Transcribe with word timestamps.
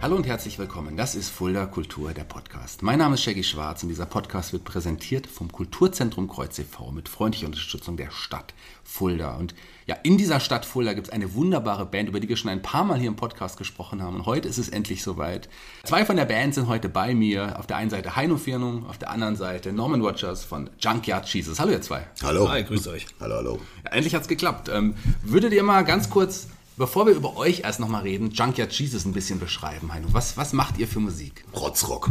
Hallo 0.00 0.14
und 0.14 0.28
herzlich 0.28 0.60
willkommen. 0.60 0.96
Das 0.96 1.16
ist 1.16 1.28
Fulda 1.28 1.66
Kultur, 1.66 2.12
der 2.14 2.22
Podcast. 2.22 2.82
Mein 2.84 3.00
Name 3.00 3.14
ist 3.14 3.24
Shaggy 3.24 3.42
Schwarz 3.42 3.82
und 3.82 3.88
dieser 3.88 4.06
Podcast 4.06 4.52
wird 4.52 4.62
präsentiert 4.62 5.26
vom 5.26 5.50
Kulturzentrum 5.50 6.28
Kreuz 6.28 6.56
e.V. 6.60 6.92
mit 6.92 7.08
freundlicher 7.08 7.46
Unterstützung 7.46 7.96
der 7.96 8.12
Stadt 8.12 8.54
Fulda. 8.84 9.34
Und 9.34 9.56
ja, 9.86 9.96
in 10.04 10.16
dieser 10.16 10.38
Stadt 10.38 10.64
Fulda 10.64 10.92
gibt 10.92 11.08
es 11.08 11.12
eine 11.12 11.34
wunderbare 11.34 11.84
Band, 11.84 12.08
über 12.08 12.20
die 12.20 12.28
wir 12.28 12.36
schon 12.36 12.48
ein 12.48 12.62
paar 12.62 12.84
Mal 12.84 13.00
hier 13.00 13.08
im 13.08 13.16
Podcast 13.16 13.58
gesprochen 13.58 14.00
haben. 14.00 14.14
Und 14.14 14.26
heute 14.26 14.46
ist 14.46 14.58
es 14.58 14.68
endlich 14.68 15.02
soweit. 15.02 15.48
Zwei 15.82 16.04
von 16.04 16.14
der 16.14 16.26
Band 16.26 16.54
sind 16.54 16.68
heute 16.68 16.88
bei 16.88 17.12
mir. 17.12 17.58
Auf 17.58 17.66
der 17.66 17.76
einen 17.76 17.90
Seite 17.90 18.14
Heino 18.14 18.36
Firnung, 18.36 18.86
auf 18.86 18.98
der 18.98 19.10
anderen 19.10 19.34
Seite 19.34 19.72
Norman 19.72 20.00
Rogers 20.00 20.44
von 20.44 20.70
Junkyard 20.78 21.28
Jesus. 21.28 21.58
Hallo 21.58 21.72
ihr 21.72 21.82
zwei. 21.82 22.06
Hallo. 22.22 22.48
Hi, 22.48 22.62
grüßt 22.62 22.86
euch. 22.86 23.06
Hallo, 23.18 23.34
hallo. 23.34 23.58
Ja, 23.84 23.90
endlich 23.90 24.14
hat's 24.14 24.28
geklappt. 24.28 24.70
Ähm, 24.72 24.94
würdet 25.22 25.52
ihr 25.52 25.64
mal 25.64 25.82
ganz 25.82 26.08
kurz 26.08 26.46
Bevor 26.78 27.06
wir 27.06 27.14
über 27.14 27.36
euch 27.36 27.60
erst 27.64 27.80
nochmal 27.80 28.02
reden, 28.02 28.30
Junkyard 28.30 28.72
Jesus 28.72 29.04
ein 29.04 29.12
bisschen 29.12 29.40
beschreiben, 29.40 29.92
Heino. 29.92 30.06
Was, 30.12 30.36
was 30.36 30.52
macht 30.52 30.78
ihr 30.78 30.86
für 30.86 31.00
Musik? 31.00 31.44
Rotzrock, 31.52 32.08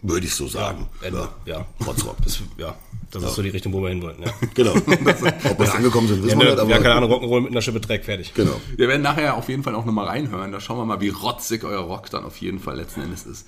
würde 0.00 0.26
ich 0.26 0.34
so 0.34 0.46
sagen. 0.46 0.86
Ende. 1.02 1.28
Ja. 1.44 1.66
Rotzrock. 1.84 2.16
Das, 2.22 2.38
ja, 2.56 2.76
das 3.10 3.24
ist 3.24 3.34
so 3.34 3.42
die 3.42 3.48
Richtung, 3.48 3.72
wo 3.72 3.82
wir 3.82 3.88
hinwollen. 3.88 4.22
Ja. 4.22 4.32
Genau. 4.54 4.74
Ob 4.76 4.86
wir 5.58 5.74
angekommen 5.74 6.06
sind, 6.06 6.18
Ja, 6.20 6.26
wissen 6.26 6.38
wir 6.38 6.44
ne, 6.44 6.50
nicht, 6.52 6.60
aber 6.60 6.70
ja, 6.70 6.78
keine 6.78 6.94
Ahnung, 6.94 7.10
Rock'n'Roll 7.12 7.40
mit 7.40 7.50
einer 7.50 7.62
Schippe 7.62 7.80
Dreck, 7.80 8.04
fertig. 8.04 8.32
Genau. 8.34 8.60
Wir 8.76 8.86
werden 8.86 9.02
nachher 9.02 9.36
auf 9.36 9.48
jeden 9.48 9.64
Fall 9.64 9.74
auch 9.74 9.84
nochmal 9.84 10.06
reinhören. 10.06 10.52
Da 10.52 10.60
schauen 10.60 10.78
wir 10.78 10.84
mal, 10.84 11.00
wie 11.00 11.08
rotzig 11.08 11.64
euer 11.64 11.80
Rock 11.80 12.08
dann 12.10 12.24
auf 12.24 12.36
jeden 12.36 12.60
Fall 12.60 12.76
letzten 12.76 13.00
Endes 13.02 13.26
ist. 13.26 13.44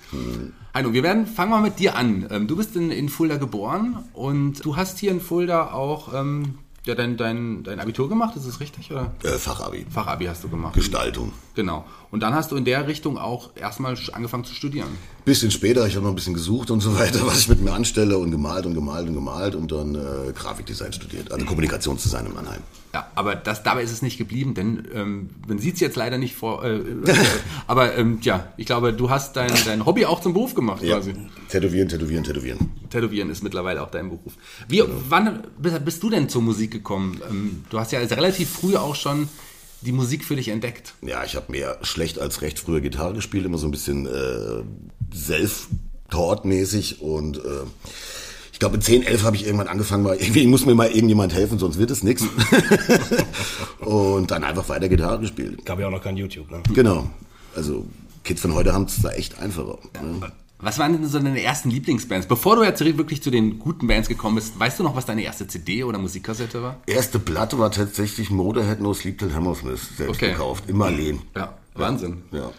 Heino, 0.73 0.91
wir 0.91 1.03
werden, 1.03 1.25
fangen 1.25 1.51
wir 1.51 1.61
mit 1.61 1.79
dir 1.79 1.95
an. 1.95 2.27
Ähm, 2.29 2.47
Du 2.47 2.57
bist 2.57 2.75
in, 2.75 2.91
in 2.91 3.07
Fulda 3.07 3.37
geboren 3.37 4.03
und 4.11 4.65
du 4.65 4.75
hast 4.75 4.99
hier 4.99 5.11
in 5.11 5.21
Fulda 5.21 5.71
auch 5.71 6.13
ähm, 6.13 6.55
ja, 6.85 6.95
dein, 6.95 7.17
dein, 7.17 7.63
dein 7.63 7.79
Abitur 7.79 8.09
gemacht, 8.09 8.35
ist 8.35 8.47
das 8.47 8.59
richtig? 8.59 8.91
Oder? 8.91 9.11
Äh, 9.23 9.37
Fachabi. 9.37 9.85
Fachabi 9.89 10.25
hast 10.25 10.43
du 10.43 10.49
gemacht. 10.49 10.73
Gestaltung. 10.73 11.33
Genau. 11.55 11.85
Und 12.11 12.21
dann 12.21 12.33
hast 12.33 12.51
du 12.51 12.55
in 12.55 12.65
der 12.65 12.87
Richtung 12.87 13.17
auch 13.17 13.49
erstmal 13.55 13.97
angefangen 14.13 14.45
zu 14.45 14.53
studieren. 14.53 14.89
Bisschen 15.25 15.51
später, 15.51 15.85
ich 15.85 15.95
habe 15.95 16.05
noch 16.05 16.11
ein 16.11 16.15
bisschen 16.15 16.33
gesucht 16.33 16.71
und 16.71 16.79
so 16.79 16.97
weiter, 16.97 17.19
was 17.25 17.39
ich 17.39 17.49
mit 17.49 17.61
mir 17.61 17.73
anstelle 17.73 18.17
und 18.17 18.31
gemalt 18.31 18.65
und 18.65 18.73
gemalt 18.73 19.07
und 19.07 19.13
gemalt 19.13 19.55
und 19.55 19.71
dann 19.71 19.95
äh, 19.95 20.31
Grafikdesign 20.33 20.93
studiert, 20.93 21.31
also 21.31 21.45
Kommunikationsdesign 21.45 22.27
in 22.27 22.33
Mannheim. 22.33 22.61
Ja, 22.93 23.07
aber 23.13 23.35
das, 23.35 23.61
dabei 23.61 23.83
ist 23.83 23.91
es 23.91 24.01
nicht 24.01 24.17
geblieben, 24.17 24.55
denn 24.55 24.87
ähm, 24.95 25.29
man 25.47 25.59
sieht 25.59 25.75
es 25.75 25.79
jetzt 25.79 25.95
leider 25.95 26.17
nicht 26.17 26.35
vor. 26.35 26.65
Äh, 26.65 26.81
aber 27.67 27.95
ähm, 27.95 28.17
ja, 28.23 28.51
ich 28.57 28.65
glaube, 28.65 28.93
du 28.93 29.11
hast 29.11 29.35
dein, 29.35 29.51
dein 29.65 29.85
Hobby 29.85 30.05
auch 30.07 30.21
zum 30.21 30.33
Beruf 30.33 30.55
gemacht 30.55 30.81
Ja. 30.81 30.95
quasi. 30.95 31.13
Tätowieren, 31.49 31.87
tätowieren, 31.87 32.23
tätowieren. 32.23 32.71
Tätowieren 32.89 33.29
ist 33.29 33.43
mittlerweile 33.43 33.83
auch 33.83 33.91
dein 33.91 34.09
Beruf. 34.09 34.33
Wie, 34.67 34.81
wann 35.07 35.43
bist- 35.59 35.85
bist 35.85 36.01
du 36.01 36.09
denn 36.09 36.29
zur 36.29 36.41
Musik 36.41 36.71
gekommen? 36.71 37.21
Ähm, 37.29 37.63
du 37.69 37.77
hast 37.79 37.91
ja 37.91 37.99
also 37.99 38.15
relativ 38.15 38.49
früh 38.49 38.75
auch 38.75 38.95
schon 38.95 39.29
die 39.81 39.91
Musik 39.91 40.25
für 40.25 40.35
dich 40.35 40.47
entdeckt. 40.49 40.93
Ja, 41.03 41.23
ich 41.23 41.35
habe 41.35 41.51
mehr 41.51 41.77
schlecht 41.83 42.17
als 42.19 42.41
recht 42.41 42.57
früher 42.59 42.81
Gitarre 42.81 43.13
gespielt, 43.13 43.45
immer 43.45 43.57
so 43.59 43.67
ein 43.67 43.71
bisschen 43.71 44.07
äh, 44.07 44.63
self-taught-mäßig 45.15 47.01
und 47.01 47.37
äh, 47.37 47.41
ich 48.59 48.61
glaube, 48.61 48.75
mit 48.75 48.83
10, 48.83 49.03
11 49.03 49.23
habe 49.23 49.37
ich 49.37 49.45
irgendwann 49.45 49.69
angefangen, 49.69 50.03
mal, 50.03 50.17
irgendwie 50.17 50.45
muss 50.45 50.65
mir 50.65 50.75
mal 50.75 50.89
irgendjemand 50.89 51.33
helfen, 51.33 51.57
sonst 51.59 51.79
wird 51.79 51.91
es 51.91 52.03
nichts. 52.03 52.25
Und 53.79 54.31
dann 54.31 54.43
einfach 54.43 54.67
weiter 54.67 54.89
Gitarre 54.89 55.21
gespielt. 55.21 55.65
Gab 55.65 55.79
ja 55.79 55.87
auch 55.87 55.91
noch 55.91 56.03
kein 56.03 56.17
YouTube, 56.17 56.51
ne? 56.51 56.61
Genau. 56.73 57.09
Also 57.55 57.85
Kids 58.25 58.41
von 58.41 58.53
heute 58.53 58.73
haben 58.73 58.83
es 58.83 59.01
da 59.01 59.11
echt 59.11 59.39
einfacher. 59.39 59.77
Ne? 60.03 60.33
Was 60.59 60.77
waren 60.77 60.91
denn 60.91 61.07
so 61.07 61.19
deine 61.19 61.41
ersten 61.41 61.69
Lieblingsbands? 61.69 62.27
Bevor 62.27 62.57
du 62.57 62.63
jetzt 62.63 62.83
wirklich 62.83 63.23
zu 63.23 63.31
den 63.31 63.59
guten 63.59 63.87
Bands 63.87 64.09
gekommen 64.09 64.35
bist, 64.35 64.59
weißt 64.59 64.77
du 64.79 64.83
noch, 64.83 64.93
was 64.93 65.05
deine 65.05 65.23
erste 65.23 65.47
CD 65.47 65.85
oder 65.85 65.97
Musikkassette 65.97 66.61
war? 66.61 66.81
Erste 66.85 67.17
Platte 67.17 67.57
war 67.59 67.71
tatsächlich 67.71 68.29
Motorhead 68.29 68.81
No 68.81 68.93
Sleep 68.93 69.17
Till 69.19 69.33
Hammersmith, 69.33 69.79
selbst 69.95 70.17
Okay. 70.17 70.31
gekauft, 70.31 70.65
im 70.67 70.75
Marleen. 70.79 71.21
Ja, 71.33 71.57
Wahnsinn. 71.75 72.23
Ja. 72.33 72.51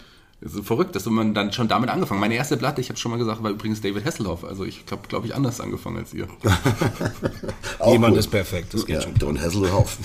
Das 0.42 0.54
ist 0.54 0.66
verrückt, 0.66 0.96
dass 0.96 1.04
man 1.04 1.34
dann 1.34 1.52
schon 1.52 1.68
damit 1.68 1.90
angefangen. 1.90 2.18
Meine 2.18 2.34
erste 2.34 2.56
Platte, 2.56 2.80
ich 2.80 2.88
habe 2.88 2.98
schon 2.98 3.10
mal 3.10 3.18
gesagt, 3.18 3.42
war 3.42 3.50
übrigens 3.50 3.82
David 3.82 4.06
Hasselhoff. 4.06 4.42
Also 4.42 4.64
ich 4.64 4.84
habe, 4.90 5.02
glaube 5.06 5.26
ich, 5.26 5.34
anders 5.34 5.60
angefangen 5.60 5.98
als 5.98 6.14
ihr. 6.14 6.28
Niemand 7.86 8.14
gut. 8.14 8.20
ist 8.20 8.28
perfekt, 8.28 8.72
das 8.72 8.86
geht 8.86 8.96
Ja, 8.96 9.02
schon. 9.02 9.14
Don 9.16 9.38
Hasselhoff. 9.38 9.98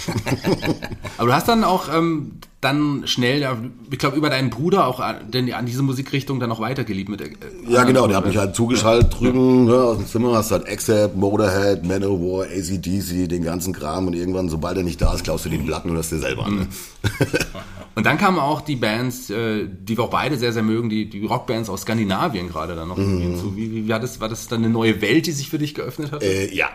Aber 1.18 1.28
du 1.28 1.34
hast 1.34 1.48
dann 1.48 1.64
auch 1.64 1.88
ähm, 1.94 2.34
dann 2.60 3.04
schnell, 3.06 3.40
ja, 3.40 3.58
ich 3.90 3.98
glaube, 3.98 4.18
über 4.18 4.30
deinen 4.30 4.50
Bruder 4.50 4.88
auch 4.88 5.00
an, 5.00 5.32
denn 5.32 5.54
an 5.54 5.66
diese 5.66 5.84
Musikrichtung 5.84 6.42
dann 6.42 6.52
auch 6.52 6.60
weitergeliebt. 6.60 7.10
Mit, 7.10 7.22
äh, 7.22 7.30
Ja, 7.70 7.86
genau, 7.86 8.06
der 8.08 8.18
hat 8.18 8.26
mich 8.26 8.36
halt 8.36 8.56
zugeschaltet 8.56 9.18
drüben 9.18 9.64
ne, 9.64 9.76
aus 9.76 9.98
dem 10.00 10.08
Zimmer, 10.08 10.36
hast 10.36 10.52
halt 10.52 10.68
Accept, 10.68 11.16
Motorhead, 11.16 11.86
Manowar, 11.86 12.48
ACDC, 12.48 13.30
den 13.30 13.44
ganzen 13.44 13.72
Kram 13.72 14.08
und 14.08 14.14
irgendwann, 14.14 14.50
sobald 14.50 14.76
er 14.76 14.84
nicht 14.84 15.02
da 15.02 15.14
ist, 15.14 15.24
klaust 15.24 15.46
du 15.46 15.50
die 15.50 15.60
Platten 15.60 15.92
und 15.92 15.96
hörst 15.96 16.12
dir 16.12 16.20
selber 16.20 16.46
an. 16.46 16.56
Ne? 16.56 16.68
Und 17.96 18.06
dann 18.06 18.18
kamen 18.18 18.40
auch 18.40 18.60
die 18.62 18.76
Bands, 18.76 19.30
äh, 19.30 19.68
die 19.68 19.98
wir 19.98 20.04
auch 20.04 20.10
beide 20.10 20.38
sehr, 20.38 20.52
sehr 20.52 20.64
mögen, 20.64 20.90
die, 20.90 21.10
die 21.10 21.26
Rockbands 21.26 21.70
aus 21.70 21.82
Skandinavien 21.84 22.50
gerade 22.50 22.76
dann 22.76 22.90
noch 22.90 22.98
Mhm. 22.98 23.22
hinzu. 23.22 23.56
Wie, 23.56 23.72
wie 23.74 23.88
war, 23.90 24.00
das, 24.02 24.20
war 24.20 24.28
das 24.30 24.48
dann 24.48 24.64
eine 24.64 24.70
neue 24.74 25.02
Welt, 25.02 25.28
die 25.28 25.32
sich 25.32 25.50
für 25.50 25.58
dich 25.58 25.74
geöffnet 25.74 26.12
hat? 26.12 26.22
Äh, 26.22 26.54
ja, 26.54 26.70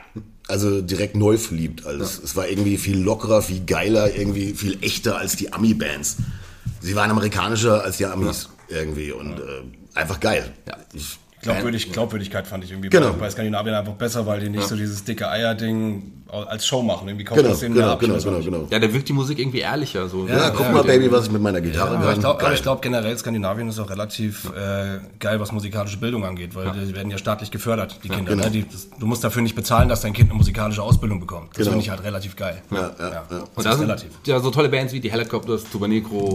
also 0.48 0.80
direkt 0.80 1.16
neu 1.16 1.36
verliebt. 1.36 1.84
Also 1.86 2.02
es, 2.02 2.18
es 2.22 2.36
war 2.36 2.48
irgendwie 2.48 2.78
viel 2.78 2.98
lockerer, 2.98 3.42
viel 3.42 3.64
geiler, 3.66 4.16
irgendwie 4.16 4.54
viel 4.54 4.78
echter 4.82 5.18
als 5.18 5.36
die 5.36 5.52
Ami-Bands. 5.52 6.16
Sie 6.80 6.94
waren 6.96 7.10
amerikanischer 7.10 7.84
als 7.84 7.98
die 7.98 8.06
Amis 8.06 8.48
irgendwie 8.68 9.12
und 9.12 9.38
äh, 9.38 9.62
einfach 9.94 10.20
geil. 10.20 10.52
Ja. 10.66 10.76
Ich, 10.94 11.18
Glaubwürdig, 11.42 11.90
Glaubwürdigkeit 11.92 12.46
fand 12.46 12.64
ich 12.64 12.70
irgendwie 12.72 12.90
Genau. 12.90 13.12
bei, 13.12 13.18
bei 13.20 13.30
Skandinavien 13.30 13.74
einfach 13.74 13.94
besser, 13.94 14.26
weil 14.26 14.40
die 14.40 14.50
nicht 14.50 14.68
so 14.68 14.76
dieses 14.76 15.04
dicke 15.04 15.28
Eier-Ding 15.28 16.12
als 16.30 16.66
Show 16.66 16.82
machen. 16.82 17.08
Irgendwie 17.08 17.24
kauft 17.24 17.38
genau, 17.38 17.50
das 17.50 17.60
denen 17.60 17.74
genau, 17.74 17.92
ab. 17.92 17.98
genau, 18.00 18.16
ich 18.16 18.24
genau, 18.24 18.38
genau. 18.40 18.66
Ja, 18.70 18.78
da 18.78 18.92
wirkt 18.92 19.08
die 19.08 19.12
Musik 19.12 19.38
irgendwie 19.38 19.60
ehrlicher. 19.60 20.08
So, 20.08 20.28
Ja, 20.28 20.50
guck 20.50 20.70
mal, 20.72 20.84
Baby, 20.84 21.10
was 21.10 21.26
ich 21.26 21.32
mit 21.32 21.42
meiner 21.42 21.60
Gitarre 21.60 21.96
Aber 21.96 22.04
ich 22.04 22.10
kann. 22.12 22.20
glaube 22.20 22.42
Geil. 22.42 22.58
glaub, 22.62 22.82
generell 22.82 23.16
Skandinavien 23.18 23.68
ist 23.68 23.78
auch 23.80 23.88
relativ 23.90 24.44
äh, 24.56 24.98
geil, 25.18 25.40
was 25.40 25.50
musikalische 25.50 25.96
Bildung 25.96 26.24
angeht, 26.24 26.54
weil 26.54 26.70
die 26.72 26.94
werden 26.94 27.10
ja 27.10 27.18
staatlich 27.18 27.50
gefördert, 27.50 27.98
die 28.04 28.08
Kinder. 28.10 28.30
genau. 28.32 28.44
Ne? 28.44 28.50
Die, 28.50 28.68
das, 28.68 28.88
du 28.98 29.06
musst 29.06 29.24
dafür 29.24 29.42
nicht 29.42 29.54
bezahlen, 29.56 29.88
dass 29.88 30.02
dein 30.02 30.12
Kind 30.12 30.30
eine 30.30 30.36
musikalische 30.38 30.82
Ausbildung 30.82 31.20
bekommt. 31.20 31.48
Das 31.50 31.56
Genau. 31.58 31.70
finde 31.70 31.84
ich 31.84 31.90
halt 31.90 32.04
relativ 32.04 32.36
geil. 32.36 32.62
Ja, 32.70 32.78
ja, 32.98 33.10
ja. 33.10 33.22
Das 33.30 33.42
Und 33.66 33.66
ist 33.72 33.80
relativ. 33.80 34.10
ja 34.26 34.38
so 34.40 34.50
tolle 34.50 34.68
Bands 34.68 34.92
wie 34.92 35.00
die 35.00 35.10
Helicopters, 35.10 35.64
Tuba 35.72 35.88
Negro, 35.88 36.32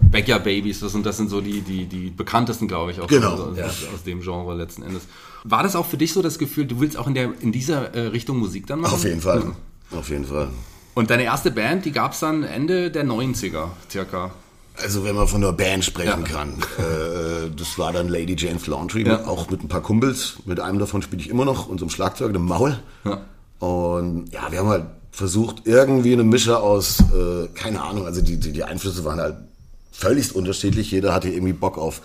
Backyard 0.00 0.44
Babies, 0.44 0.80
das 0.80 0.92
sind, 0.92 1.04
das 1.06 1.16
sind 1.16 1.28
so 1.30 1.40
die, 1.40 1.60
die, 1.62 1.86
die 1.86 2.10
bekanntesten, 2.10 2.68
glaube 2.68 2.90
ich, 2.92 3.00
auch 3.00 3.06
Genau. 3.08 3.32
aus, 3.32 3.58
aus, 3.58 3.84
aus 3.94 4.02
dem 4.04 4.20
Genre 4.20 4.54
letzten 4.54 4.82
Endes. 4.82 5.02
War 5.44 5.62
das 5.62 5.76
auch 5.76 5.86
für 5.86 5.96
dich 5.96 6.12
so 6.12 6.22
das 6.22 6.38
Gefühl, 6.38 6.66
du 6.66 6.80
willst 6.80 6.96
auch 6.96 7.06
in, 7.06 7.14
der, 7.14 7.30
in 7.40 7.52
dieser 7.52 7.94
äh, 7.94 8.06
Richtung 8.08 8.38
Musik 8.38 8.66
dann 8.66 8.80
machen? 8.80 8.94
Auf 8.94 9.04
jeden 9.04 9.20
Fall. 9.20 9.52
Auf 9.92 10.08
jeden 10.10 10.24
Fall. 10.24 10.48
Und 10.94 11.10
deine 11.10 11.24
erste 11.24 11.50
Band, 11.50 11.84
die 11.84 11.92
gab 11.92 12.12
es 12.12 12.20
dann 12.20 12.42
Ende 12.42 12.90
der 12.90 13.04
90er, 13.04 13.68
circa. 13.90 14.30
Also 14.82 15.04
wenn 15.04 15.14
man 15.16 15.26
von 15.28 15.40
der 15.40 15.52
Band 15.52 15.84
sprechen 15.84 16.22
Ja. 16.22 16.28
kann, 16.28 16.54
äh, 16.78 17.50
das 17.56 17.78
war 17.78 17.92
dann 17.92 18.08
Lady 18.08 18.34
Jane 18.36 18.58
Flaundry, 18.58 19.06
Ja. 19.06 19.24
auch 19.26 19.48
mit 19.50 19.62
ein 19.62 19.68
paar 19.68 19.80
Kumpels. 19.82 20.36
Mit 20.44 20.60
einem 20.60 20.78
davon 20.78 21.00
spiele 21.02 21.22
ich 21.22 21.30
immer 21.30 21.44
noch, 21.44 21.68
unserem 21.68 21.90
Schlagzeug, 21.90 22.32
dem 22.32 22.44
Maul. 22.46 22.78
Ja. 23.04 23.20
Und 23.58 24.32
ja, 24.32 24.50
wir 24.50 24.58
haben 24.58 24.68
halt 24.68 24.84
versucht, 25.12 25.62
irgendwie 25.64 26.12
eine 26.12 26.24
Mische 26.24 26.58
aus, 26.58 27.00
äh, 27.00 27.48
keine 27.54 27.82
Ahnung, 27.82 28.04
also 28.04 28.20
die, 28.20 28.36
die, 28.38 28.52
die 28.52 28.64
Einflüsse 28.64 29.02
waren 29.04 29.18
halt 29.18 29.36
völlig 29.98 30.34
unterschiedlich. 30.34 30.90
Jeder 30.90 31.14
hatte 31.14 31.28
irgendwie 31.28 31.52
Bock 31.52 31.78
auf 31.78 32.02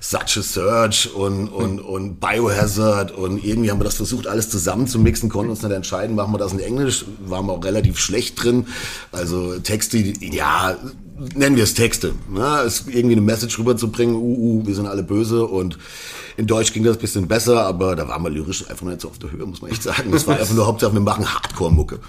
Such 0.00 0.36
a 0.38 0.42
Search 0.42 1.14
und, 1.14 1.48
und, 1.48 1.80
und 1.80 2.20
Biohazard 2.20 3.12
und 3.12 3.44
irgendwie 3.44 3.70
haben 3.70 3.80
wir 3.80 3.84
das 3.84 3.96
versucht, 3.96 4.26
alles 4.26 4.48
zusammen 4.48 4.86
zu 4.86 4.98
mixen, 4.98 5.28
konnten 5.28 5.50
uns 5.50 5.62
nicht 5.62 5.72
entscheiden, 5.72 6.16
machen 6.16 6.32
wir 6.32 6.38
das 6.38 6.52
in 6.52 6.60
Englisch, 6.60 7.04
waren 7.26 7.46
wir 7.46 7.52
auch 7.52 7.64
relativ 7.64 7.98
schlecht 7.98 8.42
drin. 8.42 8.66
Also 9.12 9.58
Texte, 9.58 9.98
ja, 9.98 10.76
nennen 11.34 11.56
wir 11.56 11.64
es 11.64 11.74
Texte. 11.74 12.14
Ne? 12.30 12.62
Es 12.66 12.84
irgendwie 12.86 13.16
eine 13.16 13.22
Message 13.22 13.58
rüberzubringen, 13.58 14.16
uh, 14.16 14.60
uh, 14.60 14.66
wir 14.66 14.74
sind 14.74 14.86
alle 14.86 15.02
böse 15.02 15.44
und 15.44 15.78
in 16.36 16.46
Deutsch 16.46 16.72
ging 16.72 16.84
das 16.84 16.96
ein 16.96 17.00
bisschen 17.00 17.28
besser, 17.28 17.66
aber 17.66 17.96
da 17.96 18.08
waren 18.08 18.22
wir 18.22 18.30
lyrisch 18.30 18.68
einfach 18.68 18.86
nicht 18.86 19.00
so 19.00 19.08
auf 19.08 19.18
der 19.18 19.30
Höhe, 19.30 19.46
muss 19.46 19.62
man 19.62 19.70
echt 19.70 19.82
sagen. 19.82 20.10
Das 20.12 20.26
war 20.26 20.38
einfach 20.38 20.54
nur 20.54 20.66
Hauptsache, 20.66 20.92
wir 20.92 21.00
machen 21.00 21.32
Hardcore-Mucke. 21.32 22.00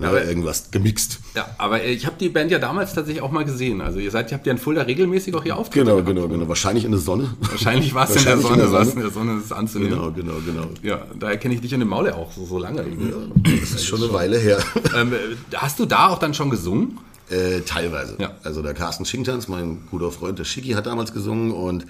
Ja, 0.00 0.08
aber- 0.08 0.24
irgendwas 0.24 0.70
gemixt. 0.70 1.20
Ja, 1.34 1.48
aber 1.58 1.84
ich 1.84 2.06
habe 2.06 2.16
die 2.18 2.28
Band 2.28 2.50
ja 2.50 2.58
damals 2.58 2.94
tatsächlich 2.94 3.22
auch 3.22 3.30
mal 3.30 3.44
gesehen. 3.44 3.80
Also 3.80 3.98
ihr 3.98 4.10
seid, 4.10 4.30
ihr 4.30 4.36
habt 4.36 4.46
ja 4.46 4.52
in 4.52 4.58
Fulda 4.58 4.82
regelmäßig 4.82 5.34
auch 5.34 5.42
hier 5.42 5.56
Auftritte 5.56 5.84
Genau, 5.84 6.02
genau, 6.02 6.28
genau. 6.28 6.48
Wahrscheinlich 6.48 6.84
in 6.84 6.90
der 6.90 7.00
Sonne. 7.00 7.34
Wahrscheinlich 7.40 7.94
war 7.94 8.08
es 8.08 8.16
in 8.16 8.24
der 8.24 8.38
Sonne, 8.38 8.54
in 8.54 8.60
der 8.60 8.72
war 8.72 8.82
es 8.82 8.94
in 8.94 9.00
der 9.00 9.10
Sonne, 9.10 9.34
das 9.36 9.44
ist 9.46 9.52
anzunehmen. 9.52 9.90
Genau, 9.92 10.10
genau, 10.12 10.34
genau. 10.44 10.66
Ja, 10.82 11.02
daher 11.18 11.36
kenne 11.38 11.54
ich 11.54 11.60
dich 11.60 11.72
in 11.72 11.80
dem 11.80 11.88
Maule 11.88 12.14
auch 12.16 12.32
so, 12.32 12.44
so 12.44 12.58
lange. 12.58 12.82
irgendwie. 12.82 13.12
Das 13.60 13.70
ist 13.72 13.84
schon 13.86 14.02
eine 14.02 14.12
Weile 14.12 14.38
her. 14.38 14.58
Ähm, 14.96 15.12
äh, 15.12 15.16
hast 15.56 15.78
du 15.78 15.86
da 15.86 16.08
auch 16.08 16.18
dann 16.18 16.34
schon 16.34 16.50
gesungen? 16.50 16.98
Äh, 17.30 17.60
teilweise. 17.62 18.16
Ja. 18.18 18.32
Also 18.42 18.60
der 18.62 18.74
Carsten 18.74 19.04
Schinktanz, 19.06 19.48
mein 19.48 19.78
guter 19.90 20.10
Freund, 20.10 20.38
der 20.38 20.44
Schicki, 20.44 20.72
hat 20.72 20.86
damals 20.86 21.12
gesungen 21.14 21.52
und 21.52 21.86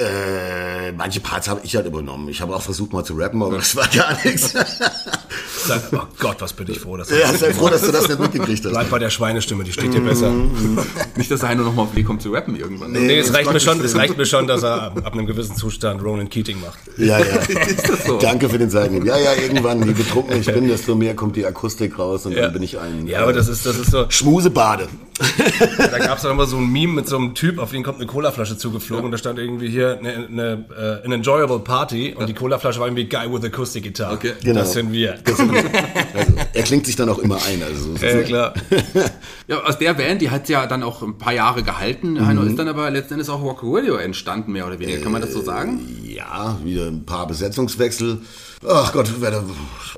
Äh, 0.00 0.92
manche 0.92 1.20
Parts 1.20 1.48
habe 1.48 1.60
ich 1.62 1.76
halt 1.76 1.86
übernommen. 1.86 2.28
Ich 2.30 2.40
habe 2.40 2.56
auch 2.56 2.62
versucht 2.62 2.92
mal 2.92 3.04
zu 3.04 3.14
rappen, 3.14 3.42
aber 3.42 3.56
das 3.56 3.76
war 3.76 3.86
gar 3.88 4.16
nichts. 4.24 4.52
Sag, 5.66 5.82
oh 5.92 6.06
Gott, 6.18 6.36
was 6.40 6.54
bin 6.54 6.70
ich 6.70 6.80
froh, 6.80 6.96
dass 6.96 7.10
ja, 7.10 7.32
sei 7.34 7.52
froh, 7.52 7.68
dass 7.68 7.82
du 7.82 7.92
das 7.92 8.08
nicht 8.08 8.18
mitgekriegt 8.18 8.64
hast. 8.64 8.72
Bleib 8.72 8.88
bei 8.88 8.98
der 8.98 9.10
Schweinestimme, 9.10 9.62
die 9.62 9.72
steht 9.72 9.92
dir 9.92 10.00
besser. 10.00 10.32
Nicht, 11.16 11.30
dass 11.30 11.40
der 11.40 11.50
Heino 11.50 11.64
nochmal 11.64 11.84
auf 11.84 11.90
den 11.90 11.98
Weg 11.98 12.06
kommt 12.06 12.22
zu 12.22 12.30
rappen 12.30 12.56
irgendwann. 12.56 12.92
Nee, 12.92 13.18
es 13.18 13.34
reicht, 13.34 13.52
mir 13.52 13.60
schon, 13.60 13.84
es 13.84 13.94
reicht 13.94 14.16
mir 14.16 14.24
schon, 14.24 14.46
dass 14.46 14.62
er 14.62 14.82
ab, 14.82 15.02
ab 15.04 15.12
einem 15.12 15.26
gewissen 15.26 15.54
Zustand 15.54 16.02
Ronan 16.02 16.30
Keating 16.30 16.60
macht. 16.60 16.78
Ja, 16.96 17.18
ja. 17.18 17.24
das 17.86 18.06
so? 18.06 18.18
Danke 18.18 18.48
für 18.48 18.58
den 18.58 18.70
Seitenhieb. 18.70 19.04
Ja, 19.04 19.18
ja, 19.18 19.34
irgendwann, 19.34 19.86
je 19.86 19.92
betrunken 19.92 20.40
ich 20.40 20.46
bin, 20.46 20.66
desto 20.66 20.94
mehr 20.94 21.14
kommt 21.14 21.36
die 21.36 21.44
Akustik 21.44 21.98
raus 21.98 22.24
und 22.24 22.36
dann 22.36 22.52
bin 22.52 22.62
ich 22.62 22.78
ein 22.78 23.06
Ja, 23.06 23.22
aber 23.22 23.34
das 23.34 23.48
ist, 23.48 23.66
das 23.66 23.76
ist 23.76 23.90
so. 23.90 24.06
Schmusebade. 24.08 24.88
Da 25.78 25.98
gab 25.98 26.16
es 26.16 26.22
dann 26.22 26.32
immer 26.32 26.46
so 26.46 26.56
ein 26.56 26.66
Meme 26.66 26.94
mit 26.94 27.08
so 27.08 27.16
einem 27.16 27.34
Typ, 27.34 27.58
auf 27.58 27.70
den 27.70 27.82
kommt 27.82 27.98
eine 27.98 28.06
Colaflasche 28.06 28.56
zugeflogen 28.56 29.06
und 29.06 29.12
da 29.12 29.18
stand 29.18 29.38
irgendwie 29.38 29.68
hier 29.68 29.98
eine, 29.98 30.26
eine, 30.26 30.64
äh, 31.02 31.06
an 31.06 31.12
enjoyable 31.12 31.60
party 31.60 32.14
und 32.16 32.28
die 32.28 32.34
Colaflasche 32.34 32.80
war 32.80 32.86
irgendwie 32.86 33.08
Guy 33.08 33.30
with 33.32 33.44
Acoustic 33.44 33.84
Guitar. 33.84 34.12
Okay. 34.12 34.32
Genau. 34.42 34.60
Das 34.60 34.72
sind 34.72 34.92
wir. 34.92 35.18
Also, 36.12 36.32
er 36.52 36.62
klingt 36.62 36.86
sich 36.86 36.96
dann 36.96 37.08
auch 37.08 37.18
immer 37.18 37.38
ein. 37.46 37.62
Also, 37.62 37.94
Ja, 38.04 38.22
klar. 38.22 38.54
Ja, 39.46 39.64
aus 39.64 39.78
der 39.78 39.94
Band, 39.94 40.22
die 40.22 40.30
hat 40.30 40.48
ja 40.48 40.66
dann 40.66 40.84
auch 40.84 41.02
ein 41.02 41.18
paar 41.18 41.32
Jahre 41.32 41.64
gehalten. 41.64 42.24
Heino 42.24 42.42
ist 42.42 42.56
dann 42.56 42.68
aber 42.68 42.88
letzten 42.90 43.14
Endes 43.14 43.28
auch 43.28 43.42
Rock 43.42 43.62
Radio 43.64 43.96
entstanden, 43.96 44.52
mehr 44.52 44.64
oder 44.66 44.78
weniger. 44.78 45.00
Kann 45.00 45.10
man 45.10 45.22
das 45.22 45.32
so 45.32 45.42
sagen? 45.42 45.80
Ja, 46.04 46.56
wieder 46.62 46.86
ein 46.86 47.04
paar 47.04 47.26
Besetzungswechsel. 47.26 48.20
Ach 48.68 48.92
Gott, 48.92 49.10
wer 49.18 49.30
der, 49.30 49.44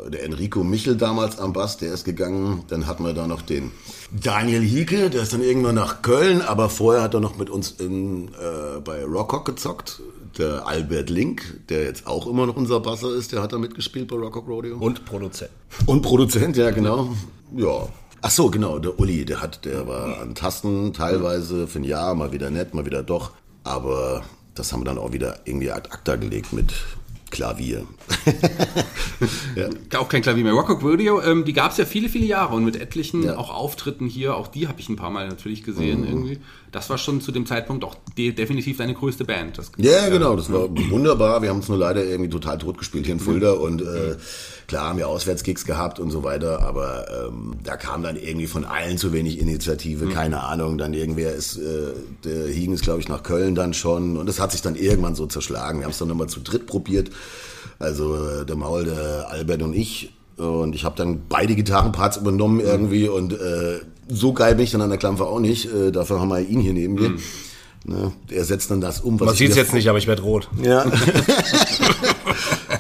der 0.09 0.25
Enrico 0.25 0.65
Michel 0.65 0.97
damals 0.97 1.39
am 1.39 1.53
Bass, 1.53 1.77
der 1.77 1.93
ist 1.93 2.05
gegangen. 2.05 2.65
Dann 2.69 2.87
hatten 2.87 3.05
wir 3.05 3.13
da 3.13 3.27
noch 3.27 3.43
den 3.43 3.73
Daniel 4.13 4.63
Hieke, 4.63 5.11
der 5.11 5.23
ist 5.23 5.33
dann 5.33 5.43
irgendwann 5.43 5.75
nach 5.75 6.01
Köln, 6.01 6.43
aber 6.43 6.69
vorher 6.71 7.03
hat 7.03 7.15
er 7.15 7.21
noch 7.21 7.37
mit 7.37 7.51
uns 7.51 7.73
in, 7.73 8.29
äh, 8.29 8.81
bei 8.85 9.05
Rockhock 9.05 9.45
gezockt. 9.45 10.01
Der 10.39 10.67
Albert 10.67 11.11
Link, 11.11 11.61
der 11.69 11.85
jetzt 11.85 12.07
auch 12.07 12.27
immer 12.27 12.47
noch 12.47 12.57
unser 12.57 12.81
Basser 12.81 13.15
ist, 13.15 13.33
der 13.33 13.43
hat 13.43 13.53
da 13.53 13.59
mitgespielt 13.59 14.09
bei 14.09 14.17
Rockhock 14.17 14.49
Rodeo. 14.49 14.79
Und 14.79 15.05
Produzent. 15.05 15.51
Und 15.87 16.03
Produzent, 16.03 16.57
ja, 16.57 16.71
genau. 16.71 17.15
Ja. 17.55 17.89
Ach 18.23 18.31
so, 18.31 18.51
genau, 18.51 18.79
der 18.79 18.99
Uli, 18.99 19.25
der 19.25 19.43
hat, 19.43 19.65
der 19.65 19.87
war 19.87 20.21
an 20.21 20.35
Tasten 20.35 20.93
teilweise 20.93 21.67
für 21.67 21.81
ein 21.81 21.85
Jahr, 21.85 22.15
mal 22.15 22.33
wieder 22.33 22.51
nett, 22.51 22.73
mal 22.73 22.87
wieder 22.87 23.03
doch. 23.03 23.33
Aber 23.65 24.23
das 24.55 24.73
haben 24.73 24.81
wir 24.81 24.85
dann 24.85 24.99
auch 24.99 25.13
wieder 25.13 25.41
irgendwie 25.45 25.71
ad 25.71 25.91
acta 25.91 26.17
gelegt 26.17 26.53
mit 26.53 26.73
Klavier. 27.33 27.87
ja. 29.57 29.99
Auch 29.99 30.09
kein 30.09 30.21
Klavier 30.21 30.45
mehr. 30.45 30.53
Rock 30.53 30.85
Radio, 30.85 31.21
ähm, 31.23 31.45
die 31.47 31.55
gab 31.55 31.73
es 31.73 31.79
ja 31.79 31.87
viele, 31.87 32.11
viele 32.11 32.27
Jahre 32.27 32.55
und 32.55 32.65
mit 32.65 32.77
etlichen 32.77 33.23
Ja. 33.25 33.39
auch 33.39 33.51
Auftritten 33.51 34.07
hier, 34.07 34.37
auch 34.37 34.49
die 34.49 34.69
habe 34.69 34.79
ich 34.81 34.89
ein 34.91 34.97
paar 34.97 35.11
Mal 35.11 35.29
natürlich 35.29 35.65
gesehen 35.65 36.07
irgendwie. 36.07 36.39
Das 36.71 36.91
war 36.91 36.99
schon 36.99 37.23
zu 37.23 37.33
dem 37.33 37.47
Zeitpunkt 37.47 37.85
auch 37.85 37.97
de 38.19 38.33
definitiv 38.33 38.77
deine 38.77 38.93
größte 38.95 39.25
Band. 39.25 39.57
Das, 39.57 39.73
Ja, 39.79 40.09
genau, 40.11 40.37
das 40.37 40.53
war 40.53 40.69
wunderbar. 40.91 41.41
Wir 41.43 41.49
haben 41.49 41.61
es 41.61 41.69
nur 41.69 41.79
leider 41.79 42.05
irgendwie 42.05 42.31
total 42.31 42.59
tot 42.59 42.77
gespielt 42.79 43.07
hier 43.07 43.15
in 43.15 43.21
Fulda 43.21 43.53
und 43.53 43.81
äh, 43.81 44.17
klar 44.67 44.89
haben 44.89 44.99
wir 44.99 45.09
Auswärtsgigs 45.09 45.65
gehabt 45.65 45.99
und 45.99 46.11
so 46.11 46.23
weiter, 46.23 46.63
aber 46.63 47.07
ähm, 47.29 47.55
da 47.63 47.77
kam 47.77 48.03
dann 48.03 48.17
irgendwie 48.17 48.47
von 48.47 48.65
allen 48.65 48.99
zu 48.99 49.13
wenig 49.13 49.39
Initiative, 49.39 50.07
keine 50.09 50.43
Ahnung. 50.43 50.79
Dann 50.79 50.95
irgendwer 50.95 51.35
ist, 51.35 51.57
äh, 51.57 51.93
der 52.25 52.49
Hiegen 52.49 52.75
ist 52.75 52.83
glaube 52.83 53.01
ich 53.01 53.09
nach 53.09 53.23
Köln 53.23 53.55
dann 53.55 53.75
schon 53.75 54.17
und 54.17 54.27
das 54.27 54.41
hat 54.41 54.53
sich 54.53 54.63
dann 54.63 54.77
irgendwann 54.77 55.15
so 55.15 55.27
zerschlagen. 55.27 55.81
Wir 55.81 55.85
haben 55.85 55.93
es 55.93 55.99
dann 55.99 56.09
nochmal 56.09 56.29
zu 56.29 56.41
dritt 56.41 56.67
probiert, 56.67 57.11
also 57.79 58.15
äh, 58.27 58.47
der 58.47 58.57
Maul, 58.57 58.85
der 58.85 59.29
Albert 59.31 59.63
und 59.63 59.75
ich. 59.75 60.15
Und 60.37 60.75
ich 60.75 60.85
habe 60.85 60.97
dann 60.97 61.23
beide 61.29 61.55
Gitarrenparts 61.55 62.17
übernommen 62.17 62.59
irgendwie 62.61 63.07
und 63.09 63.35
äh, 63.35 63.81
so 64.09 64.33
geil 64.33 64.55
bin 64.55 64.65
ich 64.65 64.71
dann 64.73 64.81
an 64.81 64.89
der 64.89 64.99
Klampfe 64.99 65.27
auch 65.27 65.41
nicht. 65.41 65.73
Äh, 65.73 65.93
dafür 65.93 66.21
haben 66.21 66.29
wir 66.29 66.41
ihn 66.41 66.61
hier 66.61 66.73
neben 66.73 66.95
mir. 66.95 67.15
Ne, 67.85 68.13
er 68.31 68.45
setzt 68.45 68.71
dann 68.71 68.81
das 68.81 69.01
um, 69.01 69.19
was 69.19 69.27
Man 69.27 69.35
sieht 69.35 69.51
es 69.51 69.57
jetzt 69.57 69.75
nicht, 69.75 69.89
aber 69.89 69.99
ich 69.99 70.07
werde 70.07 70.23
rot. 70.23 70.49
ja. 70.63 70.85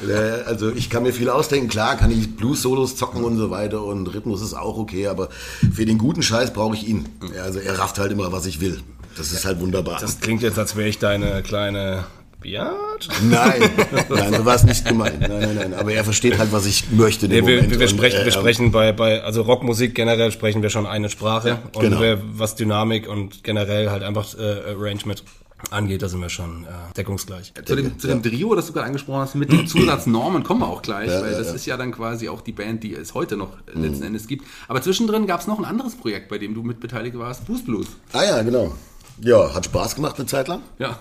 Äh, 0.09 0.43
also 0.47 0.71
ich 0.71 0.91
kann 0.91 1.03
mir 1.03 1.13
viel 1.13 1.29
ausdenken, 1.29 1.69
klar 1.69 1.97
kann 1.97 2.11
ich 2.11 2.37
Blues-Solos 2.37 2.97
zocken 2.97 3.25
und 3.25 3.37
so 3.37 3.51
weiter 3.51 3.83
und 3.83 4.07
Rhythmus 4.09 4.43
ist 4.43 4.55
auch 4.55 4.79
okay, 4.79 5.07
aber 5.07 5.29
für 5.73 5.85
den 5.85 5.99
guten 5.99 6.23
Scheiß 6.23 6.53
brauche 6.53 6.75
ich 6.75 6.89
ihn. 6.89 7.09
Ja, 7.35 7.43
Also 7.43 7.59
er 7.59 7.79
rafft 7.79 7.99
halt 7.99 8.13
immer, 8.13 8.33
was 8.33 8.47
ich 8.47 8.61
will. 8.61 8.81
Das 9.17 9.33
ist 9.33 9.45
halt 9.45 9.61
wunderbar. 9.61 9.99
Das 10.01 10.21
klingt 10.21 10.43
jetzt, 10.43 10.59
als 10.59 10.77
wäre 10.77 10.89
ich 10.89 10.99
deine 10.99 11.43
kleine 11.43 12.05
Beat. 12.43 13.09
nein, 13.23 13.71
nein, 14.09 14.35
so 14.35 14.45
war 14.45 14.57
es 14.57 14.65
nicht 14.65 14.85
gemeint. 14.85 15.21
Nein, 15.21 15.31
nein, 15.31 15.55
nein. 15.55 15.75
Aber 15.75 15.93
er 15.93 16.05
versteht 16.05 16.39
halt, 16.39 16.53
was 16.53 16.67
ich 16.67 16.91
möchte. 16.91 17.29
Nee, 17.29 17.47
wir, 17.47 17.71
wir, 17.71 17.81
Und, 17.81 17.89
sprechen, 17.89 18.21
äh, 18.21 18.25
wir 18.25 18.33
sprechen 18.33 18.73
bei, 18.73 18.93
bei, 18.93 19.23
also 19.23 19.43
Rockmusik 19.43 19.95
generell 19.95 20.33
sprechen 20.33 20.63
wir 20.63 20.71
schon 20.71 20.87
eine 20.87 21.09
Sprache. 21.09 21.59
und 21.75 21.83
genau. 21.83 22.01
wir, 22.01 22.21
was 22.33 22.57
Dynamik 22.57 23.09
und 23.09 23.45
generell 23.45 23.91
halt 23.91 24.03
einfach 24.03 24.35
äh, 24.37 24.73
Arrangement 24.73 25.23
angeht, 25.70 26.03
da 26.03 26.09
sind 26.09 26.20
wir 26.20 26.29
schon 26.29 26.64
äh, 26.64 26.69
deckungsgleich. 26.97 27.53
Zu 27.64 27.76
dem, 27.76 27.99
zu 27.99 28.06
dem 28.06 28.23
Trio, 28.23 28.55
das 28.55 28.67
du 28.67 28.73
gerade 28.73 28.87
angesprochen 28.87 29.20
hast, 29.20 29.35
mit 29.35 29.53
dem 29.53 29.67
Zusatz 29.67 30.06
Norman 30.06 30.43
kommen 30.43 30.61
wir 30.61 30.69
auch 30.69 30.82
gleich, 30.82 31.11
Ja, 31.11 31.23
weil 31.23 31.32
ja, 31.32 31.38
das 31.38 31.49
ja. 31.49 31.55
ist 31.55 31.67
ja 31.67 31.76
dann 31.76 31.93
quasi 31.93 32.29
auch 32.29 32.41
die 32.41 32.53
Band, 32.53 32.82
die 32.82 32.94
es 32.94 33.14
heute 33.14 33.37
noch 33.37 33.53
äh, 33.67 33.79
letzten 33.79 34.05
Endes 34.05 34.26
gibt. 34.26 34.47
Aber 34.69 34.82
zwischendrin 34.82 35.26
gab 35.26 35.41
es 35.41 35.47
noch 35.47 35.59
ein 35.59 35.64
anderes 35.64 35.94
Projekt, 35.94 36.29
bei 36.29 36.38
dem 36.38 36.55
du 36.55 36.62
mitbeteiligt 36.62 37.19
warst, 37.19 37.47
Boost 37.47 37.67
Blues. 37.67 37.87
Ah 38.12 38.25
ja, 38.25 38.43
genau. 38.43 38.73
Ja, 39.20 39.55
hat 39.55 39.64
Spaß 39.67 39.94
gemacht 39.94 40.17
eine 40.19 40.26
Zeit 40.26 40.49
lang. 40.49 40.62
Ja. 40.79 40.99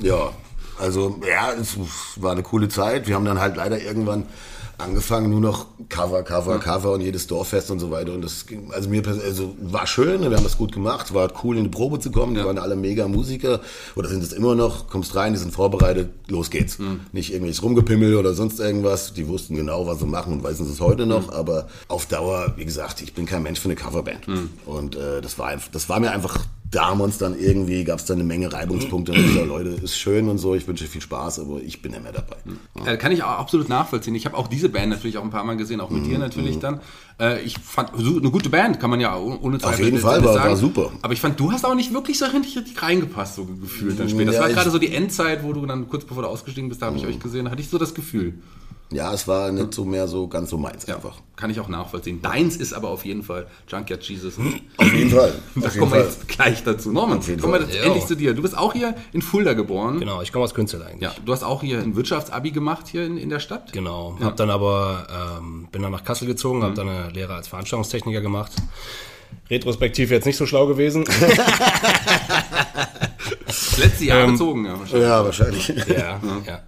Ja, 0.00 0.32
also 0.78 1.20
ja, 1.28 1.52
es 1.52 1.76
war 2.16 2.32
eine 2.32 2.42
coole 2.42 2.68
Zeit. 2.68 3.06
Wir 3.06 3.14
haben 3.14 3.24
dann 3.24 3.38
halt 3.38 3.56
leider 3.56 3.80
irgendwann 3.82 4.26
angefangen, 4.80 5.30
nur 5.30 5.40
noch 5.40 5.66
Cover, 5.88 6.22
Cover, 6.22 6.58
Cover 6.58 6.92
und 6.92 7.00
jedes 7.00 7.26
Dorffest 7.26 7.70
und 7.70 7.80
so 7.80 7.90
weiter. 7.90 8.12
Und 8.12 8.22
das 8.22 8.46
ging, 8.46 8.72
also 8.72 8.88
mir 8.88 9.06
also 9.06 9.54
war 9.60 9.86
schön, 9.86 10.22
wir 10.22 10.36
haben 10.36 10.44
das 10.44 10.58
gut 10.58 10.72
gemacht, 10.72 11.14
war 11.14 11.32
cool 11.44 11.56
in 11.56 11.64
die 11.64 11.70
Probe 11.70 11.98
zu 11.98 12.10
kommen. 12.10 12.34
Die 12.34 12.44
waren 12.44 12.58
alle 12.58 12.76
mega 12.76 13.08
Musiker 13.08 13.60
oder 13.96 14.08
sind 14.08 14.22
es 14.22 14.32
immer 14.32 14.54
noch. 14.54 14.88
Kommst 14.88 15.14
rein, 15.14 15.32
die 15.32 15.38
sind 15.38 15.52
vorbereitet, 15.52 16.10
los 16.28 16.50
geht's. 16.50 16.78
Nicht 17.12 17.30
irgendwelches 17.32 17.62
Rumgepimmel 17.62 18.16
oder 18.16 18.34
sonst 18.34 18.60
irgendwas. 18.60 19.12
Die 19.12 19.28
wussten 19.28 19.54
genau, 19.56 19.86
was 19.86 20.00
sie 20.00 20.06
machen 20.06 20.32
und 20.32 20.44
wissen 20.44 20.70
es 20.70 20.80
heute 20.80 21.06
noch. 21.06 21.32
Aber 21.32 21.68
auf 21.88 22.06
Dauer, 22.06 22.54
wie 22.56 22.64
gesagt, 22.64 23.00
ich 23.02 23.14
bin 23.14 23.26
kein 23.26 23.42
Mensch 23.42 23.60
für 23.60 23.68
eine 23.68 23.76
Coverband. 23.76 24.26
Und 24.66 24.96
äh, 24.96 25.20
das 25.20 25.38
war 25.38 25.48
einfach, 25.48 25.68
das 25.70 25.88
war 25.88 26.00
mir 26.00 26.10
einfach 26.10 26.38
damals 26.70 27.18
dann 27.18 27.38
irgendwie 27.38 27.82
gab 27.84 27.98
es 27.98 28.04
dann 28.04 28.18
eine 28.18 28.24
Menge 28.24 28.52
Reibungspunkte. 28.52 29.12
Und 29.12 29.18
gesagt, 29.26 29.46
Leute, 29.48 29.70
ist 29.70 29.98
schön 29.98 30.28
und 30.28 30.38
so, 30.38 30.54
ich 30.54 30.66
wünsche 30.68 30.86
viel 30.86 31.00
Spaß, 31.00 31.40
aber 31.40 31.60
ich 31.60 31.82
bin 31.82 31.92
nicht 31.92 32.02
mehr 32.02 32.12
dabei. 32.12 32.36
Äh, 32.90 32.96
kann 32.96 33.12
ich 33.12 33.22
auch 33.22 33.38
absolut 33.38 33.68
nachvollziehen. 33.68 34.14
Ich 34.14 34.24
habe 34.26 34.36
auch 34.36 34.46
diese 34.48 34.68
Band 34.68 34.90
natürlich 34.90 35.18
auch 35.18 35.24
ein 35.24 35.30
paar 35.30 35.44
Mal 35.44 35.56
gesehen, 35.56 35.80
auch 35.80 35.90
mit 35.90 36.06
dir 36.06 36.18
natürlich 36.18 36.58
dann. 36.58 36.80
Äh, 37.18 37.40
ich 37.42 37.58
fand 37.58 37.90
so 37.96 38.18
eine 38.18 38.30
gute 38.30 38.48
Band, 38.50 38.78
kann 38.80 38.90
man 38.90 39.00
ja 39.00 39.16
oh- 39.16 39.38
ohne 39.42 39.58
Zweifel 39.58 39.84
jeden 39.86 39.96
letztendlich 39.96 40.24
Fall, 40.24 40.24
war- 40.24 40.48
war 40.50 40.56
super. 40.56 40.92
Aber 41.02 41.12
ich 41.12 41.20
fand, 41.20 41.38
du 41.40 41.50
hast 41.52 41.64
auch 41.66 41.74
nicht 41.74 41.92
wirklich 41.92 42.18
so 42.18 42.24
richtig, 42.26 42.80
reingepasst, 42.82 43.34
so 43.34 43.44
gefühlt 43.46 43.98
dann 43.98 44.08
später. 44.08 44.26
Das 44.26 44.34
Ja, 44.36 44.40
war 44.42 44.48
gerade 44.50 44.70
so 44.70 44.78
die 44.78 44.92
Endzeit, 44.94 45.42
wo 45.42 45.52
du 45.52 45.66
dann 45.66 45.88
kurz 45.88 46.04
bevor 46.04 46.22
du 46.22 46.28
ausgestiegen 46.28 46.68
bist, 46.68 46.82
da 46.82 46.86
habe 46.86 46.96
ich 46.96 47.06
euch 47.06 47.18
gesehen, 47.18 47.46
da 47.46 47.50
hatte 47.50 47.62
ich 47.62 47.68
so 47.68 47.78
das 47.78 47.94
Gefühl. 47.94 48.34
Ja, 48.92 49.14
es 49.14 49.28
war 49.28 49.52
nicht 49.52 49.72
so 49.72 49.84
mehr 49.84 50.08
so 50.08 50.26
ganz 50.26 50.50
so 50.50 50.58
meins 50.58 50.84
Ja, 50.86 50.96
einfach. 50.96 51.18
kann 51.36 51.48
ich 51.48 51.60
auch 51.60 51.68
nachvollziehen. 51.68 52.20
Deins 52.22 52.56
ist 52.56 52.72
aber 52.72 52.88
auf 52.88 53.04
jeden 53.04 53.22
Fall 53.22 53.46
Junkyard 53.68 54.02
Jesus. 54.02 54.34
Auf 54.76 54.92
jeden 54.92 55.10
Fall. 55.10 55.32
Da 55.54 55.66
Auf 55.68 55.74
jeden 55.74 55.78
kommen 55.78 55.92
wir 55.92 56.00
Fall. 56.00 56.08
jetzt 56.08 56.26
gleich 56.28 56.64
dazu. 56.64 56.90
Norman, 56.90 57.20
kommen 57.20 57.52
wir 57.52 57.60
jetzt 57.60 57.74
Ja. 57.76 57.82
endlich 57.84 58.06
zu 58.06 58.16
dir. 58.16 58.34
Du 58.34 58.42
bist 58.42 58.58
auch 58.58 58.72
hier 58.72 58.94
in 59.12 59.22
Fulda 59.22 59.52
geboren. 59.52 60.00
Genau, 60.00 60.22
ich 60.22 60.32
komme 60.32 60.44
aus 60.44 60.54
Künstler 60.54 60.86
eigentlich. 60.86 61.02
Ja, 61.02 61.12
du 61.24 61.32
hast 61.32 61.44
auch 61.44 61.60
hier 61.62 61.78
ein 61.78 61.94
Wirtschaftsabi 61.94 62.50
gemacht 62.50 62.88
hier 62.88 63.06
in, 63.06 63.16
in 63.16 63.28
der 63.30 63.38
Stadt. 63.38 63.72
Genau. 63.72 64.16
Hab 64.20 64.36
dann 64.36 64.50
aber, 64.50 65.06
ähm, 65.38 65.68
bin 65.70 65.82
dann 65.82 65.92
nach 65.92 66.02
Kassel 66.02 66.26
gezogen, 66.26 66.58
Mhm. 66.58 66.62
habe 66.64 66.74
dann 66.74 66.88
eine 66.88 67.10
Lehre 67.10 67.34
als 67.34 67.46
Veranstaltungstechniker 67.46 68.20
gemacht. 68.22 68.50
Retrospektiv 69.48 70.10
jetzt 70.10 70.24
nicht 70.26 70.36
so 70.36 70.46
schlau 70.46 70.66
gewesen. 70.66 71.04
Das 73.46 73.78
letzte 73.78 74.04
Jahr 74.04 74.24
Ähm, 74.24 74.32
bezogen, 74.32 74.64
ja. 74.66 74.78
wahrscheinlich. 74.78 75.08
Ja, 75.08 75.24
wahrscheinlich. 75.24 75.68
ja, 75.88 76.20
ja. 76.46 76.60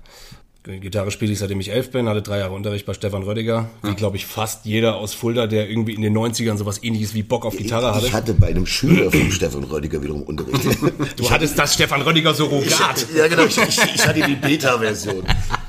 Gitarre 0.65 1.11
spiele 1.11 1.33
ich 1.33 1.41
seitdem 1.41 1.59
ich 1.59 1.73
elf 1.73 1.91
bin, 1.91 2.09
hatte 2.09 2.23
drei 2.23 2.39
Jahre 2.39 2.55
Unterricht 2.55 2.87
bei 2.87 2.95
Stefan 2.95 3.25
Rödiger, 3.25 3.69
wie 3.83 3.95
glaube 3.95 4.17
ich 4.17 4.27
fast 4.27 4.65
jeder 4.65 4.95
aus 4.95 5.13
Fulda, 5.13 5.49
der 5.49 5.69
irgendwie 5.69 5.93
in 5.93 6.03
den 6.03 6.17
90ern 6.17 6.57
sowas 6.57 6.85
ähnliches 6.85 7.15
wie 7.15 7.25
Bock 7.25 7.45
auf 7.45 7.57
Gitarre 7.57 7.93
hatte. 7.93 8.07
Ich 8.07 8.13
hatte 8.13 8.33
bei 8.33 8.47
einem 8.47 8.65
Schüler 8.67 9.11
von 9.11 9.33
Stefan 9.33 9.65
Rödiger 9.65 10.01
wiederum 10.03 10.23
Unterricht. 10.23 10.63
Du 11.17 11.31
hattest 11.31 11.59
das 11.59 11.75
Stefan 11.75 12.03
Rödiger 12.03 12.33
Surrogat. 12.33 13.07
ja, 13.15 13.27
genau. 13.27 13.45
Ich, 13.45 13.59
ich, 13.59 13.79
ich 13.95 14.07
hatte 14.07 14.23
die 14.23 14.37
Beta-Version. 14.37 15.25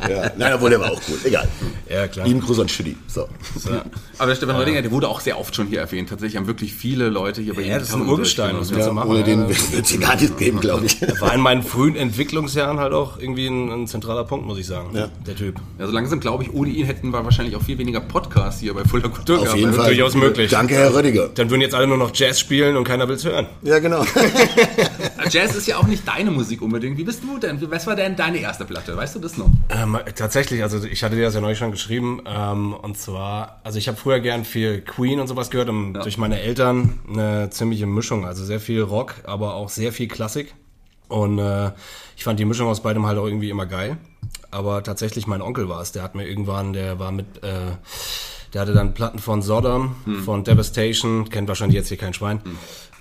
Ja. 0.10 0.32
Nein, 0.38 0.54
obwohl 0.54 0.70
der 0.70 0.80
war 0.80 0.92
auch 0.92 1.02
cool. 1.10 1.18
Egal. 1.24 1.48
Ja, 1.90 2.08
klar. 2.08 2.28
Lieben 2.28 2.40
Gruß 2.42 2.60
an 2.60 2.70
Schütti. 2.70 2.96
So. 3.08 3.28
Ja. 3.70 3.84
Aber 4.18 4.28
der 4.28 4.36
Stefan 4.36 4.56
Rödinger, 4.56 4.82
der 4.82 4.92
wurde 4.92 5.08
auch 5.08 5.20
sehr 5.22 5.40
oft 5.40 5.56
schon 5.56 5.68
hier 5.68 5.80
erwähnt. 5.80 6.10
Tatsächlich 6.10 6.38
haben 6.38 6.48
wirklich 6.48 6.74
viele 6.74 7.10
Leute 7.10 7.42
hier 7.42 7.54
bei 7.54 7.62
ihm 7.62 7.70
Ja, 7.70 7.80
das 7.80 7.90
ist 7.90 7.96
ein 7.96 8.08
Urgestein, 8.08 8.58
was 8.60 8.70
du 8.70 8.92
machen? 8.94 9.10
Ohne 9.10 9.24
den 9.24 9.42
Ja, 9.42 9.50
wird 9.50 9.86
es 9.86 10.00
gar 10.00 10.16
nicht 10.16 10.38
geben, 10.38 10.60
glaube 10.60 10.86
ich. 10.86 11.02
War 11.20 11.34
in 11.34 11.42
meinen 11.42 11.64
frühen 11.64 11.96
Entwicklungsjahren 11.96 12.80
halt 12.80 12.94
auch 12.94 13.18
irgendwie 13.18 13.48
ein, 13.48 13.72
ein 13.72 13.88
zentraler 13.88 14.24
Punkt, 14.24 14.46
muss 14.46 14.58
ich 14.58 14.68
sagen. 14.68 14.83
Ja. 14.94 15.08
Der 15.26 15.36
Typ. 15.36 15.56
Ja, 15.80 15.86
so 15.88 15.92
langsam 15.94 16.20
glaube 16.20 16.44
ich, 16.44 16.54
ohne 16.54 16.70
ihn 16.70 16.86
hätten 16.86 17.12
wir 17.12 17.24
wahrscheinlich 17.24 17.56
auch 17.56 17.62
viel 17.62 17.78
weniger 17.78 18.00
Podcasts 18.02 18.60
hier 18.62 18.74
bei 18.74 18.84
Fulda 18.84 19.08
Kultur 19.10 19.38
Auf 19.38 19.44
gehabt. 19.44 19.58
jeden 19.60 19.70
Also 19.72 19.82
Fall. 19.82 19.90
durchaus 19.96 20.16
möglich. 20.16 20.52
Danke, 20.52 20.76
Herr 20.76 20.94
Rödiger. 20.94 21.30
Dann 21.34 21.50
würden 21.50 21.62
jetzt 21.62 21.76
alle 21.76 21.88
nur 21.88 21.98
noch 21.98 22.12
Jazz 22.14 22.40
spielen 22.40 22.76
und 22.76 22.84
keiner 22.84 23.08
will's 23.08 23.24
hören. 23.26 23.48
Ja, 23.62 23.80
genau. 23.80 24.04
Jazz 25.30 25.56
ist 25.56 25.68
ja 25.68 25.78
auch 25.78 25.88
nicht 25.88 26.08
deine 26.08 26.32
Musik 26.32 26.62
unbedingt. 26.62 26.98
Wie 26.98 27.04
bist 27.04 27.24
du 27.24 27.38
denn? 27.40 27.60
Was 27.72 27.88
war 27.88 27.96
denn 27.96 28.16
deine 28.16 28.38
erste 28.40 28.66
Platte? 28.66 28.96
Weißt 28.96 29.16
du 29.16 29.20
das 29.20 29.38
noch? 29.38 29.50
Ähm, 29.70 29.98
tatsächlich, 30.16 30.62
also 30.64 30.84
ich 30.84 31.04
hatte 31.04 31.16
dir 31.16 31.24
das 31.24 31.36
ja 31.36 31.42
neulich 31.42 31.58
schon 31.58 31.72
geschrieben. 31.72 32.22
Ähm, 32.26 32.74
und 32.74 32.98
zwar, 32.98 33.62
also 33.64 33.78
ich 33.80 33.88
habe 33.88 33.98
früher 33.98 34.20
gern 34.20 34.46
viel 34.46 34.82
Queen 34.82 35.20
und 35.20 35.28
sowas 35.28 35.50
gehört 35.50 35.70
und 35.70 35.94
durch 35.94 36.18
meine 36.18 36.40
Eltern 36.42 37.00
eine 37.10 37.50
ziemliche 37.50 37.86
Mischung. 37.86 38.26
Also 38.26 38.44
sehr 38.44 38.60
viel 38.60 38.82
Rock, 38.82 39.16
aber 39.24 39.56
auch 39.56 39.70
sehr 39.70 39.92
viel 39.94 40.08
Klassik. 40.08 40.54
Und 41.08 41.40
äh, 41.40 41.72
ich 42.16 42.24
fand 42.24 42.40
die 42.40 42.46
Mischung 42.46 42.68
aus 42.68 42.82
beidem 42.82 43.06
halt 43.06 43.18
auch 43.18 43.26
irgendwie 43.26 43.50
immer 43.50 43.66
geil. 43.66 43.98
Aber 44.52 44.84
tatsächlich 44.84 45.28
mein 45.28 45.42
Onkel 45.42 45.70
war 45.70 45.82
es, 45.82 45.92
der 45.92 46.04
hat 46.04 46.16
mir 46.16 46.28
irgendwann, 46.28 46.74
der 46.74 47.00
war 47.00 47.12
mit, 47.12 47.44
äh, 47.44 47.72
der 48.54 48.62
hatte 48.62 48.74
dann 48.74 48.94
Platten 48.94 49.20
von 49.20 49.42
Sodom, 49.42 49.96
von 50.24 50.44
Devastation, 50.44 51.30
kennt 51.30 51.48
wahrscheinlich 51.48 51.76
jetzt 51.76 51.88
hier 51.88 51.98
kein 51.98 52.14
Schwein. 52.14 52.40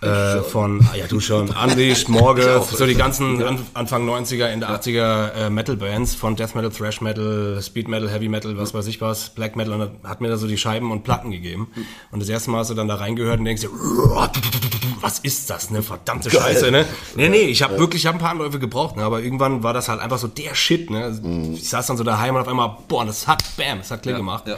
Äh, 0.02 0.42
von, 0.42 0.84
ah, 0.92 0.96
ja 0.96 1.06
du 1.06 1.20
schon, 1.20 1.50
Unleashed, 1.50 2.08
Morgue, 2.08 2.60
so 2.68 2.86
die 2.86 2.96
ganzen 2.96 3.40
An 3.40 3.58
Anfang 3.72 4.08
90er, 4.08 4.46
Ende 4.46 4.68
80er 4.68 5.32
äh, 5.32 5.50
Metal-Bands 5.50 6.16
von 6.16 6.34
Death 6.34 6.56
Metal, 6.56 6.72
Thrash 6.72 7.00
Metal, 7.00 7.60
Speed 7.62 7.86
Metal, 7.86 8.10
Heavy 8.10 8.28
Metal, 8.28 8.58
was 8.58 8.74
weiß 8.74 8.88
ich 8.88 9.00
was, 9.00 9.30
Black 9.30 9.54
Metal 9.54 9.74
und 9.74 9.90
hat 10.02 10.20
mir 10.20 10.28
da 10.28 10.38
so 10.38 10.48
die 10.48 10.58
Scheiben 10.58 10.90
und 10.90 11.04
Platten 11.04 11.30
gegeben. 11.30 11.68
Und 12.10 12.20
das 12.20 12.28
erste 12.28 12.50
Mal 12.50 12.58
hast 12.58 12.70
du 12.70 12.74
dann 12.74 12.88
da 12.88 12.96
reingehört 12.96 13.38
und 13.38 13.44
denkst 13.44 13.62
dir, 13.62 13.70
was 15.02 15.18
ist 15.18 15.50
das, 15.50 15.70
ne? 15.70 15.82
Verdammte 15.82 16.30
Scheiße, 16.30 16.70
ne? 16.70 16.86
Nee, 17.16 17.28
nee, 17.28 17.42
ich 17.42 17.62
habe 17.62 17.78
wirklich, 17.78 18.02
ich 18.02 18.06
habe 18.06 18.18
ein 18.18 18.20
paar 18.20 18.30
Anläufe 18.30 18.58
gebraucht, 18.58 18.96
ne? 18.96 19.02
Aber 19.02 19.20
irgendwann 19.20 19.62
war 19.62 19.72
das 19.72 19.88
halt 19.88 20.00
einfach 20.00 20.18
so 20.18 20.28
der 20.28 20.54
Shit, 20.54 20.90
ne? 20.90 21.52
Ich 21.54 21.68
saß 21.68 21.86
dann 21.86 21.96
so 21.96 22.04
daheim 22.04 22.34
und 22.34 22.40
auf 22.40 22.48
einmal, 22.48 22.76
boah, 22.88 23.04
das 23.04 23.26
hat, 23.26 23.42
bam, 23.56 23.78
das 23.78 23.90
hat 23.90 24.02
Klick 24.02 24.16
gemacht. 24.16 24.46
ja. 24.46 24.56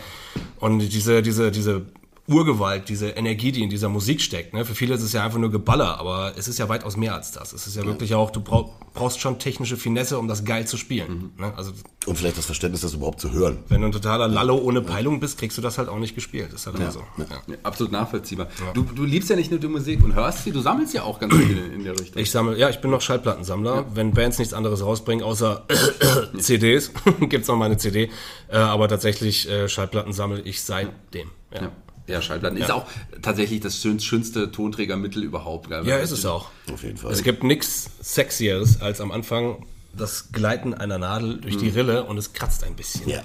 Und 0.60 0.78
diese, 0.78 1.22
diese, 1.22 1.50
diese 1.50 1.82
Urgewalt, 2.26 2.88
diese 2.88 3.10
Energie, 3.10 3.52
die 3.52 3.62
in 3.62 3.68
dieser 3.68 3.90
Musik 3.90 4.22
steckt. 4.22 4.54
Ne? 4.54 4.64
Für 4.64 4.74
viele 4.74 4.94
ist 4.94 5.02
es 5.02 5.12
ja 5.12 5.22
einfach 5.24 5.38
nur 5.38 5.50
Geballer, 5.50 5.98
aber 5.98 6.32
es 6.38 6.48
ist 6.48 6.58
ja 6.58 6.70
weitaus 6.70 6.96
mehr 6.96 7.14
als 7.14 7.32
das. 7.32 7.52
Es 7.52 7.66
ist 7.66 7.76
ja 7.76 7.84
wirklich 7.84 8.14
auch, 8.14 8.30
du 8.30 8.40
brauch, 8.40 8.70
brauchst 8.94 9.20
schon 9.20 9.38
technische 9.38 9.76
Finesse, 9.76 10.18
um 10.18 10.26
das 10.26 10.46
geil 10.46 10.66
zu 10.66 10.78
spielen. 10.78 11.32
Ne? 11.38 11.52
Also 11.54 11.72
Und 12.06 12.16
vielleicht 12.16 12.38
das 12.38 12.46
Verständnis, 12.46 12.80
das 12.80 12.94
überhaupt 12.94 13.20
zu 13.20 13.32
hören. 13.32 13.58
wenn 13.68 13.82
du 13.82 13.88
ein 13.88 13.92
totaler 13.92 14.26
Lallo 14.26 14.56
ohne 14.56 14.80
Peilung 14.80 15.20
bist, 15.20 15.36
kriegst 15.38 15.58
du 15.58 15.62
das 15.62 15.76
halt 15.76 15.90
auch 15.90 15.98
nicht 15.98 16.14
gespielt. 16.14 16.50
Ist 16.54 16.66
halt 16.66 16.76
immer 16.76 16.90
so. 16.90 17.00
Ja. 17.18 17.26
Ja, 17.46 17.56
absolut 17.62 17.92
nachvollziehbar. 17.92 18.48
Du, 18.72 18.84
du 18.84 19.04
liebst 19.04 19.28
ja 19.28 19.36
nicht 19.36 19.50
nur 19.50 19.60
die 19.60 19.68
Musik 19.68 20.02
und 20.02 20.14
hörst 20.14 20.44
sie, 20.44 20.50
du 20.50 20.60
sammelst 20.60 20.94
ja 20.94 21.02
auch 21.02 21.20
ganz 21.20 21.34
viel 21.34 21.58
in, 21.58 21.72
in 21.72 21.84
der 21.84 21.92
Richtung. 21.92 22.22
Ich 22.22 22.30
sammle, 22.30 22.56
ja, 22.56 22.70
ich 22.70 22.80
bin 22.80 22.90
noch 22.90 23.02
Schallplattensammler. 23.02 23.84
Wenn 23.94 24.12
Bands 24.12 24.38
nichts 24.38 24.54
anderes 24.54 24.82
rausbringen, 24.82 25.22
außer 25.22 25.66
CDs, 26.38 26.90
gibt's 27.28 27.48
noch 27.48 27.56
mal 27.56 27.66
eine 27.66 27.76
CD. 27.76 28.08
Äh, 28.48 28.56
aber 28.56 28.88
tatsächlich 28.88 29.46
äh, 29.46 29.68
Schallplatten 29.68 30.14
sammle 30.14 30.40
ich 30.40 30.62
seitdem. 30.62 31.30
Ja. 31.52 31.70
Ja. 32.06 32.14
Ja, 32.14 32.22
Schallplatten 32.22 32.58
ist 32.58 32.70
auch 32.70 32.86
tatsächlich 33.22 33.60
das 33.60 33.80
schön, 33.80 33.98
schönste 34.00 34.50
Tonträgermittel 34.50 35.22
überhaupt. 35.22 35.68
gell? 35.68 35.86
ja, 35.86 35.96
ist 35.96 36.10
es 36.10 36.26
auch. 36.26 36.50
Auf 36.72 36.82
jeden 36.82 36.98
Fall. 36.98 37.12
Es 37.12 37.22
gibt 37.22 37.42
nichts 37.44 37.90
Sexieres 38.02 38.80
als 38.80 39.00
am 39.00 39.10
Anfang 39.10 39.64
das 39.96 40.32
Gleiten 40.32 40.74
einer 40.74 40.98
Nadel 40.98 41.40
durch 41.40 41.56
die 41.56 41.68
Rille 41.68 42.04
und 42.04 42.18
es 42.18 42.32
kratzt 42.32 42.64
ein 42.64 42.74
bisschen. 42.74 43.08
ja. 43.08 43.22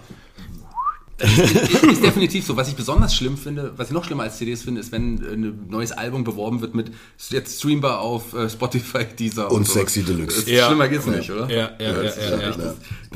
Ist 1.20 2.04
definitiv 2.04 2.46
so. 2.46 2.56
Was 2.58 2.68
ich 2.70 2.76
besonders 2.76 3.16
schlimm 3.16 3.38
finde, 3.38 3.74
was 3.78 3.88
ich 3.88 3.94
noch 3.94 4.06
schlimmer 4.06 4.24
als 4.24 4.38
CDs 4.38 4.64
finde, 4.64 4.82
ist, 4.82 4.92
wenn 4.92 5.16
ein 5.16 5.68
neues 5.70 5.92
Album 5.92 6.24
beworben 6.24 6.62
wird 6.62 6.76
mit 6.76 6.92
jetzt 7.30 7.60
streambar 7.60 8.00
auf 8.00 8.34
äh, 8.34 8.50
Spotify, 8.50 9.06
dieser 9.18 9.52
Und 9.52 9.68
so. 9.68 9.74
Sexy 9.74 10.04
Deluxe. 10.04 10.42
Das 10.42 10.50
Ja. 10.50 10.68
Schlimmer 10.68 10.88
geht's 10.88 11.06
nicht, 11.06 11.30
oder? 11.32 11.50
Ja, 11.50 11.72
ja, 11.80 11.92
ja, 11.92 11.94
das 12.04 12.16
ja, 12.18 12.24
ja 12.24 12.30
ja, 12.40 12.50
echt- 12.50 12.60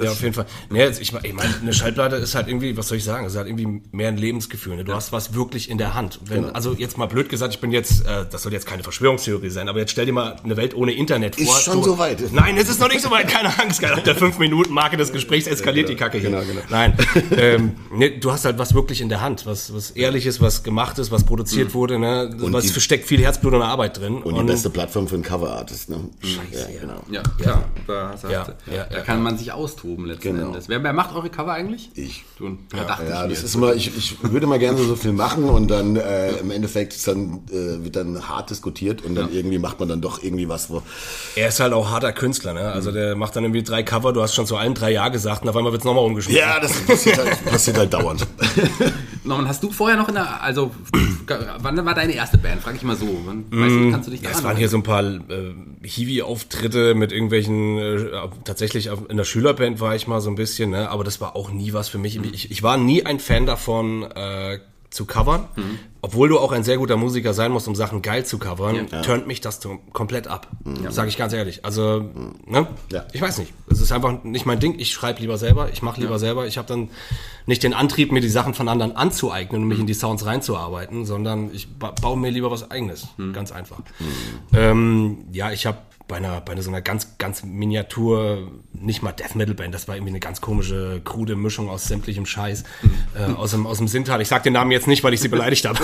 ja. 0.02 0.12
auf 0.12 0.22
jeden 0.22 0.34
Fall. 0.34 0.46
Nee, 0.70 0.80
jetzt, 0.80 1.02
ich, 1.02 1.14
mein- 1.14 1.24
ich 1.26 1.34
meine, 1.34 1.54
eine 1.62 1.74
Schallplatte 1.74 2.16
ist 2.18 2.36
halt 2.36 2.48
irgendwie, 2.48 2.76
was 2.78 2.88
soll 2.88 2.98
ich 2.98 3.04
sagen, 3.04 3.26
es 3.26 3.34
ist 3.34 3.38
halt 3.38 3.48
irgendwie 3.48 3.82
mehr 3.92 4.08
ein 4.10 4.18
Lebensgefühl. 4.18 4.76
Ne? 4.76 4.84
Du 4.84 4.94
hast 4.94 5.12
was 5.12 5.34
wirklich 5.34 5.70
in 5.70 5.78
der 5.78 5.94
Hand. 5.94 6.20
Wenn, 6.26 6.42
Genau. 6.44 6.54
Also 6.54 6.74
jetzt 6.74 6.98
mal 6.98 7.06
blöd 7.06 7.30
gesagt, 7.30 7.54
ich 7.54 7.60
bin 7.62 7.72
jetzt, 7.72 8.06
äh, 8.06 8.26
das 8.30 8.44
soll 8.44 8.52
jetzt 8.54 8.66
keine 8.66 8.84
Verschwörungstheorie 8.84 9.50
sein, 9.50 9.70
aber 9.70 9.80
jetzt 9.80 9.92
stell 9.92 10.06
dir 10.06 10.14
mal 10.14 10.36
eine 10.44 10.58
Welt 10.58 10.76
ohne 10.76 10.94
Internet 10.94 11.36
vor. 11.36 11.44
Ist 11.44 11.64
schon 11.64 11.76
du, 11.78 11.84
so 11.84 11.98
weit. 12.00 12.22
Nein, 12.34 12.58
es 12.58 12.70
ist 12.70 12.80
noch 12.80 12.90
nicht 12.90 13.02
so 13.02 13.12
weit, 13.12 13.28
keine 13.28 13.58
Angst. 13.60 13.82
Nach 13.82 14.00
der 14.00 14.16
fünf 14.16 14.40
Minuten 14.40 14.74
Marke 14.74 14.98
des 14.98 15.12
Gesprächs 15.14 15.48
eskaliert 15.48 15.90
die 15.90 15.96
Kacke 15.96 16.18
hier. 16.18 16.30
Genau, 16.32 16.42
genau. 16.44 16.62
Nein, 16.70 16.94
ähm, 17.38 17.72
nee, 17.96 18.18
du 18.18 18.32
hast 18.32 18.46
halt 18.46 18.58
was 18.58 18.74
wirklich 18.74 19.02
in 19.02 19.10
der 19.10 19.22
Hand, 19.22 19.46
was, 19.46 19.74
was 19.74 19.92
ehrliches, 19.92 20.42
was 20.42 20.64
gemacht 20.64 21.00
ist, 21.00 21.12
was 21.12 21.24
produziert 21.24 21.74
wurde. 21.74 22.00
Ne? 22.00 22.30
Was 22.38 22.64
die- 22.66 22.70
versteckt 22.70 23.06
viel 23.08 23.22
Herzblut 23.22 23.54
und 23.54 23.62
Arbeit 23.62 24.00
drin. 24.00 24.22
Und 24.22 24.36
die 24.38 24.44
beste 24.44 24.70
Plattform 24.70 25.08
für 25.08 25.16
einen 25.16 25.24
Cover-Artist, 25.24 25.90
ne? 25.90 26.00
Scheiße, 26.22 26.72
ja, 26.74 26.80
genau. 26.82 27.02
Ja, 27.12 27.22
klar. 27.40 27.64
Da, 27.88 28.16
Ja, 28.30 28.44
da 28.46 28.72
ja, 28.74 28.88
ja, 28.92 29.00
kann 29.02 29.22
man 29.22 29.38
sich 29.38 29.52
austoben 29.52 30.06
letzten 30.06 30.34
Genau. 30.36 30.48
Endes. 30.48 30.70
Wer, 30.70 30.84
wer 30.84 30.94
macht 30.94 31.16
eure 31.16 31.30
Cover 31.30 31.54
eigentlich? 31.54 31.90
Ich. 31.96 32.24
Du, 32.38 32.58
ja, 32.76 33.00
Ja, 33.10 33.26
ich 33.26 33.34
das 33.34 33.44
ist 33.44 33.56
immer, 33.56 33.74
ich, 33.74 33.96
ich 33.96 34.18
würde 34.24 34.48
mal 34.48 34.60
gerne 34.60 34.78
so 34.78 34.96
viel 34.96 35.14
machen 35.14 35.46
und 35.46 35.70
dann 35.70 35.96
äh, 35.96 36.32
im 36.38 36.52
Endeffekt 36.52 36.94
ist 36.94 37.08
dann, 37.08 37.42
äh, 37.52 37.84
wird 37.84 37.96
dann 37.96 38.28
hart 38.28 38.50
diskutiert 38.50 39.04
und 39.04 39.16
dann 39.16 39.32
irgendwie 39.32 39.60
macht 39.60 39.80
man 39.80 39.90
dann 39.90 40.02
doch 40.02 40.22
irgendwie 40.24 40.50
was, 40.50 40.70
wo. 40.70 40.82
Er 41.36 41.50
ist 41.50 41.60
halt 41.60 41.74
auch 41.74 41.90
harter 41.92 42.12
Künstler, 42.14 42.54
ne? 42.54 42.72
Also 42.72 42.92
der 42.92 43.16
macht 43.16 43.36
dann 43.36 43.44
irgendwie 43.44 43.64
drei 43.64 43.84
Cover, 43.84 44.14
du 44.14 44.22
hast 44.22 44.34
schon 44.34 44.46
zu 44.46 44.56
allen 44.58 44.74
drei 44.74 44.92
Ja 44.92 45.10
gesagt 45.10 45.44
und 45.44 45.50
auf 45.50 45.56
einmal 45.56 45.72
wird's 45.72 45.86
nochmal 45.86 46.04
umgeschmissen. 46.06 46.40
Ja, 46.42 46.60
das 46.60 46.74
passiert 46.82 47.18
halt, 47.18 47.46
passiert 47.46 47.78
halt 47.78 47.83
dauernd. 47.88 48.26
Norman, 49.24 49.48
hast 49.48 49.64
du 49.64 49.72
vorher 49.72 49.98
noch 49.98 50.10
in 50.10 50.16
der, 50.16 50.42
also, 50.44 50.72
wann 51.60 51.86
war 51.86 51.94
deine 51.94 52.14
erste 52.14 52.38
Band? 52.38 52.62
Frag 52.62 52.76
ich 52.76 52.84
mal 52.84 52.96
so. 52.96 53.08
Wann, 53.26 53.46
weißt 53.50 53.76
du, 53.76 53.92
kannst 53.92 54.08
du 54.08 54.12
dich 54.12 54.22
Ja, 54.22 54.30
daran 54.30 54.40
es 54.40 54.44
waren 54.44 54.58
hier 54.58 54.70
so 54.70 54.78
ein 54.78 54.84
paar 54.84 55.04
äh, 55.04 55.54
Hiwi-Auftritte 55.84 56.94
mit 56.96 57.12
irgendwelchen, 57.12 57.78
äh, 57.78 58.10
tatsächlich 58.44 58.90
in 59.10 59.18
der 59.18 59.24
Schülerband 59.24 59.80
war 59.80 59.96
ich 59.96 60.08
mal 60.08 60.20
so 60.22 60.30
ein 60.30 60.36
bisschen, 60.36 60.72
ne? 60.72 60.90
aber 60.90 61.04
das 61.04 61.22
war 61.22 61.36
auch 61.36 61.52
nie 61.52 61.74
was 61.74 61.90
für 61.90 61.98
mich. 61.98 62.20
Ich, 62.34 62.52
ich 62.52 62.64
war 62.64 62.78
nie 62.78 63.06
ein 63.06 63.20
Fan 63.20 63.46
davon, 63.46 64.04
äh, 64.04 64.60
zu 64.94 65.06
covern. 65.06 65.48
Obwohl 66.02 66.30
du 66.30 66.38
auch 66.38 66.52
ein 66.52 66.64
sehr 66.64 66.78
guter 66.78 66.98
Musiker 66.98 67.34
sein 67.34 67.52
musst, 67.52 67.68
um 67.68 67.76
Sachen 67.76 68.02
geil 68.02 68.26
zu 68.26 68.38
covern, 68.38 68.88
turnt 69.04 69.26
mich 69.28 69.42
das 69.42 69.60
komplett 69.94 70.28
ab. 70.28 70.48
Sage 70.90 71.10
ich 71.10 71.18
ganz 71.18 71.34
ehrlich. 71.34 71.64
Also, 71.66 72.10
ne? 72.46 72.68
Ja. 72.92 73.06
Ich 73.14 73.22
weiß 73.22 73.38
nicht. 73.38 73.54
Es 73.70 73.82
ist 73.82 73.92
einfach 73.92 74.24
nicht 74.24 74.46
mein 74.46 74.60
Ding. 74.60 74.78
Ich 74.80 74.92
schreibe 74.92 75.22
lieber 75.22 75.38
selber, 75.38 75.70
ich 75.72 75.82
mache 75.82 76.02
lieber 76.02 76.20
selber. 76.20 76.46
Ich 76.46 76.58
habe 76.58 76.68
dann 76.68 76.90
nicht 77.46 77.64
den 77.64 77.74
Antrieb, 77.74 78.12
mir 78.12 78.22
die 78.22 78.30
Sachen 78.30 78.54
von 78.54 78.70
anderen 78.70 78.96
anzueignen 78.96 79.64
und 79.64 79.68
mich 79.68 79.80
in 79.80 79.88
die 79.88 79.94
Sounds 79.94 80.26
reinzuarbeiten, 80.26 81.06
sondern 81.06 81.54
ich 81.54 81.68
ba 81.78 81.92
baue 81.92 82.18
mir 82.18 82.30
lieber 82.32 82.52
was 82.52 82.70
eigenes. 82.70 83.08
Ganz 83.34 83.52
einfach. 83.52 83.80
Ähm, 84.54 85.26
ja, 85.32 85.52
ich 85.52 85.66
habe 85.66 85.78
bei 86.08 86.18
einer, 86.18 86.42
bei 86.42 86.60
so 86.62 86.70
einer 86.70 86.82
ganz, 86.82 87.18
ganz 87.18 87.44
Miniatur, 87.44 88.52
nicht 88.74 89.02
mal 89.02 89.12
Death 89.14 89.36
Metal 89.36 89.56
Band, 89.56 89.74
das 89.74 89.88
war 89.88 89.96
irgendwie 89.96 90.12
eine 90.12 90.20
ganz 90.20 90.42
komische, 90.42 91.02
krude 91.04 91.36
Mischung 91.36 91.70
aus 91.70 91.86
sämtlichem 91.86 92.26
Scheiß, 92.26 92.64
äh, 93.16 93.32
aus 93.34 93.52
dem, 93.52 93.66
aus 93.66 93.78
dem 93.78 93.88
Sintal. 93.88 94.22
Ich 94.22 94.28
sag 94.28 94.44
den 94.44 94.54
Namen 94.54 94.72
jetzt 94.72 94.88
nicht, 94.88 95.04
weil 95.04 95.14
ich 95.14 95.22
sie 95.22 95.30
beleidigt 95.30 95.66
habe. 95.66 95.80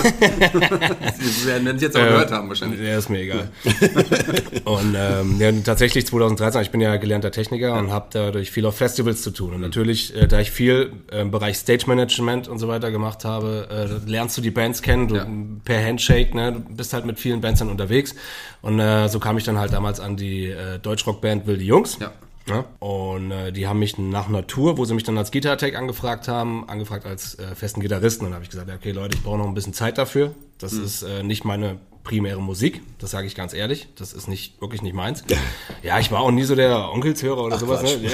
Sie 1.20 1.46
werden 1.46 1.66
es 1.68 1.82
jetzt 1.82 1.96
auch 1.96 2.00
gehört 2.00 2.30
haben 2.32 2.48
wahrscheinlich. 2.48 2.80
Ja, 2.80 2.98
ist 2.98 3.08
mir 3.08 3.20
egal. 3.20 3.50
und 4.64 4.94
ähm, 4.96 5.36
ja, 5.40 5.52
tatsächlich 5.64 6.06
2013, 6.06 6.62
ich 6.62 6.70
bin 6.70 6.80
ja 6.80 6.96
gelernter 6.96 7.30
Techniker 7.30 7.78
und 7.78 7.90
habe 7.90 8.08
dadurch 8.12 8.50
viel 8.50 8.66
auf 8.66 8.76
Festivals 8.76 9.22
zu 9.22 9.30
tun. 9.30 9.54
Und 9.54 9.60
natürlich, 9.60 10.14
äh, 10.14 10.26
da 10.26 10.40
ich 10.40 10.50
viel 10.50 10.92
äh, 11.10 11.20
im 11.20 11.30
Bereich 11.30 11.56
Stage 11.56 11.84
Management 11.86 12.48
und 12.48 12.58
so 12.58 12.68
weiter 12.68 12.90
gemacht 12.90 13.24
habe, 13.24 14.00
äh, 14.06 14.10
lernst 14.10 14.36
du 14.36 14.42
die 14.42 14.50
Bands 14.50 14.82
kennen, 14.82 15.08
du 15.08 15.16
Ja. 15.16 15.26
per 15.64 15.84
Handshake, 15.84 16.34
ne, 16.36 16.52
du 16.52 16.60
bist 16.74 16.92
halt 16.92 17.04
mit 17.06 17.18
vielen 17.18 17.40
Bands 17.40 17.60
dann 17.60 17.70
unterwegs. 17.70 18.14
Und 18.62 18.78
äh, 18.78 19.08
so 19.08 19.18
kam 19.20 19.38
ich 19.38 19.44
dann 19.44 19.58
halt 19.58 19.72
damals 19.72 20.00
an 20.00 20.16
die 20.20 20.46
äh, 20.46 20.78
Deutschrock-Band 20.78 21.46
Wilde 21.46 21.64
Jungs. 21.64 21.98
Ja. 22.00 22.12
Ja, 22.48 22.64
und 22.80 23.30
äh, 23.30 23.52
die 23.52 23.68
haben 23.68 23.78
mich 23.78 23.96
nach 23.98 24.28
einer 24.28 24.46
Tour, 24.46 24.76
wo 24.76 24.84
sie 24.84 24.94
mich 24.94 25.04
dann 25.04 25.16
als 25.16 25.30
Guitar 25.30 25.56
Tech 25.56 25.76
angefragt 25.76 26.26
haben, 26.26 26.68
angefragt 26.68 27.06
als 27.06 27.38
äh, 27.38 27.54
festen 27.54 27.80
Gitarristen. 27.80 28.24
Und 28.24 28.30
dann 28.30 28.36
habe 28.36 28.44
ich 28.44 28.50
gesagt, 28.50 28.68
ja, 28.68 28.74
okay 28.74 28.90
Leute, 28.90 29.16
ich 29.16 29.22
brauche 29.22 29.38
noch 29.38 29.46
ein 29.46 29.54
bisschen 29.54 29.74
Zeit 29.74 29.98
dafür. 29.98 30.34
Das 30.58 30.72
ist 30.72 31.02
äh, 31.02 31.22
nicht 31.22 31.44
meine 31.44 31.78
primäre 32.04 32.40
Musik, 32.40 32.82
das 32.98 33.10
sage 33.10 33.26
ich 33.26 33.34
ganz 33.34 33.52
ehrlich. 33.54 33.88
Das 33.96 34.12
ist 34.12 34.26
nicht 34.28 34.60
wirklich 34.60 34.82
nicht 34.82 34.94
meins. 34.94 35.22
Ja, 35.82 35.98
ich 35.98 36.12
war 36.12 36.20
auch 36.20 36.30
nie 36.30 36.42
so 36.42 36.54
der 36.54 36.92
Onkelshörer 36.92 37.42
oder 37.42 37.58
sowas. 37.58 37.82
Ne? 37.82 37.96
Ja, 38.02 38.10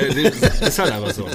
ist 0.66 0.78
halt 0.78 0.92
einfach 0.92 1.10
so. 1.12 1.24
Ne? 1.24 1.34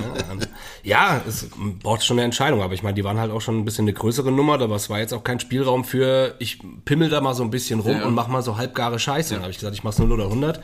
Ja, 0.83 1.21
es 1.27 1.47
braucht 1.83 2.05
schon 2.05 2.15
eine 2.17 2.23
Entscheidung, 2.23 2.61
aber 2.61 2.73
ich 2.73 2.83
meine, 2.83 2.93
die 2.95 3.03
waren 3.03 3.19
halt 3.19 3.31
auch 3.31 3.41
schon 3.41 3.57
ein 3.57 3.65
bisschen 3.65 3.83
eine 3.83 3.91
größere 3.93 4.31
Nummer, 4.31 4.53
aber 4.61 4.75
es 4.75 4.89
war 4.89 4.99
jetzt 4.99 5.13
auch 5.13 5.25
kein 5.25 5.41
Spielraum 5.41 5.83
für, 5.83 6.35
ich 6.39 6.59
pimmel 6.85 7.09
da 7.09 7.19
mal 7.19 7.33
so 7.33 7.43
ein 7.43 7.51
bisschen 7.51 7.81
rum 7.81 7.97
Ja. 7.97 8.05
und 8.05 8.13
mach 8.15 8.29
mal 8.29 8.41
so 8.41 8.55
halbgare 8.57 8.97
Scheiße. 8.97 9.33
Dann 9.33 9.43
habe 9.43 9.51
ich 9.51 9.57
gesagt, 9.57 9.75
ich 9.75 9.83
mach's 9.83 9.99
0 9.99 10.09
oder 10.11 10.23
100. 10.25 10.61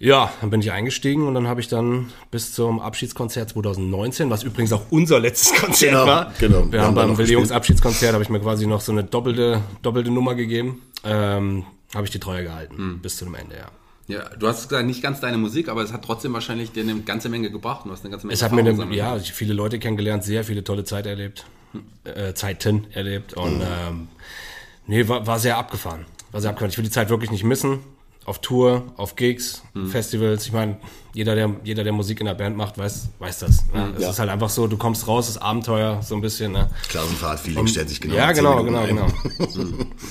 Ja, 0.00 0.32
dann 0.40 0.50
bin 0.50 0.60
ich 0.60 0.70
eingestiegen 0.70 1.26
und 1.26 1.34
dann 1.34 1.48
habe 1.48 1.60
ich 1.60 1.66
dann 1.68 2.12
bis 2.30 2.52
zum 2.52 2.78
Abschiedskonzert 2.80 3.50
2019, 3.50 4.30
was 4.30 4.44
übrigens 4.44 4.72
auch 4.72 4.82
unser 4.90 5.18
letztes 5.18 5.52
Konzert 5.60 5.90
Genau, 5.92 6.06
war. 6.06 6.32
genau. 6.38 6.64
Wir, 6.66 6.72
Wir 6.72 6.82
haben 6.82 6.94
beim 6.94 7.10
noch 7.10 7.18
Willi 7.18 7.32
Jungs 7.32 7.44
gespielt. 7.48 7.56
Abschiedskonzert 7.56 8.12
habe 8.12 8.22
ich 8.22 8.28
mir 8.30 8.38
quasi 8.40 8.66
noch 8.66 8.80
so 8.80 8.92
eine 8.92 9.02
doppelte 9.04 9.60
doppelte 9.82 10.10
Nummer 10.10 10.34
gegeben. 10.36 10.82
Ähm, 11.04 11.64
habe 11.94 12.04
ich 12.04 12.10
die 12.12 12.20
Treue 12.20 12.44
gehalten 12.44 12.76
Hm. 12.76 12.98
bis 13.00 13.16
zu 13.16 13.24
dem 13.24 13.34
Ende, 13.34 13.56
ja. 13.56 13.66
Ja, 14.06 14.24
du 14.38 14.46
hast 14.48 14.68
gesagt, 14.68 14.86
nicht 14.86 15.02
ganz 15.02 15.20
deine 15.20 15.36
Musik, 15.36 15.68
aber 15.68 15.82
es 15.82 15.92
hat 15.92 16.02
trotzdem 16.04 16.32
wahrscheinlich 16.32 16.72
dir 16.72 16.82
eine 16.82 16.98
ganze 17.00 17.28
Menge 17.28 17.50
gebracht. 17.50 17.84
Du 17.84 17.90
hast 17.90 18.02
eine 18.04 18.10
ganze 18.10 18.26
Menge 18.26 18.34
Es 18.34 18.42
hat 18.42 18.52
mir 18.52 18.60
eine, 18.60 18.94
ja, 18.94 19.16
ich 19.18 19.32
viele 19.34 19.52
Leute 19.52 19.78
kennengelernt, 19.78 20.24
sehr 20.24 20.44
viele 20.44 20.64
tolle 20.64 20.84
Zeit 20.84 21.04
erlebt, 21.06 21.44
äh, 22.04 22.32
Zeiten 22.34 22.86
erlebt 22.92 23.34
und 23.34 23.60
ähm, 23.60 24.08
nee, 24.86 25.06
war, 25.08 25.26
war 25.26 25.38
sehr 25.38 25.58
abgefahren. 25.58 26.06
War 26.32 26.40
sehr 26.40 26.50
abgefahren. 26.50 26.70
Ich 26.70 26.78
will 26.78 26.84
die 26.84 26.90
Zeit 26.90 27.10
wirklich 27.10 27.30
nicht 27.30 27.44
missen. 27.44 27.80
Auf 28.28 28.40
Tour, 28.42 28.82
auf 28.98 29.16
Gigs, 29.16 29.62
Festivals. 29.90 30.44
Ich 30.44 30.52
meine, 30.52 30.76
jeder 31.14 31.34
der, 31.34 31.50
jeder, 31.64 31.82
der 31.82 31.94
Musik 31.94 32.20
in 32.20 32.26
der 32.26 32.34
Band 32.34 32.58
macht, 32.58 32.76
weiß, 32.76 33.08
weiß 33.18 33.38
das. 33.38 33.64
Ne? 33.72 33.94
Es 33.96 34.02
Ja. 34.02 34.10
ist 34.10 34.18
halt 34.18 34.28
einfach 34.28 34.50
so, 34.50 34.66
du 34.66 34.76
kommst 34.76 35.08
raus, 35.08 35.28
das 35.28 35.38
Abenteuer, 35.40 36.02
so 36.02 36.14
ein 36.14 36.20
bisschen. 36.20 36.52
Ne? 36.52 36.68
Klassenfahrt-Feeling 36.90 37.66
stellt 37.66 37.88
sich 37.88 38.02
genau 38.02 38.16
ja, 38.16 38.30
genau, 38.32 38.62
genau, 38.62 38.84
genau. 38.86 39.06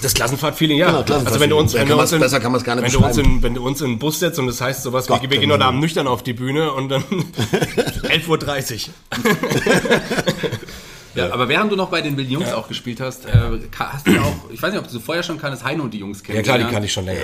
Das 0.01 0.15
Klassenfahrt-Feeling, 0.15 0.79
ja. 0.79 0.87
Genau, 0.87 1.03
Klassenfahrt-Feeling. 1.03 1.27
also 1.27 1.39
wenn 1.41 1.49
du 1.51 1.57
uns, 1.59 1.73
wenn 1.75 1.87
du 1.87 1.99
uns 1.99 2.11
in, 2.11 2.19
besser 2.19 2.39
kann 2.39 2.51
man's 2.51 2.63
gar 2.63 2.73
nicht 2.75 2.85
wenn 2.85 2.91
du 2.91 3.05
uns 3.05 3.15
beschreiben. 3.17 3.35
in, 3.37 3.43
wenn 3.43 3.53
du 3.53 3.63
uns 3.65 3.81
in 3.81 3.91
den 3.91 3.99
Bus 3.99 4.19
setzt 4.19 4.39
und 4.39 4.47
das 4.47 4.59
heißt 4.61 4.81
sowas, 4.81 5.05
Gott, 5.05 5.21
wir, 5.21 5.29
wir 5.29 5.37
gehen 5.37 5.51
heute 5.51 5.65
Abend 5.65 5.79
nüchtern 5.81 6.07
auf 6.07 6.23
die 6.23 6.33
Bühne 6.33 6.73
und 6.73 6.89
dann 6.89 7.03
11.30 7.03 8.87
Uhr. 8.87 8.93
Ja, 11.17 11.33
aber 11.33 11.49
während 11.49 11.71
du 11.71 11.75
noch 11.75 11.89
bei 11.89 12.01
den 12.01 12.15
Wilden 12.17 12.31
Jungs 12.31 12.53
auch 12.53 12.67
gespielt 12.67 12.99
hast, 13.01 13.25
äh, 13.25 13.31
hast 13.79 14.07
du 14.07 14.11
ja 14.11 14.21
auch, 14.21 14.49
ich 14.51 14.61
weiß 14.61 14.71
nicht, 14.73 14.81
ob 14.83 14.89
du 14.89 14.99
vorher 14.99 15.23
schon 15.23 15.39
kannst, 15.39 15.63
Heino 15.63 15.83
und 15.83 15.93
die 15.93 15.99
Jungs 15.99 16.23
kennen. 16.23 16.37
Ja 16.37 16.43
klar, 16.43 16.57
die 16.57 16.65
kann 16.65 16.83
ich 16.83 16.93
schon 16.93 17.05
länger. 17.05 17.19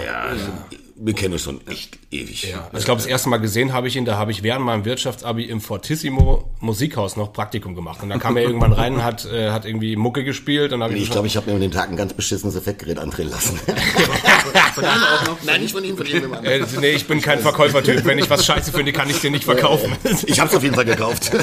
Wir 0.96 1.14
kennen 1.16 1.34
uns 1.34 1.42
schon 1.42 1.60
echt 1.68 1.98
ewig. 2.12 2.44
Ja. 2.52 2.66
Also 2.66 2.78
ich 2.78 2.86
glaube, 2.86 3.02
das 3.02 3.08
erste 3.08 3.28
Mal 3.28 3.38
gesehen 3.38 3.74
habe 3.74 3.88
ich 3.88 3.96
ihn, 3.96 4.06
da 4.06 4.16
habe 4.18 4.32
ich 4.32 4.44
während 4.44 4.64
meinem 4.64 4.86
Wirtschaftsabi 4.86 5.44
im 5.44 5.60
Fortissimo 5.60 6.52
Musikhaus 6.60 7.18
noch 7.18 7.34
Praktikum 7.34 7.74
gemacht. 7.74 8.04
Und 8.04 8.10
da 8.10 8.20
kam 8.20 8.38
er 8.38 8.44
irgendwann 8.44 8.74
rein 8.74 8.94
und 8.96 9.04
hat, 9.04 9.26
äh, 9.26 9.50
hat 9.50 9.66
irgendwie 9.66 9.96
Mucke 9.96 10.24
gespielt 10.24 10.72
und 10.72 10.82
ich, 10.94 11.04
Ich 11.04 11.12
glaube, 11.12 11.26
ich 11.28 11.36
habe 11.36 11.50
mir 11.50 11.56
an 11.56 11.62
dem 11.62 11.72
Tag 11.72 11.90
ein 11.90 11.98
ganz 11.98 12.14
beschissenes 12.14 12.56
Effektgerät 12.56 13.00
andrehen 13.00 13.30
lassen. 13.30 13.58
Von 14.76 14.84
ihm 14.84 14.90
auch 14.90 15.28
noch. 15.28 15.38
Nein, 15.44 15.62
nicht 15.62 15.72
von 15.74 15.84
ihm, 15.84 15.98
von 15.98 16.06
ihm. 16.06 16.34
äh, 16.44 16.62
nee, 16.80 16.92
ich 16.92 17.08
bin 17.08 17.22
kein 17.22 17.40
Verkäufertyp. 17.40 18.06
Wenn 18.06 18.20
ich 18.20 18.30
was 18.30 18.46
scheiße 18.46 18.72
finde, 18.72 18.94
kann 18.94 19.10
ich 19.10 19.20
den 19.20 19.34
nicht 19.34 19.46
verkaufen. 19.46 19.92
Ich 20.26 20.40
habe 20.40 20.50
es 20.50 20.56
auf 20.56 20.64
jeden 20.64 20.76
Fall 20.76 20.86
gekauft. 20.86 21.32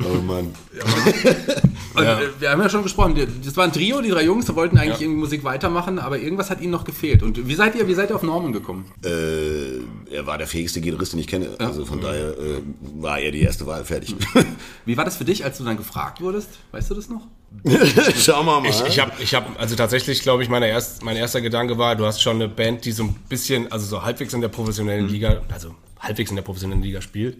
oh 0.00 0.20
Mann. 0.22 0.54
Und, 1.94 2.04
äh, 2.04 2.40
wir 2.40 2.50
haben 2.50 2.60
ja 2.60 2.68
schon 2.68 2.82
gesprochen, 2.82 3.14
das 3.44 3.56
war 3.56 3.64
ein 3.64 3.72
Trio, 3.72 4.00
die 4.00 4.10
drei 4.10 4.24
Jungs, 4.24 4.46
die 4.46 4.54
wollten 4.56 4.78
eigentlich 4.78 5.00
irgendwie 5.00 5.20
Musik 5.20 5.44
weitermachen, 5.44 6.00
aber 6.00 6.18
irgendwas 6.18 6.50
hat 6.50 6.60
ihnen 6.60 6.72
noch 6.72 6.84
gefehlt. 6.84 7.22
Und 7.22 7.46
wie 7.46 7.54
seid 7.54 7.76
ihr, 7.76 7.86
wie 7.86 7.94
seid 7.94 8.10
ihr 8.10 8.16
auf 8.16 8.24
Norman 8.24 8.52
gekommen? 8.52 8.86
Äh, 9.04 10.12
er 10.12 10.26
war 10.26 10.36
der 10.36 10.48
fähigste 10.48 10.80
Gitarrist, 10.80 11.12
den 11.12 11.20
ich 11.20 11.28
kenne. 11.28 11.50
Also 11.58 11.84
von 11.84 12.00
daher 12.00 12.30
äh, 12.30 12.62
war 12.96 13.20
er 13.20 13.30
die 13.30 13.42
erste 13.42 13.66
Wahl 13.66 13.84
fertig. 13.84 14.16
Wie 14.84 14.96
war 14.96 15.04
das 15.04 15.16
für 15.16 15.24
dich, 15.24 15.44
als 15.44 15.58
du 15.58 15.64
dann 15.64 15.76
gefragt 15.76 16.20
wurdest? 16.20 16.48
Weißt 16.72 16.90
du 16.90 16.94
das 16.94 17.08
noch? 17.08 17.26
Schauen 18.18 18.46
wir 18.46 18.60
mal. 18.60 18.68
Ich, 18.68 18.82
ich 18.86 18.98
habe, 18.98 19.12
ich 19.20 19.34
hab, 19.34 19.60
also 19.60 19.76
tatsächlich 19.76 20.20
glaube 20.22 20.42
ich, 20.42 20.48
meine 20.48 20.68
erst, 20.68 21.04
mein 21.04 21.16
erster 21.16 21.40
Gedanke 21.40 21.78
war, 21.78 21.94
du 21.94 22.04
hast 22.04 22.20
schon 22.20 22.36
eine 22.36 22.48
Band, 22.48 22.84
die 22.84 22.92
so 22.92 23.04
ein 23.04 23.14
bisschen, 23.28 23.70
also 23.70 23.86
so 23.86 24.02
halbwegs 24.02 24.34
in 24.34 24.40
der 24.40 24.48
professionellen 24.48 25.08
Liga, 25.08 25.42
also 25.52 25.74
halbwegs 26.04 26.30
in 26.30 26.36
der 26.36 26.42
professionellen 26.42 26.82
Liga 26.82 27.00
spielt. 27.00 27.38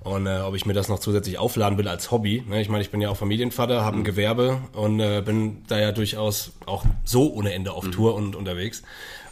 Und 0.00 0.26
äh, 0.26 0.40
ob 0.40 0.54
ich 0.54 0.66
mir 0.66 0.74
das 0.74 0.88
noch 0.88 0.98
zusätzlich 0.98 1.38
aufladen 1.38 1.78
will 1.78 1.88
als 1.88 2.10
Hobby. 2.10 2.44
Ne? 2.48 2.60
Ich 2.60 2.68
meine, 2.68 2.82
ich 2.82 2.90
bin 2.90 3.00
ja 3.00 3.08
auch 3.08 3.16
Familienvater, 3.16 3.84
habe 3.84 3.96
ein 3.96 4.04
Gewerbe 4.04 4.60
und 4.72 5.00
äh, 5.00 5.22
bin 5.24 5.62
da 5.66 5.78
ja 5.78 5.92
durchaus 5.92 6.52
auch 6.66 6.84
so 7.04 7.32
ohne 7.32 7.52
Ende 7.52 7.72
auf 7.72 7.90
Tour 7.90 8.14
und 8.14 8.36
unterwegs. 8.36 8.82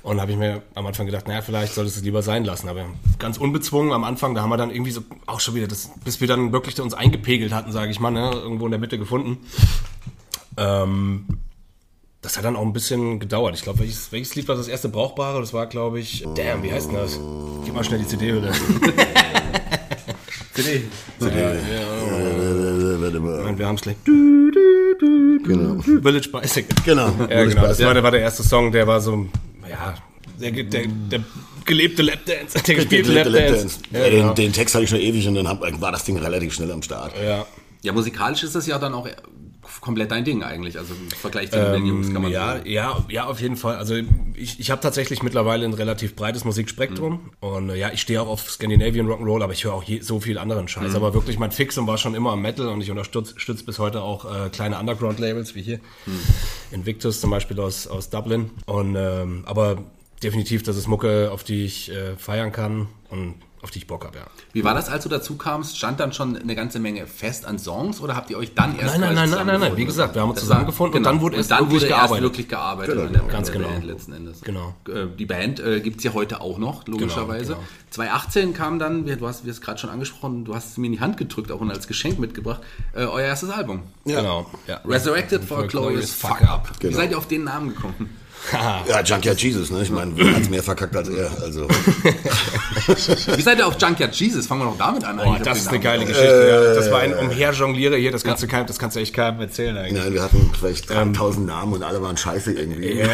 Und 0.02 0.21
habe 0.21 0.33
ich 0.33 0.37
mir 0.37 0.62
am 0.75 0.87
Anfang 0.87 1.07
gedacht, 1.07 1.29
naja, 1.29 1.43
vielleicht 1.43 1.75
solltest 1.75 1.97
du 1.97 2.00
es 2.00 2.05
lieber 2.05 2.23
sein 2.23 2.45
lassen. 2.45 2.69
Aber 2.69 2.87
ganz 3.21 3.38
unbezwungen 3.38 3.93
am 3.93 4.02
Anfang, 4.02 4.35
da 4.35 4.43
haben 4.43 4.50
wir 4.50 4.57
dann 4.57 4.71
irgendwie 4.71 4.91
so 4.91 5.02
auch 5.26 5.38
schon 5.38 5.55
wieder, 5.55 5.69
das, 5.69 5.93
bis 6.05 6.21
wir 6.21 6.26
dann 6.26 6.52
wirklich 6.52 6.81
uns 6.81 6.93
eingepegelt 6.93 7.52
hatten, 7.52 7.71
sage 7.71 7.93
ich 7.93 8.00
mal, 8.00 8.11
ne? 8.11 8.33
irgendwo 8.33 8.64
in 8.64 8.73
der 8.73 8.81
Mitte 8.81 8.99
gefunden. 8.99 9.38
Ähm, 10.57 11.26
das 12.23 12.37
hat 12.37 12.45
dann 12.45 12.55
auch 12.55 12.62
ein 12.62 12.73
bisschen 12.73 13.19
gedauert. 13.19 13.57
Ich 13.57 13.62
glaube, 13.62 13.81
welches, 13.81 14.12
welches 14.12 14.37
Lied 14.37 14.47
war 14.47 14.55
das 14.55 14.69
erste 14.69 14.88
Brauchbare? 14.88 15.41
Das 15.41 15.52
war, 15.52 15.67
glaube 15.67 15.99
ich, 15.99 16.25
damn, 16.37 16.62
wie 16.62 16.73
heißt 16.73 16.88
denn 16.88 16.97
das? 16.97 17.19
Gib 17.73 17.76
mal 17.79 17.85
schnell 17.85 18.00
die 18.00 18.07
CD-Hülle. 18.07 18.52
CD. 20.52 20.71
Äh, 20.75 20.83
warte 23.00 23.19
mal. 23.21 23.41
Und 23.47 23.59
wir 23.59 23.67
haben 23.67 23.76
es 23.76 23.81
gleich. 23.81 23.97
Du, 24.05 24.50
du, 24.50 24.99
du, 25.00 25.43
Genau. 25.43 25.81
Village 25.81 26.29
Bicycle. 26.31 26.76
Genau. 26.85 27.07
Ja, 27.31 27.45
genau. 27.45 27.62
Das 27.62 27.81
war, 27.83 27.95
der- 27.95 28.02
war 28.02 28.11
der 28.11 28.21
erste 28.21 28.43
Song, 28.43 28.71
der 28.73 28.87
war 28.87 29.00
so, 29.00 29.26
ja, 29.69 29.95
der, 30.38 30.50
der, 30.64 30.87
der 30.87 31.21
gelebte 31.64 32.02
Lapdance, 32.02 32.62
der 32.62 32.75
gespielte 32.75 33.12
Lapdance. 33.12 33.41
Lapdance. 33.41 33.79
Ja, 33.91 33.99
Ja, 34.00 34.05
den, 34.11 34.21
genau. 34.21 34.35
den 34.35 34.52
Text 34.52 34.75
hatte 34.75 34.85
ich 34.85 34.91
schon 34.91 35.00
ewig 35.00 35.26
und 35.26 35.35
dann 35.37 35.49
hab, 35.49 35.62
war 35.81 35.93
das 35.93 36.05
Ding 36.05 36.19
relativ 36.19 36.52
schnell 36.52 36.71
am 36.71 36.83
Start. 36.83 37.14
ja. 37.25 37.47
Ja, 37.85 37.93
musikalisch 37.93 38.45
ist 38.45 38.55
das 38.55 38.67
ja 38.69 38.79
dann 38.79 38.95
auch 38.95 39.09
komplett 39.81 40.11
dein 40.11 40.25
Ding 40.25 40.42
eigentlich. 40.42 40.78
Also 40.78 40.95
im 40.95 41.11
Vergleich 41.11 41.50
zu 41.50 41.59
den 41.73 41.87
Jungs 41.87 42.12
kann 42.12 42.23
man 42.23 42.31
ja, 42.33 42.47
sagen. 42.54 42.69
ja, 42.71 43.04
ja, 43.09 43.26
auf 43.26 43.40
jeden 43.40 43.57
Fall. 43.57 43.76
Also 43.76 43.95
ich, 44.35 44.59
ich 44.61 44.71
habe 44.71 44.81
tatsächlich 44.81 45.23
mittlerweile 45.23 45.64
ein 45.64 45.73
relativ 45.75 46.14
breites 46.16 46.45
Musikspektrum 46.45 47.12
Mhm. 47.12 47.31
und 47.40 47.71
äh, 47.71 47.76
ja, 47.76 47.90
ich 47.92 48.00
stehe 48.00 48.21
auch 48.21 48.28
auf 48.28 48.50
Scandinavian 48.50 49.07
Rock'n'Roll, 49.07 49.42
aber 49.42 49.52
ich 49.52 49.64
höre 49.64 49.75
auch 49.75 49.83
je, 49.83 50.00
so 50.00 50.21
viel 50.21 50.38
anderen 50.38 50.69
Scheiß. 50.69 50.90
Mhm. 50.90 50.97
Aber 50.97 51.14
wirklich 51.14 51.38
mein 51.38 51.52
Fixum 51.52 51.87
war 51.87 51.99
schon 51.99 52.14
immer 52.14 52.33
am 52.33 52.42
Metal 52.42 52.69
und 52.69 52.81
ich 52.81 52.90
unterstütze 52.90 53.35
stütz 53.38 53.62
bis 53.62 53.78
heute 53.78 54.02
auch 54.02 54.25
äh, 54.25 54.49
kleine 54.50 54.78
Underground-Labels 54.78 55.54
wie 55.54 55.62
hier 55.62 55.81
Mhm. 56.07 56.21
Invictus 56.73 57.21
zum 57.21 57.31
Beispiel 57.31 57.59
aus 57.61 57.87
aus 57.87 58.11
Dublin. 58.11 58.50
Und 58.66 58.97
ähm, 58.97 59.42
aber 59.47 59.78
definitiv, 60.23 60.62
das 60.62 60.76
ist 60.76 60.87
Mucke, 60.88 61.31
auf 61.33 61.45
die 61.45 61.64
ich 61.64 61.90
äh, 61.90 62.16
feiern 62.16 62.52
kann 62.52 62.88
und 63.11 63.35
auf 63.62 63.71
die 63.71 63.78
ich 63.78 63.87
Bock 63.87 64.04
habe, 64.04 64.19
ja. 64.19 64.25
Wie 64.52 64.64
war 64.64 64.75
das, 64.75 64.88
als 64.88 65.04
du 65.04 65.09
dazu 65.09 65.37
kamst? 65.37 65.78
Stand 65.78 66.00
dann 66.00 66.12
schon 66.12 66.37
eine 66.37 66.54
ganze 66.57 66.78
Menge 66.81 67.07
fest 67.07 67.47
an 67.47 67.59
Songs 67.59 68.00
oder 68.00 68.16
habt 68.16 68.28
ihr 68.31 68.37
euch 68.38 68.54
dann 68.54 68.76
erst 68.76 68.99
Nein, 68.99 69.14
nein, 69.14 69.14
nein, 69.14 69.31
nein, 69.31 69.47
nein, 69.47 69.61
nein. 69.61 69.76
Wie 69.76 69.85
gesagt, 69.85 70.14
wir 70.14 70.23
haben 70.23 70.31
uns 70.31 70.40
zusammengefunden 70.40 70.97
und 70.99 71.02
genau. 71.02 71.11
dann 71.12 71.21
wurde 71.21 71.37
erst 71.37 71.50
dann 71.52 71.61
wirklich 71.61 71.75
wurde 71.83 71.87
erst 71.87 71.97
gearbeitet. 72.00 72.23
wirklich 72.25 72.49
gearbeitet 72.49 72.95
Genau, 72.95 73.07
an 73.07 73.12
der, 73.12 73.23
ganz 73.23 73.49
an 73.49 73.52
der 73.54 73.62
genau. 73.62 73.73
Band 73.75 73.85
letzten 73.85 74.12
Endes. 74.12 74.40
Genau. 74.42 74.75
Äh, 74.88 75.07
Die 75.16 75.26
Band 75.26 75.61
äh, 75.61 75.81
gibt 75.81 75.99
es 75.99 76.04
ja 76.04 76.12
heute 76.12 76.40
auch 76.40 76.59
noch, 76.59 76.87
logischerweise. 76.88 77.52
genau. 77.54 77.64
2018 77.90 78.54
kam 78.54 78.78
dann, 78.78 79.07
wir- 79.07 79.16
du 79.16 79.26
hast 79.28 79.47
es 79.47 79.61
gerade 79.61 79.78
schon 79.78 79.90
angesprochen, 79.90 80.45
du 80.45 80.54
hast 80.54 80.71
es 80.73 80.76
mir 80.78 80.87
in 80.87 80.92
die 80.92 81.00
Hand 81.00 81.16
gedrückt, 81.16 81.52
auch 81.52 81.61
und 81.61 81.71
als 81.71 81.87
Geschenk 81.87 82.19
mitgebracht, 82.19 82.61
äh, 82.95 83.04
euer 83.04 83.26
erstes 83.26 83.50
Album. 83.50 83.83
Genau. 84.04 84.50
Ja. 84.66 84.81
Resurrected 84.85 85.45
for 85.45 85.59
a 85.59 85.66
Glorious 85.66 86.11
Fuck 86.11 86.42
Up. 86.42 86.69
Wie 86.81 86.87
Genau. 86.88 86.97
seid 86.99 87.11
ihr 87.12 87.19
auf 87.19 87.28
den 87.28 87.45
Namen 87.45 87.69
gekommen? 87.75 88.16
Ja, 88.89 89.03
Junkyard 89.03 89.41
Jesus, 89.41 89.71
ne? 89.71 89.83
Ich 89.83 89.90
meine, 89.90 90.12
wer 90.16 90.35
hat's 90.35 90.49
mehr 90.51 90.62
verkackt 90.62 90.95
als 90.97 91.09
er? 91.09 91.31
Also, 91.43 91.69
Wie 93.37 93.40
seid 93.43 93.59
ihr 93.59 93.66
auf 93.66 93.77
Junkyard 93.81 94.14
Jesus? 94.14 94.47
Fangen 94.47 94.62
wir 94.62 94.66
doch 94.71 94.79
damit 94.79 95.05
an. 95.05 95.16
Boah, 95.16 95.25
eigentlich, 95.27 95.43
das 95.43 95.59
ist 95.59 95.69
eine 95.69 95.79
geile 95.81 96.05
Geschichte. 96.05 96.49
ja. 96.69 96.75
Das 96.75 96.90
war 96.90 97.01
ein 97.01 97.14
Umherjongliere 97.14 97.97
hier, 97.97 98.11
das 98.11 98.25
kannst 98.25 98.43
du 98.43 98.47
keinem, 98.49 98.66
das 98.66 98.79
kannst 98.79 98.97
du 98.97 99.01
echt 99.01 99.14
keinem 99.14 99.40
erzählen 99.40 99.77
eigentlich. 99.77 100.03
nein, 100.03 100.12
wir 100.12 100.23
hatten 100.23 100.51
vielleicht 100.59 100.90
3000 100.90 101.47
Namen 101.47 101.73
und 101.75 101.83
alle 101.83 102.03
waren 102.03 102.16
scheiße 102.16 102.53
irgendwie. 102.53 102.93
Ja, 102.99 103.07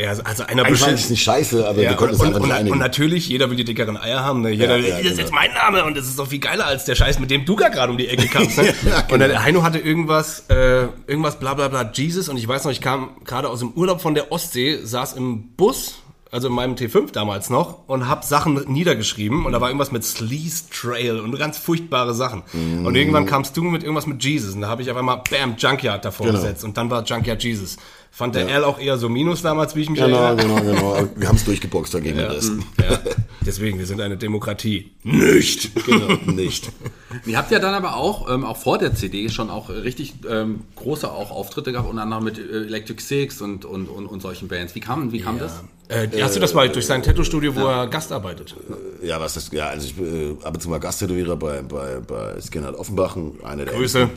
ja, 0.00 0.10
also 0.24 0.44
einer 0.44 0.64
Eigentlich 0.64 0.80
fand 0.80 0.92
bestimmt. 0.92 0.94
ich 0.98 1.04
es 1.04 1.10
nicht 1.10 1.22
scheiße, 1.22 1.66
aber 1.66 1.76
wir 1.78 1.84
Ja, 1.84 1.94
konnten 1.94 2.14
uns 2.14 2.22
einfach 2.22 2.36
und, 2.36 2.42
nicht 2.42 2.50
und, 2.52 2.56
einigen. 2.58 2.72
und 2.72 2.78
natürlich, 2.78 3.28
jeder 3.28 3.48
will 3.50 3.56
die 3.56 3.64
dickeren 3.64 3.96
Eier 3.96 4.20
haben. 4.24 4.42
Ne? 4.42 4.50
Jeder, 4.50 4.76
Ja, 4.76 4.86
ja, 4.88 4.96
das 4.96 4.98
ist 5.04 5.08
genau. 5.10 5.20
jetzt 5.22 5.32
mein 5.32 5.52
Name 5.52 5.84
und 5.84 5.96
das 5.96 6.06
ist 6.06 6.18
doch 6.18 6.28
viel 6.28 6.38
geiler 6.40 6.66
als 6.66 6.84
der 6.84 6.94
Scheiß, 6.94 7.18
mit 7.18 7.30
dem 7.30 7.44
du 7.44 7.56
gerade 7.56 7.90
um 7.90 7.98
die 7.98 8.08
Ecke 8.08 8.26
kamst. 8.28 8.58
Ne? 8.58 8.74
Und 9.10 9.18
der 9.20 9.42
Heino 9.42 9.62
hatte 9.62 9.78
irgendwas, 9.78 10.44
äh, 10.48 10.86
irgendwas 11.06 11.38
bla 11.38 11.54
bla 11.54 11.68
bla 11.68 11.90
Jesus 11.92 12.28
und 12.28 12.36
ich 12.36 12.46
weiß 12.46 12.64
noch, 12.64 12.72
ich 12.72 12.80
kam 12.80 13.10
gerade 13.24 13.48
aus 13.48 13.60
dem 13.60 13.70
Urlaub 13.72 14.00
von 14.00 14.14
der 14.14 14.32
Ostsee, 14.34 14.78
saß 14.82 15.12
im 15.14 15.50
Bus, 15.56 16.00
also 16.32 16.48
in 16.48 16.54
meinem 16.54 16.74
T5 16.74 17.12
damals 17.12 17.48
noch 17.50 17.86
und 17.86 18.08
hab 18.08 18.24
Sachen 18.24 18.54
niedergeschrieben 18.66 19.46
und 19.46 19.52
da 19.52 19.60
war 19.60 19.68
irgendwas 19.68 19.92
mit 19.92 20.02
Sleaze 20.04 20.64
Trail 20.72 21.20
und 21.20 21.38
ganz 21.38 21.56
furchtbare 21.58 22.12
Sachen. 22.14 22.42
Mhm. 22.52 22.84
Und 22.84 22.96
irgendwann 22.96 23.26
kamst 23.26 23.56
du 23.56 23.62
mit 23.62 23.84
irgendwas 23.84 24.06
mit 24.08 24.24
Jesus 24.24 24.54
und 24.56 24.62
da 24.62 24.68
habe 24.68 24.82
ich 24.82 24.90
auf 24.90 24.96
einmal 24.96 25.22
Bam 25.30 25.54
Junkyard 25.56 26.04
davor 26.04 26.26
Genau. 26.26 26.40
gesetzt 26.40 26.64
und 26.64 26.76
dann 26.76 26.90
war 26.90 27.04
Junkyard 27.04 27.42
Jesus. 27.44 27.76
Fand 28.10 28.34
der 28.34 28.48
L 28.48 28.64
auch 28.64 28.78
eher 28.80 28.96
so 28.98 29.08
minus 29.08 29.42
damals, 29.42 29.76
wie 29.76 29.82
ich 29.82 29.90
mich 29.90 30.00
Genau, 30.00 30.16
erinnere. 30.16 30.60
genau, 30.60 30.72
genau. 30.72 30.94
Aber 30.96 31.08
Wir 31.16 31.28
haben 31.28 31.36
es 31.36 31.44
durchgeboxt 31.44 31.94
dagegen 31.94 32.18
Rest. 32.18 32.52
Ja, 32.80 32.98
deswegen, 33.46 33.78
wir 33.78 33.86
sind 33.86 34.00
eine 34.00 34.16
Demokratie. 34.16 34.90
Nicht! 35.04 35.70
Genau, 35.86 36.16
nicht. 36.26 36.70
Ihr 37.26 37.38
habt 37.38 37.50
ja 37.50 37.58
dann 37.58 37.74
aber 37.74 37.96
auch, 37.96 38.28
ähm, 38.32 38.44
auch 38.44 38.56
vor 38.56 38.78
der 38.78 38.94
CD 38.94 39.28
schon 39.28 39.50
auch 39.50 39.68
richtig 39.68 40.14
ähm, 40.28 40.60
große 40.76 41.10
auch 41.10 41.30
Auftritte 41.30 41.72
gehabt, 41.72 41.88
unter 41.88 42.02
anderem 42.02 42.24
mit 42.24 42.38
äh, 42.38 42.64
Electric 42.64 43.00
Six 43.02 43.40
und, 43.40 43.64
und, 43.64 43.86
und, 43.88 44.06
und 44.06 44.20
solchen 44.20 44.48
Bands. 44.48 44.74
Wie 44.74 44.80
kam, 44.80 45.12
wie 45.12 45.20
kam 45.20 45.38
das? 45.38 45.62
Äh, 45.88 46.08
hast 46.22 46.34
du 46.34 46.40
das 46.40 46.54
mal 46.54 46.68
durch 46.70 46.86
sein 46.86 47.02
Tattoo-Studio, 47.02 47.54
wo 47.56 47.66
er 47.66 47.86
Gast 47.88 48.10
arbeitet? 48.10 48.56
Ja, 49.02 49.20
was 49.20 49.36
ist, 49.36 49.52
ja, 49.52 49.66
also 49.66 49.86
ich 49.86 49.98
äh, 50.00 50.34
ab 50.42 50.54
und 50.54 50.60
zu 50.60 50.70
mal 50.70 50.80
Gasttätowierer 50.80 51.36
bei, 51.36 51.60
bei, 51.60 52.00
bei 52.00 52.40
Skinhead 52.40 52.74
Offenbach, 52.74 53.16
einer 53.44 53.66
der 53.66 53.74
Grüße. 53.74 54.08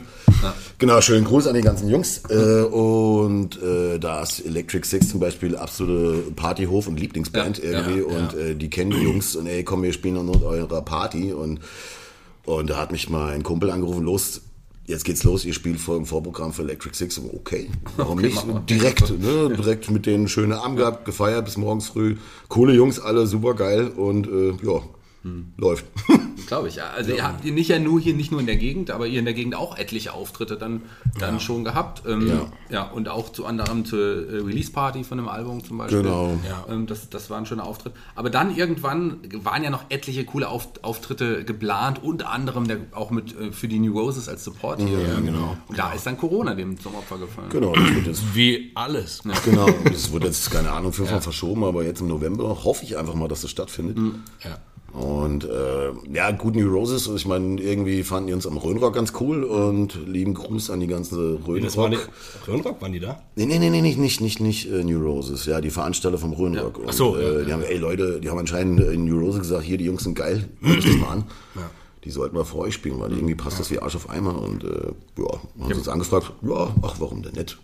Genau, 0.78 1.00
schönen 1.02 1.24
Gruß 1.24 1.46
an 1.46 1.54
die 1.54 1.60
ganzen 1.60 1.88
Jungs. 1.90 2.22
Äh, 2.30 2.62
und 2.62 3.60
äh, 3.62 3.98
da 3.98 4.22
ist 4.22 4.40
Electric 4.46 4.86
Six 4.86 5.10
zum 5.10 5.20
Beispiel 5.20 5.56
absolute 5.56 6.30
Partyhof 6.36 6.86
und 6.86 6.98
Lieblingsband 6.98 7.58
Ja, 7.58 7.64
irgendwie. 7.64 7.98
ja, 7.98 8.04
und 8.04 8.34
Äh, 8.34 8.54
die 8.54 8.70
kennen 8.70 8.90
die 8.92 9.02
Jungs 9.02 9.36
und 9.36 9.46
ey, 9.46 9.62
komm, 9.62 9.82
wir 9.82 9.92
spielen 9.92 10.16
an 10.16 10.30
eurer 10.42 10.80
Party. 10.82 11.32
Und, 11.32 11.60
und 12.48 12.70
da 12.70 12.78
hat 12.78 12.92
mich 12.92 13.10
mal 13.10 13.32
ein 13.32 13.42
Kumpel 13.42 13.70
angerufen, 13.70 14.04
los, 14.04 14.40
jetzt 14.86 15.04
geht's 15.04 15.22
los, 15.24 15.44
ihr 15.44 15.52
spielt 15.52 15.78
vor 15.78 15.96
im 15.96 16.06
Vorprogramm 16.06 16.52
für 16.52 16.62
Electric 16.62 16.96
Six. 16.96 17.18
Und 17.18 17.34
Okay, 17.34 17.68
warum 17.96 18.18
nicht? 18.20 18.36
machen 18.36 18.54
wir. 18.54 18.60
Direkt, 18.60 19.10
ne? 19.20 19.54
Direkt 19.54 19.90
mit 19.90 20.06
denen 20.06 20.28
schöne 20.28 20.58
Abend 20.62 20.78
gehabt, 20.78 21.04
gefeiert 21.04 21.44
bis 21.44 21.56
morgens 21.58 21.88
früh. 21.88 22.16
Coole 22.48 22.72
Jungs, 22.74 22.98
alle 23.00 23.26
super 23.26 23.54
geil 23.54 23.88
und 23.88 24.26
äh, 24.26 24.50
ja, 24.62 24.80
läuft. 25.56 25.84
Glaube 26.46 26.68
ich, 26.68 26.76
ja. 26.76 26.90
Also 26.90 27.12
ihr 27.12 27.24
habt 27.24 27.44
ihr 27.44 27.52
nicht 27.52 27.68
ja 27.68 27.78
nur 27.78 28.00
hier, 28.00 28.14
nicht 28.14 28.30
nur 28.30 28.40
in 28.40 28.46
der 28.46 28.56
Gegend, 28.56 28.90
aber 28.90 29.06
ihr 29.06 29.18
in 29.18 29.24
der 29.24 29.34
Gegend 29.34 29.54
auch 29.54 29.76
etliche 29.76 30.14
Auftritte 30.14 30.56
dann, 30.56 30.82
dann 31.18 31.40
schon 31.40 31.64
gehabt. 31.64 32.02
Ähm, 32.06 32.26
ja. 32.28 32.46
Ja. 32.70 32.82
und 32.90 33.08
auch 33.08 33.30
zu 33.30 33.44
anderem 33.44 33.84
zur 33.84 33.98
äh, 34.00 34.36
Release-Party 34.38 35.04
von 35.04 35.18
einem 35.18 35.28
Album 35.28 35.62
zum 35.62 35.78
Beispiel. 35.78 36.02
Genau. 36.02 36.38
Ja. 36.48 36.72
Ähm, 36.72 36.86
das, 36.86 37.10
das 37.10 37.28
war 37.28 37.38
ein 37.38 37.46
schöner 37.46 37.66
Auftritt. 37.66 37.92
Aber 38.14 38.30
dann 38.30 38.56
irgendwann 38.56 39.18
waren 39.42 39.62
ja 39.62 39.70
noch 39.70 39.84
etliche 39.90 40.24
coole 40.24 40.48
Auf, 40.48 40.68
Auftritte 40.82 41.44
geplant, 41.44 42.02
unter 42.02 42.30
anderem 42.30 42.66
der, 42.66 42.78
auch 42.92 43.10
mit 43.10 43.38
äh, 43.38 43.52
für 43.52 43.68
die 43.68 43.78
New 43.78 43.98
Roses 43.98 44.28
als 44.28 44.44
Support 44.44 44.80
hier. 44.80 45.00
Ja, 45.00 45.20
genau. 45.20 45.56
Und 45.66 45.78
da 45.78 45.92
ist 45.92 46.06
dann 46.06 46.16
Corona 46.16 46.54
dem 46.54 46.78
zum 46.80 46.94
Opfer 46.94 47.18
gefallen. 47.18 47.50
Genau, 47.50 47.74
das 47.74 47.94
wird 47.94 48.06
jetzt 48.06 48.34
Wie 48.34 48.70
alles. 48.74 49.22
Genau, 49.44 49.68
das 49.84 50.12
wurde 50.12 50.26
jetzt, 50.26 50.50
keine 50.50 50.70
Ahnung, 50.70 50.92
fünfmal 50.92 51.20
verschoben, 51.20 51.64
aber 51.64 51.84
jetzt 51.84 52.00
im 52.00 52.08
November 52.08 52.64
hoffe 52.64 52.84
ich 52.84 52.96
einfach 52.96 53.14
mal, 53.14 53.28
dass 53.28 53.42
das 53.42 53.50
stattfindet. 53.50 53.98
Ja. 54.42 54.58
Und 54.92 55.44
äh, 55.44 55.90
ja, 56.12 56.30
gut, 56.30 56.56
New 56.56 56.68
Roses, 56.68 57.08
ich 57.14 57.26
meine, 57.26 57.60
irgendwie 57.60 58.02
fanden 58.02 58.28
die 58.28 58.32
uns 58.32 58.46
am 58.46 58.56
Rhönrock 58.56 58.94
ganz 58.94 59.12
cool 59.20 59.44
und 59.44 59.98
lieben 60.06 60.32
Gruß 60.34 60.70
an 60.70 60.80
die 60.80 60.86
ganze 60.86 61.38
Das 61.62 61.76
war 61.76 61.90
die, 61.90 61.96
Rhönrock. 61.96 62.48
Rhönrock, 62.48 62.82
waren 62.82 62.92
die 62.92 63.00
da? 63.00 63.22
Nee, 63.36 63.46
nee, 63.46 63.58
nee, 63.58 63.68
nee, 63.68 63.82
nicht, 63.82 63.98
nicht, 63.98 64.20
nicht, 64.20 64.40
nicht 64.40 64.70
äh, 64.70 64.82
New 64.82 64.98
Roses, 65.00 65.44
ja, 65.44 65.60
die 65.60 65.70
Veranstalter 65.70 66.16
vom 66.16 66.32
Rhönrock. 66.32 66.78
Und, 66.78 66.88
Ach 66.88 66.92
so, 66.94 67.16
äh, 67.16 67.40
ja, 67.40 67.44
die 67.44 67.52
haben, 67.52 67.62
ey 67.62 67.76
Leute, 67.76 68.18
die 68.20 68.30
haben 68.30 68.38
anscheinend 68.38 68.80
in 68.80 69.04
New 69.04 69.18
Roses 69.18 69.40
gesagt, 69.40 69.64
hier, 69.64 69.76
die 69.76 69.84
Jungs 69.84 70.04
sind 70.04 70.14
geil, 70.14 70.48
euch 70.64 70.84
das 70.84 70.96
mal 70.96 71.08
an. 71.08 71.24
Die 71.54 71.60
die 72.08 72.12
sollten 72.12 72.36
wir 72.36 72.46
vor 72.46 72.60
euch 72.62 72.72
spielen, 72.72 72.98
weil 73.00 73.12
irgendwie 73.12 73.34
passt 73.34 73.60
das 73.60 73.70
wie 73.70 73.80
Arsch 73.80 73.94
auf 73.94 74.08
Eimer 74.08 74.40
und 74.40 74.64
äh, 74.64 74.68
ja, 75.18 75.30
haben 75.60 75.68
sie 75.68 75.74
uns 75.74 75.88
angefragt, 75.88 76.32
ja, 76.40 76.74
ach, 76.80 76.94
warum 77.00 77.22
denn 77.22 77.34
nicht? 77.34 77.58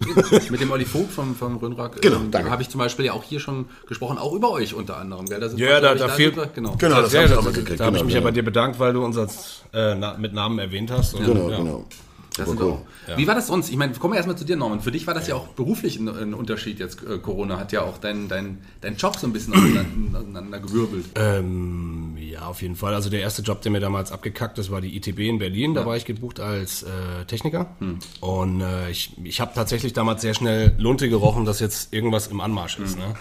Mit 0.51 0.61
dem 0.61 0.71
Olli 0.71 0.85
Vogt 0.85 1.13
vom, 1.13 1.35
vom 1.35 1.57
Röhnrock 1.57 2.03
Genau, 2.03 2.17
ähm, 2.17 2.31
danke. 2.31 2.51
habe 2.51 2.61
ich 2.61 2.69
zum 2.69 2.79
Beispiel 2.79 3.07
ja 3.07 3.15
auch 3.15 3.23
hier 3.23 3.41
schon 3.41 3.65
gesprochen, 3.89 4.19
auch 4.19 4.35
über 4.35 4.51
euch 4.51 4.75
unter 4.75 4.99
anderem. 4.99 5.25
Gell? 5.25 5.41
Das 5.41 5.55
ist 5.55 5.59
Ja, 5.59 5.81
da, 5.81 5.95
da 5.95 6.09
fehlt. 6.09 6.35
Genau. 6.55 6.77
Genau, 6.77 7.01
das 7.01 7.15
ja, 7.15 7.21
hab 7.21 7.27
ich 7.27 7.33
da, 7.33 7.39
auch 7.39 7.43
mal 7.43 7.53
da, 7.55 7.59
gekriegt, 7.59 7.81
habe 7.81 7.93
ich 7.93 7.95
genau, 7.95 8.05
mich 8.05 8.13
ja 8.13 8.21
genau. 8.21 8.29
bei 8.29 8.35
dir 8.35 8.45
bedankt, 8.45 8.79
weil 8.79 8.93
du 8.93 9.03
uns 9.03 9.17
als, 9.17 9.63
äh, 9.73 9.95
na, 9.95 10.19
mit 10.19 10.35
Namen 10.35 10.59
erwähnt 10.59 10.91
hast. 10.91 11.15
Und, 11.15 11.25
Genau, 11.25 11.49
ja. 11.49 11.57
genau. 11.57 11.87
Das 12.37 12.49
sind 12.49 12.61
cool. 12.61 12.73
auch, 12.73 13.16
Wie 13.16 13.27
war 13.29 13.37
das 13.37 13.47
sonst? 13.47 13.70
Ich 13.70 13.77
meine, 13.77 13.92
kommen 13.94 14.12
wir 14.12 14.16
erstmal 14.16 14.37
zu 14.37 14.44
dir, 14.44 14.57
Norman. 14.57 14.81
Für 14.81 14.90
dich 14.90 15.07
war 15.07 15.14
das 15.14 15.29
ja, 15.29 15.37
auch 15.37 15.49
beruflich 15.49 15.99
ein, 15.99 16.09
ein 16.09 16.35
Unterschied 16.35 16.81
jetzt. 16.81 17.01
Äh, 17.05 17.18
Corona 17.18 17.59
hat 17.59 17.70
ja 17.70 17.83
auch 17.83 17.99
deinen 17.99 18.29
dein, 18.29 18.59
dein 18.81 18.97
Job 18.97 19.16
so 19.16 19.27
ein 19.27 19.33
bisschen 19.33 19.55
auseinander, 19.55 19.85
auseinander 20.18 20.59
gewirbelt. 20.59 21.05
Ähm, 21.14 22.16
ja, 22.18 22.47
auf 22.47 22.61
jeden 22.61 22.75
Fall. 22.75 22.92
Also 22.94 23.09
der 23.09 23.20
erste 23.20 23.42
Job, 23.42 23.62
der 23.62 23.70
mir 23.70 23.81
damals 23.81 24.11
abgekackt 24.11 24.59
ist, 24.59 24.70
war 24.73 24.81
die 24.81 24.97
ITB 24.97 25.20
in 25.20 25.38
Berlin. 25.38 25.75
Da 25.75 25.87
war 25.87 25.97
ich 25.97 26.05
gebucht 26.05 26.40
als 26.40 26.83
äh, 26.83 27.25
Techniker. 27.27 27.77
Und 28.20 28.61
äh, 28.61 28.90
ich, 28.90 29.12
ich 29.23 29.40
habe 29.40 29.53
tatsächlich 29.55 29.92
damals 29.92 30.23
sehr 30.23 30.35
schnell 30.35 30.75
Lunte 30.79 31.09
gerochen, 31.09 31.44
dass 31.44 31.61
jetzt 31.61 31.92
irgendwas 31.92 32.27
im 32.27 32.40
Anmarsch 32.40 32.79
ist. 32.81 32.99
Ne? 32.99 33.14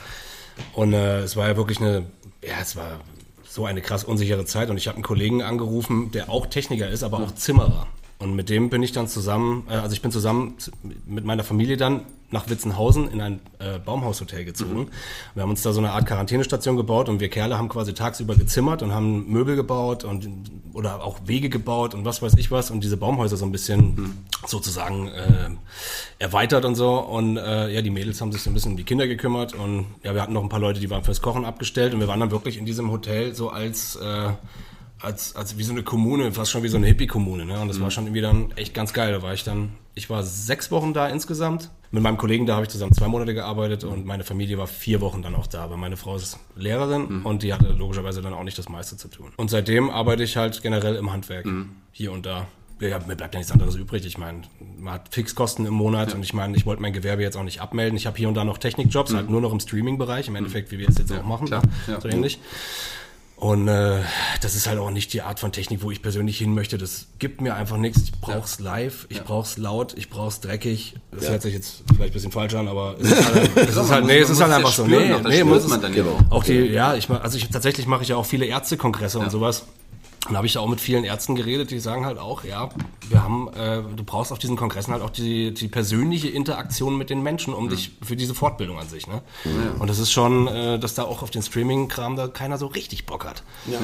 Und 0.74 0.94
äh, 0.94 1.20
es 1.20 1.36
war 1.36 1.48
ja 1.48 1.58
wirklich 1.58 1.80
eine, 1.80 2.08
ja, 2.42 2.56
es 2.62 2.76
war 2.76 3.00
so 3.48 3.66
eine 3.66 3.82
krass 3.82 4.04
unsichere 4.04 4.46
Zeit. 4.46 4.72
Und 4.72 4.78
ich 4.78 4.88
habe 4.88 4.96
einen 4.96 5.04
Kollegen 5.04 5.44
angerufen, 5.44 6.10
der 6.12 6.30
auch 6.30 6.48
Techniker 6.48 6.90
ist, 6.90 7.04
aber 7.04 7.20
auch 7.20 7.36
Zimmerer. 7.36 7.88
Und 8.24 8.36
mit 8.36 8.50
dem 8.50 8.70
bin 8.70 8.82
ich 8.82 8.94
dann 8.94 9.10
zusammen, 9.10 9.68
äh, 9.70 9.74
also 9.74 9.94
ich 9.94 10.02
bin 10.02 10.10
zusammen 10.10 10.56
mit 11.06 11.26
meiner 11.26 11.44
Familie 11.44 11.76
dann 11.76 12.06
nach 12.32 12.50
Witzenhausen 12.50 13.12
in 13.12 13.20
ein 13.20 13.42
äh, 13.60 13.80
Baumhaushotel 13.80 14.46
gezogen. 14.46 14.88
Wir 15.36 15.44
haben 15.44 15.50
uns 15.50 15.62
da 15.62 15.74
so 15.74 15.82
eine 15.82 15.92
Art 15.92 16.06
Quarantänestation 16.06 16.78
gebaut 16.78 17.10
und 17.10 17.20
wir 17.20 17.28
Kerle 17.28 17.58
haben 17.58 17.68
quasi 17.68 17.94
tagsüber 17.94 18.36
gezimmert 18.36 18.82
und 18.82 18.94
haben 18.94 19.30
Möbel 19.30 19.58
gebaut 19.58 20.06
und 20.06 20.28
oder 20.74 21.04
auch 21.04 21.20
Wege 21.26 21.50
gebaut 21.50 21.94
und 21.94 22.06
was 22.06 22.22
weiß 22.22 22.36
ich 22.38 22.50
was 22.50 22.72
und 22.72 22.82
diese 22.82 22.96
Baumhäuser 22.96 23.36
so 23.36 23.46
ein 23.46 23.52
bisschen 23.52 24.26
sozusagen 24.48 25.10
äh, 25.10 25.50
erweitert 26.18 26.64
und 26.64 26.76
so. 26.76 26.98
Und 26.98 27.36
äh, 27.36 27.70
ja, 27.72 27.82
die 27.82 27.92
Mädels 27.92 28.22
haben 28.22 28.32
sich 28.32 28.42
so 28.42 28.50
ein 28.50 28.54
bisschen 28.54 28.72
um 28.72 28.78
die 28.78 28.86
Kinder 28.86 29.06
gekümmert 29.06 29.54
und 29.54 29.86
ja, 30.02 30.16
wir 30.16 30.22
hatten 30.22 30.34
noch 30.34 30.44
ein 30.44 30.50
paar 30.50 30.62
Leute, 30.62 30.80
die 30.80 30.90
waren 30.90 31.04
fürs 31.04 31.22
Kochen 31.22 31.44
abgestellt 31.44 31.94
und 31.94 32.00
wir 32.00 32.08
waren 32.08 32.22
dann 32.22 32.32
wirklich 32.32 32.58
in 32.58 32.66
diesem 32.66 32.90
Hotel 32.90 33.36
so 33.36 33.50
als 33.50 33.98
äh, 33.98 34.30
als, 35.04 35.36
als 35.36 35.58
wie 35.58 35.64
so 35.64 35.74
eine 35.74 35.84
Kommune, 35.84 36.32
fast 36.32 36.52
schon 36.52 36.64
wie 36.64 36.70
so 36.70 36.78
eine 36.78 36.88
Hippie-Kommune. 36.88 37.46
Ne? 37.46 37.60
Und 37.60 37.68
das 37.68 37.82
war 37.82 37.92
schon 37.92 38.06
irgendwie 38.06 38.22
dann 38.22 38.52
echt 38.56 38.74
ganz 38.74 38.94
geil. 38.94 39.12
Da 39.12 39.22
war 39.22 39.34
ich 39.34 39.44
dann, 39.44 39.74
ich 39.96 40.10
war 40.10 40.24
sechs 40.24 40.72
Wochen 40.72 40.94
da 40.94 41.10
insgesamt. 41.10 41.70
Mit 41.92 42.02
meinem 42.02 42.18
Kollegen 42.18 42.46
da 42.46 42.56
habe 42.56 42.64
ich 42.64 42.70
zusammen 42.70 42.94
zwei 42.94 43.08
Monate 43.08 43.34
gearbeitet 43.34 43.84
und 43.84 44.06
meine 44.06 44.24
Familie 44.24 44.58
war 44.58 44.66
vier 44.66 45.02
Wochen 45.02 45.22
dann 45.22 45.36
auch 45.36 45.46
da, 45.46 45.70
weil 45.70 45.78
meine 45.78 45.98
Frau 45.98 46.16
ist 46.16 46.40
Lehrerin 46.56 47.22
und 47.24 47.44
die 47.44 47.54
hatte 47.54 47.68
logischerweise 47.68 48.22
dann 48.22 48.34
auch 48.34 48.44
nicht 48.44 48.58
das 48.58 48.70
meiste 48.70 48.98
zu 48.98 49.10
tun. 49.10 49.32
Und 49.36 49.52
seitdem 49.52 49.90
arbeite 49.90 50.24
ich 50.24 50.38
halt 50.38 50.64
generell 50.64 50.96
im 50.96 51.12
Handwerk, 51.12 51.46
hier 51.92 52.12
und 52.12 52.26
da. 52.26 52.48
Ja, 52.80 53.00
mir 53.00 53.16
bleibt 53.16 53.34
ja 53.34 53.40
nichts 53.40 53.52
anderes 53.52 53.76
übrig. 53.76 54.06
Ich 54.06 54.18
meine, 54.18 54.42
man 54.80 54.96
hat 54.96 55.14
Fixkosten 55.14 55.66
im 55.66 55.74
Monat 55.74 56.16
und 56.16 56.24
ich 56.24 56.34
meine, 56.34 56.58
ich 56.58 56.66
wollte 56.66 56.82
mein 56.82 56.92
Gewerbe 56.92 57.22
jetzt 57.22 57.38
auch 57.38 57.44
nicht 57.44 57.62
abmelden. 57.62 57.96
Ich 57.96 58.08
habe 58.08 58.18
hier 58.18 58.28
und 58.28 58.34
da 58.34 58.44
noch 58.44 58.58
Technikjobs, 58.58 59.14
halt 59.14 59.30
nur 59.30 59.40
noch 59.42 59.52
im 59.54 59.60
Streaming-Bereich, 59.60 60.28
im 60.28 60.36
Endeffekt, 60.36 60.72
wie 60.72 60.80
wir 60.80 60.90
es 60.90 60.98
jetzt 60.98 61.12
auch 61.12 61.24
machen, 61.24 61.48
klar. 61.48 61.62
Ja. 61.88 62.02
so 62.02 62.08
ähnlich. 62.08 62.40
Und 63.44 63.68
äh, 63.68 64.00
das 64.40 64.56
ist 64.56 64.68
halt 64.68 64.80
auch 64.80 64.90
nicht 64.90 65.12
die 65.12 65.22
Art 65.22 65.38
von 65.38 65.52
Technik, 65.52 65.84
wo 65.84 65.92
ich 65.92 66.02
persönlich 66.02 66.38
hin 66.38 66.54
möchte. 66.54 66.78
Das 66.78 67.08
gibt 67.20 67.42
mir 67.42 67.56
einfach 67.56 67.76
nichts. 67.76 68.04
Ich 68.04 68.22
brauch's 68.22 68.62
live, 68.62 69.06
ich 69.10 69.22
brauch's 69.22 69.58
laut, 69.58 69.94
ich 69.98 70.10
brauch's 70.10 70.40
dreckig. 70.40 70.96
Das 71.12 71.30
hört 71.30 71.42
sich 71.42 71.54
jetzt 71.54 71.84
vielleicht 71.90 72.12
ein 72.12 72.14
bisschen 72.14 72.32
falsch 72.32 72.54
an, 72.54 72.70
aber 72.70 72.96
es 73.02 73.12
ist 73.12 73.34
halt, 73.34 73.58
es 73.58 73.76
ist 73.76 73.92
halt, 73.92 74.06
nee, 74.06 74.20
es 74.20 74.30
ist 74.30 74.40
halt 74.40 74.54
einfach 74.54 74.72
so. 74.72 74.88
Nee, 74.88 75.10
nee, 75.10 75.40
das 75.40 75.44
muss 75.44 75.68
man 75.68 75.82
dann 75.82 75.94
genau. 75.94 76.12
ja 76.12 76.26
auch. 76.30 76.38
auch 76.38 76.44
die, 76.46 76.54
ja, 76.54 76.96
ich 76.96 77.10
also 77.10 77.38
ich 77.38 77.50
tatsächlich 77.50 77.86
mache 77.86 78.04
ich 78.04 78.08
ja 78.08 78.16
auch 78.16 78.26
viele 78.26 78.46
Ärztekongresse 78.46 79.20
und 79.20 79.30
sowas. 79.30 79.64
Und 80.30 80.38
habe 80.38 80.48
ich 80.48 80.54
da 80.54 80.62
auch 80.62 80.70
mit 80.70 80.80
vielen 80.80 81.04
Ärzten 81.04 81.36
geredet, 81.36 81.70
die 81.70 81.80
sagen 81.80 82.06
halt 82.06 82.18
auch, 82.18 82.46
ja, 82.46 82.70
wir 83.10 83.22
haben, 83.24 83.50
äh, 83.50 83.82
du 83.96 84.04
brauchst 84.06 84.32
auf 84.32 84.40
diesen 84.40 84.56
Kongressen 84.56 84.94
halt 84.94 85.04
auch 85.04 85.10
die, 85.10 85.54
die 85.54 85.68
persönliche 85.68 86.30
Interaktion 86.30 86.98
mit 86.98 87.10
den 87.10 87.22
Menschen, 87.22 87.54
um 87.54 87.68
dich 87.68 87.92
für 88.02 88.16
diese 88.16 88.34
Fortbildung 88.34 88.80
an 88.80 88.88
sich. 88.88 89.06
Ne? 89.08 89.22
Und 89.80 89.90
das 89.90 90.00
ist 90.00 90.12
schon, 90.14 90.48
äh, 90.48 90.80
dass 90.80 90.96
da 90.96 91.04
auch 91.04 91.24
auf 91.24 91.30
den 91.30 91.42
Streaming-Kram 91.42 92.16
da 92.16 92.30
keiner 92.30 92.58
so 92.58 92.68
richtig 92.68 93.06
Bock 93.06 93.26
hat. 93.26 93.44
Ja. 93.68 93.80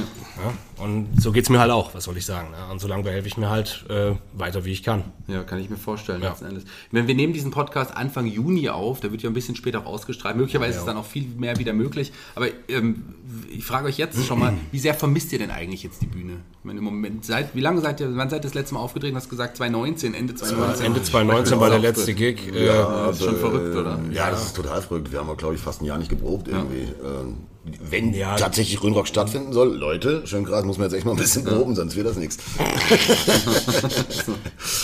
Und 0.81 1.21
so 1.21 1.33
geht's 1.33 1.49
mir 1.49 1.59
halt 1.59 1.71
auch, 1.71 1.93
was 1.93 2.05
soll 2.05 2.15
ich 2.15 2.25
sagen. 2.25 2.51
Ne? 2.51 2.71
Und 2.71 2.79
solange 2.79 3.03
behelfe 3.03 3.27
ich 3.27 3.35
mir 3.35 3.49
halt 3.49 3.85
äh, 3.89 4.13
weiter, 4.31 4.63
wie 4.63 4.71
ich 4.71 4.81
kann. 4.83 5.03
Ja, 5.27 5.43
kann 5.43 5.59
ich 5.59 5.69
mir 5.69 5.75
vorstellen, 5.77 6.21
Ja. 6.21 6.29
letzten 6.29 6.45
Endes. 6.45 6.63
Wenn 6.91 7.05
wir 7.07 7.15
nehmen 7.15 7.33
diesen 7.33 7.51
Podcast 7.51 7.91
Anfang 7.95 8.25
Juni 8.27 8.69
auf, 8.69 9.01
der 9.01 9.11
wird 9.11 9.23
ja 9.23 9.29
ein 9.29 9.33
bisschen 9.33 9.55
später 9.57 9.81
auch 9.81 9.87
ausgestrahlt. 9.87 10.37
Möglicherweise 10.37 10.79
ist 10.79 10.85
dann 10.85 10.95
auch 10.95 11.05
viel 11.05 11.27
mehr 11.37 11.57
wieder 11.57 11.73
möglich. 11.73 12.13
Aber 12.35 12.47
ähm, 12.69 13.03
ich 13.51 13.65
frage 13.65 13.87
euch 13.87 13.97
jetzt 13.97 14.25
schon 14.25 14.39
mal, 14.39 14.53
wie 14.71 14.79
sehr 14.79 14.93
vermisst 14.93 15.33
ihr 15.33 15.39
denn 15.39 15.51
eigentlich 15.51 15.83
jetzt 15.83 16.01
die 16.01 16.05
Bühne? 16.07 16.28
Ich 16.59 16.65
meine, 16.65 16.79
im 16.79 16.85
Moment, 16.85 17.23
seit, 17.25 17.55
wie 17.55 17.61
lange 17.61 17.81
seid 17.81 17.99
ihr, 18.01 18.15
wann 18.15 18.29
seid 18.29 18.41
ihr 18.41 18.49
das 18.49 18.53
letzte 18.53 18.75
Mal 18.75 18.81
aufgetreten? 18.81 19.15
Hast 19.15 19.29
gesagt 19.29 19.57
2019, 19.57 20.13
Ende 20.13 20.35
2019. 20.35 20.85
Ende 20.85 21.03
2019 21.03 21.59
war 21.59 21.69
der 21.69 21.79
letzte 21.79 22.13
Gig. 22.13 22.53
Äh, 22.53 22.65
das 22.67 23.19
ist 23.19 23.25
schon 23.25 23.37
verrückt, 23.37 23.75
oder? 23.75 23.99
Ja, 24.11 24.29
das 24.29 24.45
ist 24.45 24.55
total 24.55 24.81
verrückt. 24.81 25.11
Wir 25.11 25.19
haben, 25.19 25.37
glaube 25.37 25.55
ich, 25.55 25.61
fast 25.61 25.81
ein 25.81 25.85
Jahr 25.85 25.97
nicht 25.97 26.09
geprobt 26.09 26.47
irgendwie. 26.47 26.93
Ähm, 27.03 27.37
wenn 27.63 28.13
Ja. 28.13 28.35
tatsächlich 28.35 28.81
Röhnrock 28.81 29.07
stattfinden 29.07 29.53
soll, 29.53 29.75
Leute, 29.75 30.25
schön 30.25 30.45
krass, 30.45 30.63
muss 30.65 30.77
man 30.77 30.87
jetzt 30.87 30.93
echt 30.95 31.05
mal 31.05 31.11
ein 31.11 31.17
bisschen 31.17 31.43
proben, 31.43 31.75
sonst 31.75 31.95
wird 31.95 32.07
das 32.07 32.17
nichts. 32.17 32.37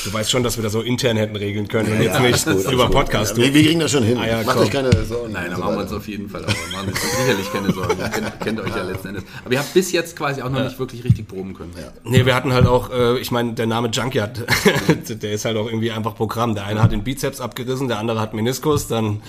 Du 0.06 0.14
weißt 0.14 0.30
schon, 0.30 0.44
dass 0.44 0.56
wir 0.58 0.64
das 0.64 0.74
so 0.74 0.82
intern 0.82 1.18
hätten 1.18 1.36
regeln 1.36 1.68
können 1.68 1.92
und 1.92 2.02
jetzt 2.02 2.14
Ja, 2.16 2.20
nicht 2.22 2.46
gut, 2.46 2.72
über. 2.72 2.90
Podcast. 2.90 3.38
Ja, 3.38 3.44
wir, 3.44 3.54
wir 3.54 3.64
kriegen 3.64 3.80
das 3.80 3.92
schon 3.92 4.04
hin. 4.04 4.18
Ah 4.18 4.28
ja, 4.28 4.44
Macht 4.44 4.58
euch 4.58 4.70
keine 4.70 4.92
Sorgen. 5.06 5.34
Nein, 5.34 5.50
da 5.50 5.56
so 5.56 5.62
machen 5.64 5.76
wir 5.76 5.82
uns 5.84 5.94
auf 5.94 6.08
jeden 6.08 6.30
Fall 6.30 6.44
auch. 6.46 6.48
Machen 6.48 6.88
wir 6.88 6.94
uns 6.94 7.02
sicherlich 7.18 7.52
keine 7.52 7.74
Sorgen. 7.74 8.00
Ihr 8.00 8.10
kennt, 8.10 8.40
kennt 8.42 8.60
euch 8.60 8.76
ja 8.76 8.84
letzten 8.84 9.08
Endes. 9.10 9.24
Aber 9.44 9.54
ihr 9.54 9.60
habt 9.60 9.74
bis 9.74 9.92
jetzt 9.92 10.16
quasi 10.16 10.42
auch 10.42 10.50
noch 10.50 10.64
nicht 10.64 10.78
wirklich 10.80 11.04
richtig 11.04 11.28
proben 11.28 11.54
können. 11.56 11.74
Nee, 12.04 12.26
wir 12.26 12.36
hatten 12.36 12.54
halt 12.54 12.68
auch, 12.68 12.92
äh, 12.92 13.18
ich 13.20 13.32
meine, 13.32 13.54
der 13.54 13.66
Name 13.68 13.90
Junkyard, 13.90 14.44
der 15.10 15.32
ist 15.32 15.46
halt 15.46 15.58
auch 15.58 15.66
irgendwie 15.68 15.92
einfach 15.92 16.16
Programm. 16.16 16.54
Der 16.56 16.66
eine 16.66 16.82
hat 16.84 16.92
den 16.92 17.04
Bizeps 17.04 17.42
abgerissen, 17.42 17.88
der 17.88 17.98
andere 18.00 18.20
hat 18.20 18.34
Meniskus, 18.34 18.88
dann, 18.88 19.22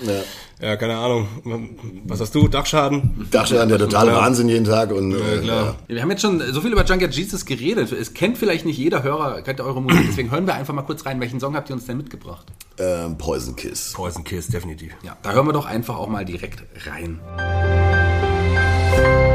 ja, 0.60 0.76
keine 0.76 0.96
Ahnung, 0.98 1.28
was 2.04 2.20
hast 2.20 2.34
du, 2.34 2.48
Dachschaden? 2.48 3.28
Dachschaden, 3.36 3.68
der 3.68 3.78
totale 3.78 4.12
Ja. 4.12 4.18
Wahnsinn 4.18 4.48
jeden 4.48 4.64
Tag. 4.64 4.92
Und, 4.92 5.12
äh, 5.14 5.38
klar. 5.42 5.76
Wir 5.86 6.02
haben 6.02 6.10
jetzt 6.10 6.22
schon 6.22 6.40
so 6.52 6.60
viel 6.60 6.72
über 6.72 6.84
Junkyard 6.84 7.14
Jesus 7.14 7.44
geredet. 7.44 7.92
Es 7.92 8.14
kennt 8.14 8.38
vielleicht 8.38 8.64
nicht 8.64 8.78
jeder 8.78 9.02
Hörer, 9.02 9.42
kennt 9.42 9.60
eure 9.60 9.80
Musik. 9.82 10.04
Deswegen 10.08 10.30
hören 10.30 10.46
wir 10.46 10.54
einfach 10.54 10.74
mal 10.74 10.82
kurz 10.82 11.04
rein. 11.06 11.20
Welchen 11.20 11.40
Song 11.40 11.54
habt 11.54 11.68
ihr 11.70 11.74
uns 11.74 11.86
denn 11.86 11.96
mitgebracht? 11.98 12.46
Ja, 12.78 13.06
ähm, 13.06 13.18
Poison 13.18 13.54
Kiss. 13.56 13.92
Poison 13.94 14.24
Kiss, 14.24 14.48
definitiv. 14.48 14.92
Ja, 15.02 15.16
da 15.22 15.32
hören 15.32 15.46
wir 15.46 15.52
doch 15.52 15.66
einfach 15.66 15.96
auch 15.96 16.08
mal 16.08 16.24
direkt 16.24 16.62
rein. 16.86 17.20
Another 18.96 19.25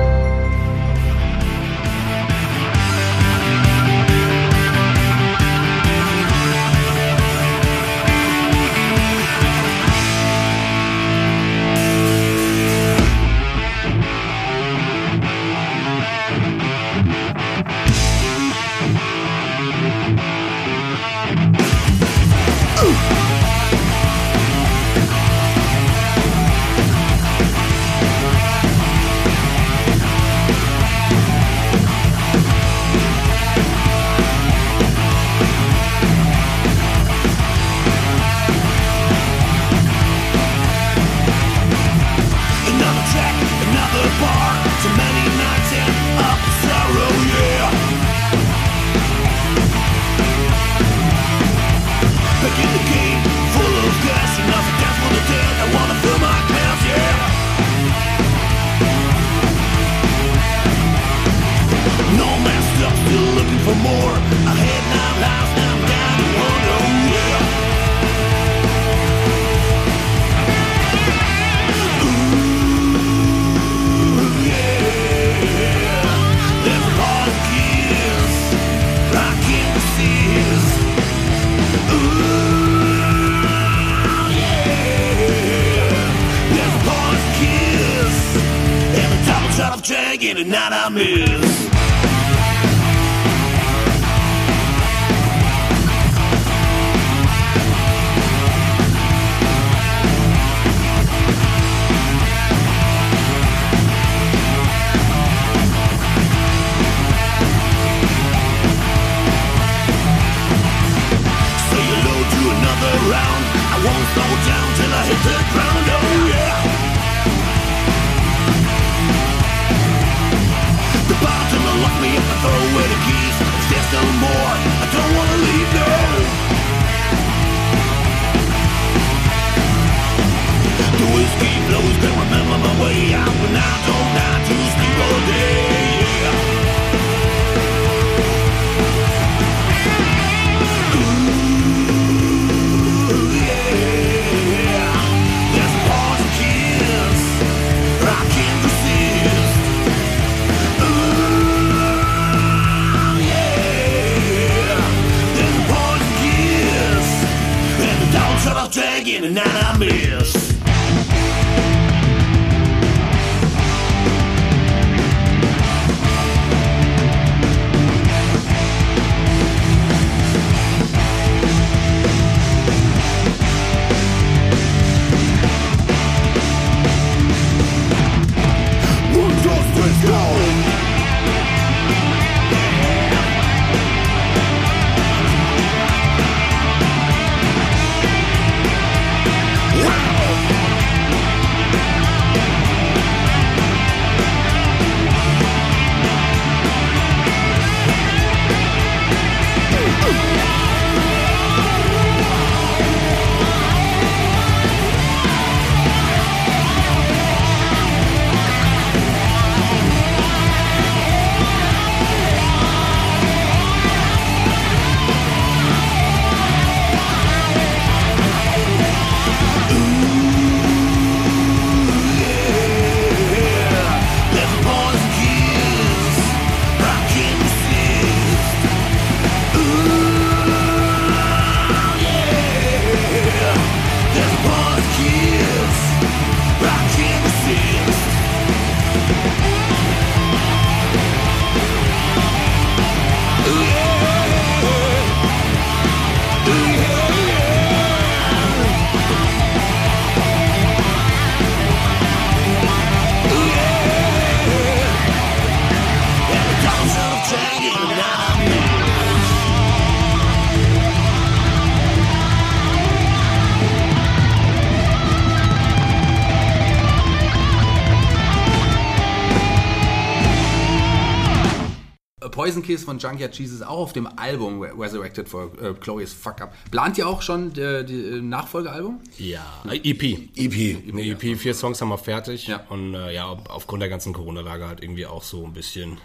Poison 272.42 272.64
Kiss 272.64 272.84
von 272.86 272.98
Junkyard 272.98 273.38
Jesus 273.38 273.62
auch 273.62 273.78
auf 273.78 273.94
dem 273.94 274.10
Album 274.18 274.64
Resurrected 274.64 275.30
for 275.30 275.52
äh, 275.62 275.76
Glorious 275.80 276.12
Fuck 276.12 276.42
Up. 276.42 276.56
Plant 276.72 276.98
ihr 276.98 277.08
auch 277.08 277.22
schon 277.22 277.54
die, 277.54 277.86
die 277.86 278.18
äh, 278.18 278.20
Nachfolgealbum? 278.20 279.00
Ja, 279.20 279.46
EP. 279.72 280.02
EP. 280.36 280.90
Eine 280.90 281.04
EP, 281.04 281.38
vier 281.38 281.54
Songs 281.54 281.80
haben 281.82 281.90
wir 281.90 282.00
fertig. 282.00 282.48
Ja. 282.48 282.62
Und 282.70 282.96
äh, 282.96 283.14
ja, 283.14 283.28
aufgrund 283.28 283.84
der 283.84 283.90
ganzen 283.90 284.12
Corona-Lage 284.12 284.68
halt 284.68 284.82
irgendwie 284.82 285.06
auch 285.06 285.22
so 285.22 285.46
ein 285.46 285.54
bisschen, 285.54 286.00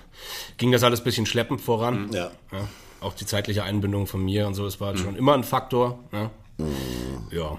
ging 0.59 0.72
das 0.72 0.83
alles 0.83 1.01
ein 1.01 1.05
bisschen 1.05 1.25
schleppend 1.25 1.62
voran. 1.62 2.11
Ja. 2.12 2.31
Auch 3.01 3.14
die 3.14 3.25
zeitliche 3.25 3.62
Einbindung 3.62 4.07
von 4.07 4.22
mir 4.22 4.46
und 4.46 4.53
so, 4.53 4.66
das 4.66 4.79
war 4.79 4.88
halt 4.88 4.99
schon 4.99 5.16
immer 5.16 5.33
ein 5.33 5.42
Faktor. 5.42 6.01
Ne? 6.12 6.31
Ja. 7.33 7.57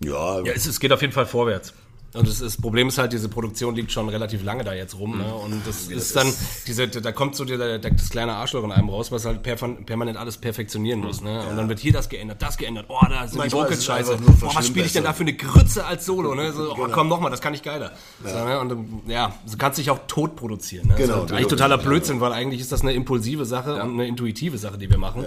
Ja, 0.00 0.40
Ja, 0.42 0.52
es, 0.52 0.66
es 0.66 0.78
geht 0.78 0.92
auf 0.92 1.00
jeden 1.00 1.14
Fall 1.14 1.24
vorwärts. 1.24 1.72
Und 2.14 2.28
das, 2.28 2.38
das 2.38 2.56
Problem 2.56 2.88
ist 2.88 2.98
halt, 2.98 3.12
diese 3.12 3.28
Produktion 3.28 3.74
liegt 3.74 3.90
schon 3.90 4.08
relativ 4.08 4.44
lange 4.44 4.62
da 4.62 4.72
jetzt 4.72 4.96
rum. 4.96 5.18
Ne? 5.18 5.34
Und 5.34 5.66
das 5.66 5.88
ist 5.88 6.14
dann, 6.14 6.32
diese, 6.66 6.86
da 6.86 7.10
kommt 7.10 7.34
so 7.34 7.44
der, 7.44 7.58
der, 7.58 7.78
das 7.90 8.10
kleine 8.10 8.34
Arschloch 8.34 8.62
in 8.62 8.70
einem 8.70 8.88
raus, 8.88 9.10
was 9.10 9.24
halt 9.24 9.42
per, 9.42 9.56
permanent 9.56 10.16
alles 10.16 10.36
perfektionieren 10.36 11.00
muss. 11.00 11.22
Ne? 11.22 11.44
Und 11.48 11.56
dann 11.56 11.68
wird 11.68 11.80
hier 11.80 11.92
das 11.92 12.08
geändert, 12.08 12.40
das 12.40 12.56
geändert. 12.56 12.86
Oh, 12.88 12.98
da 13.08 13.22
sind 13.22 13.32
die 13.32 13.38
Manchmal 13.38 13.62
Vocals 13.62 13.72
ist 13.72 13.78
es 13.80 13.84
scheiße. 13.86 14.16
Boah, 14.16 14.54
was 14.54 14.66
spiele 14.66 14.86
ich 14.86 14.92
denn 14.92 15.04
da 15.04 15.12
für 15.12 15.24
verschwindend 15.24 15.42
eine 15.42 15.52
Grütze 15.52 15.86
als 15.86 16.06
Solo? 16.06 16.34
Ne? 16.34 16.52
So, 16.52 16.74
oh, 16.76 16.88
komm 16.90 17.08
nochmal, 17.08 17.30
das 17.30 17.40
kann 17.40 17.54
ich 17.54 17.62
geiler. 17.62 17.92
So, 18.22 18.44
ne? 18.44 18.60
Und 18.60 18.72
ähm, 18.72 19.02
ja, 19.06 19.34
du 19.50 19.56
kannst 19.56 19.78
dich 19.78 19.90
auch 19.90 20.00
tot 20.06 20.36
produzieren. 20.36 20.88
Ne? 20.88 20.94
Genau, 20.96 21.06
das 21.06 21.16
ist 21.16 21.26
genau, 21.26 21.36
eigentlich 21.38 21.48
totaler 21.48 21.78
genau. 21.78 21.88
Blödsinn, 21.88 22.20
weil 22.20 22.32
eigentlich 22.32 22.60
ist 22.60 22.72
das 22.72 22.82
eine 22.82 22.92
impulsive 22.92 23.44
Sache 23.44 23.74
und 23.74 23.94
eine 23.94 24.06
intuitive 24.06 24.58
Sache, 24.58 24.78
die 24.78 24.90
wir 24.90 24.98
machen. 24.98 25.24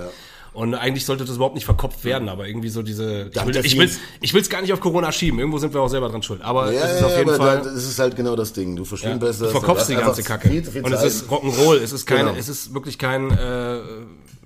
Und 0.58 0.74
eigentlich 0.74 1.06
sollte 1.06 1.24
das 1.24 1.36
überhaupt 1.36 1.54
nicht 1.54 1.66
verkopft 1.66 2.04
werden, 2.04 2.30
aber 2.30 2.48
irgendwie 2.48 2.70
so 2.70 2.82
diese. 2.82 3.30
Ich 3.32 3.46
will 3.46 3.54
der 3.54 3.64
ich 3.64 3.78
will's, 3.78 4.00
ich 4.22 4.34
will's 4.34 4.50
gar 4.50 4.60
nicht 4.62 4.74
auf 4.74 4.80
Corona 4.80 5.12
schieben. 5.12 5.38
Irgendwo 5.40 5.60
sind 5.60 5.72
wir 5.72 5.82
auch 5.82 5.88
selber 5.88 6.10
dran 6.10 6.24
schuld. 6.24 6.42
Aber 6.42 6.72
ja, 6.74 6.82
es 6.82 6.96
ist 6.98 7.04
auf 7.04 7.16
jeden 7.16 7.36
Fall. 7.36 7.58
da- 7.62 7.64
das 7.70 7.84
ist 7.84 8.00
halt 8.00 8.16
genau 8.16 8.36
das 8.36 8.54
Ding. 8.54 8.76
Du 8.76 8.82
Ja, 8.82 8.90
verschwindest 8.90 9.42
du 9.42 9.50
verkaufst 9.50 9.88
die 9.88 9.94
ganze 9.96 10.24
Kacke. 10.24 10.50
Viel, 10.50 10.64
viel 10.64 10.82
und 10.84 10.92
es 10.92 11.04
ist 11.04 11.30
Rock'n'Roll, 11.30 11.76
es 11.78 11.92
ist 11.92 12.08
keine, 12.08 12.30
Genau. 12.32 12.40
es 12.40 12.50
ist 12.50 12.74
wirklich 12.74 12.98
kein 12.98 13.30
äh, 13.30 13.78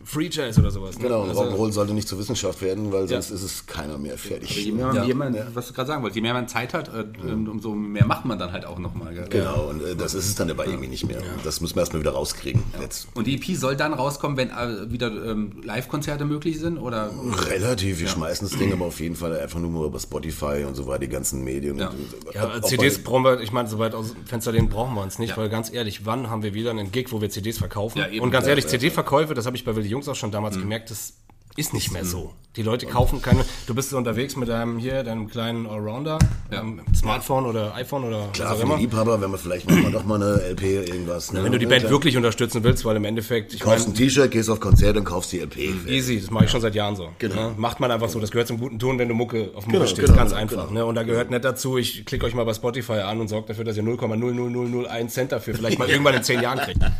Free 0.04 0.30
Jazz 0.32 0.58
oder 0.60 0.72
sowas. 0.72 0.98
Ne? 0.98 1.04
Genau, 1.04 1.22
und 1.24 1.30
Also- 1.30 1.44
Rock'n'Roll 1.44 1.72
sollte 1.72 1.94
nicht 1.94 2.08
zur 2.08 2.20
Wissenschaft 2.20 2.62
werden, 2.62 2.92
weil 2.92 3.08
sonst 3.08 3.30
ist 3.32 3.44
es 3.44 3.66
keiner 3.66 3.98
mehr 3.98 4.18
fertig. 4.18 4.66
Je 4.66 4.72
mehr, 4.72 4.88
man, 4.88 5.08
je 5.08 5.14
mehr 5.14 5.30
man, 5.32 5.48
was 5.54 5.68
du 5.68 5.74
gerade 5.74 5.88
sagen 5.88 6.02
wolltest, 6.04 6.16
je 6.16 6.22
mehr 6.22 6.34
man 6.34 6.48
Zeit 6.48 6.74
hat, 6.74 6.90
äh, 6.94 7.06
umso 7.32 7.74
mehr 7.74 8.06
macht 8.06 8.26
man 8.26 8.38
dann 8.40 8.52
halt 8.52 8.66
auch 8.66 8.80
nochmal. 8.80 9.14
Genau, 9.30 9.70
und 9.70 9.82
äh, 9.84 9.96
das 9.96 10.14
ist 10.14 10.28
es 10.28 10.36
dann 10.36 10.50
aber 10.50 10.66
irgendwie 10.68 10.88
nicht 10.88 11.06
mehr. 11.08 11.22
Das 11.44 11.62
müssen 11.62 11.76
wir 11.76 11.82
erstmal 11.82 12.02
wieder 12.02 12.12
rauskriegen. 12.12 12.64
Jetzt 12.80 13.08
Und 13.14 13.28
die 13.28 13.36
EP 13.36 13.56
soll 13.58 13.76
dann 13.76 13.94
rauskommen, 13.94 14.38
wenn 14.38 14.50
äh, 14.50 14.92
wieder 14.92 15.08
ähm, 15.08 15.62
Live-Konzerte 15.64 16.26
möglich 16.26 16.60
sind? 16.60 16.78
Oder? 16.78 17.12
relativ, 17.50 18.00
wir 18.00 18.08
schmeißen 18.08 18.48
das 18.50 18.58
Ding 18.58 18.72
aber 18.74 18.86
auf 18.86 19.00
jeden 19.00 19.16
Fall 19.16 19.38
einfach 19.40 19.60
nur 19.60 19.86
über 19.86 20.00
Spotify 20.00 20.66
und 20.68 20.76
so 20.76 20.88
weiter, 20.88 21.00
die 21.00 21.10
ganzen 21.10 21.44
Medien. 21.44 21.78
Ja. 21.78 21.90
Und, 21.90 22.34
Ja, 22.34 22.56
ob- 22.58 22.66
CDs 22.66 23.04
brauchen 23.04 23.24
wir, 23.24 23.40
ich 23.42 23.52
meine, 23.52 23.68
soweit 23.70 23.94
aus 23.96 24.14
dem 24.14 24.26
Fenster 24.26 24.52
lehnen 24.52 24.70
brauchen 24.70 24.96
wir 24.96 25.02
uns 25.02 25.20
nicht, 25.20 25.32
Ja. 25.32 25.38
weil 25.38 25.50
ganz 25.50 25.72
ehrlich, 25.72 26.06
wann 26.06 26.30
haben 26.30 26.44
wir 26.44 26.54
wieder 26.54 26.72
einen 26.72 26.92
Gig, 26.92 27.12
wo 27.12 27.22
wir 27.22 27.30
CDs 27.30 27.58
verkaufen? 27.58 28.00
Ja, 28.00 28.22
und 28.22 28.32
ganz 28.32 28.46
Ja, 28.46 28.50
ehrlich, 28.52 28.66
ja, 28.66 28.72
CD-Verkäufe, 28.72 29.34
das 29.34 29.46
habe 29.46 29.56
ich 29.58 29.66
bei 29.66 29.76
Willi 29.76 29.91
Jungs 29.92 30.08
auch 30.08 30.16
schon 30.16 30.32
damals 30.32 30.58
gemerkt, 30.58 30.90
das 30.90 31.14
ist 31.58 31.74
nicht 31.74 31.92
mehr 31.92 32.06
so. 32.06 32.34
Die 32.58 32.64
Leute 32.64 32.86
kaufen 32.86 33.22
keine, 33.22 33.46
du 33.66 33.74
bist 33.74 33.92
so 33.92 33.98
unterwegs 33.98 34.36
mit 34.36 34.50
deinem 34.50 34.78
hier, 34.78 35.04
deinem 35.04 35.30
kleinen 35.30 35.66
Allrounder, 35.66 36.20
ähm, 36.52 36.82
Smartphone 36.94 37.46
oder 37.46 37.74
iPhone 37.76 38.04
oder 38.04 38.28
Klar, 38.34 38.52
was 38.52 38.60
auch 38.60 38.64
immer. 38.64 38.78
Liebhaber, 38.78 39.22
wenn 39.22 39.32
man 39.32 39.40
vielleicht 39.40 39.70
noch 39.70 39.78
mal, 39.78 39.90
noch 39.90 40.04
mal 40.06 40.22
eine 40.22 40.42
LP 40.50 40.64
irgendwas. 40.64 41.32
Ne? 41.32 41.46
Wenn 41.46 41.54
du 41.54 41.60
die 41.60 41.66
Band 41.66 41.82
klar. 41.82 41.92
wirklich 41.92 42.18
unterstützen 42.18 42.62
willst, 42.66 42.84
weil 42.84 42.98
im 42.98 43.06
Endeffekt, 43.06 43.54
ich 43.54 43.62
kaufst 43.62 43.88
ein 43.88 43.94
meine, 43.94 44.06
T-Shirt, 44.06 44.32
gehst 44.32 44.50
auf 44.50 44.60
Konzert 44.60 44.98
und 44.98 45.06
kaufst 45.06 45.32
die 45.32 45.40
LP. 45.40 45.88
easy, 45.88 46.20
das 46.20 46.30
mache 46.30 46.44
ich 46.46 46.52
schon 46.52 46.60
seit 46.60 46.76
Jahren 46.76 46.98
so. 46.98 47.10
Genau. 47.20 47.36
Ne? 47.36 47.56
Macht 47.58 47.80
man 47.80 47.90
einfach 47.90 48.10
so, 48.10 48.20
das 48.20 48.32
gehört 48.32 48.50
zum 48.50 48.60
guten 48.60 48.80
Ton, 48.80 49.00
wenn 49.00 49.08
du 49.08 49.14
Mucke 49.14 49.52
auf 49.56 49.64
dem 49.64 49.72
Genau, 49.72 49.84
Mucke 49.84 49.88
stehst, 49.88 50.08
genau, 50.08 50.18
ganz 50.18 50.32
genau, 50.32 50.42
einfach. 50.42 50.68
genau. 50.68 50.80
Ne? 50.80 50.86
Und 50.86 50.96
da 50.96 51.04
gehört 51.04 51.32
nicht 51.32 51.46
dazu, 51.46 51.78
ich 51.78 52.06
klicke 52.06 52.26
euch 52.26 52.34
mal 52.34 52.44
bei 52.44 52.54
Spotify 52.54 53.00
an 53.00 53.22
und 53.22 53.30
sorge 53.30 53.48
dafür, 53.48 53.64
dass 53.64 53.78
ihr 53.78 53.84
0,00001 53.84 55.08
Cent 55.08 55.32
dafür 55.32 55.56
vielleicht 55.56 55.80
mal 55.80 55.90
irgendwann 55.90 56.16
in 56.16 56.24
zehn 56.24 56.42
Jahren 56.42 56.60
kriegt. 56.60 56.80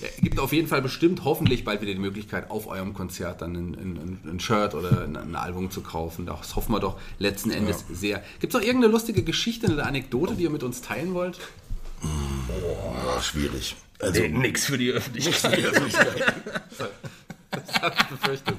Ja, 0.00 0.08
gibt 0.20 0.38
auf 0.38 0.52
jeden 0.52 0.68
Fall 0.68 0.82
bestimmt 0.82 1.24
hoffentlich 1.24 1.64
bald 1.64 1.80
wieder 1.80 1.92
die 1.92 1.98
Möglichkeit, 1.98 2.50
auf 2.50 2.66
eurem 2.66 2.92
Konzert 2.92 3.40
dann 3.40 3.54
ein, 3.54 3.74
ein, 3.74 4.30
ein 4.30 4.40
Shirt 4.40 4.74
oder 4.74 5.02
ein, 5.02 5.16
ein 5.16 5.34
Album 5.34 5.70
zu 5.70 5.80
kaufen. 5.80 6.26
Das 6.26 6.54
hoffen 6.54 6.72
wir 6.72 6.80
doch 6.80 6.98
letzten 7.18 7.50
Endes 7.50 7.84
sehr. 7.90 8.22
Gibt 8.40 8.54
es 8.54 8.60
noch 8.60 8.66
irgendeine 8.66 8.92
lustige 8.92 9.22
Geschichte, 9.22 9.68
eine 9.68 9.84
Anekdote, 9.84 10.34
die 10.34 10.42
ihr 10.42 10.50
mit 10.50 10.62
uns 10.62 10.82
teilen 10.82 11.14
wollt? 11.14 11.38
Ja, 12.02 13.22
schwierig. 13.22 13.76
Also, 13.98 14.22
nix 14.22 14.66
für 14.66 14.76
die 14.76 14.90
Öffentlichkeit. 14.90 15.58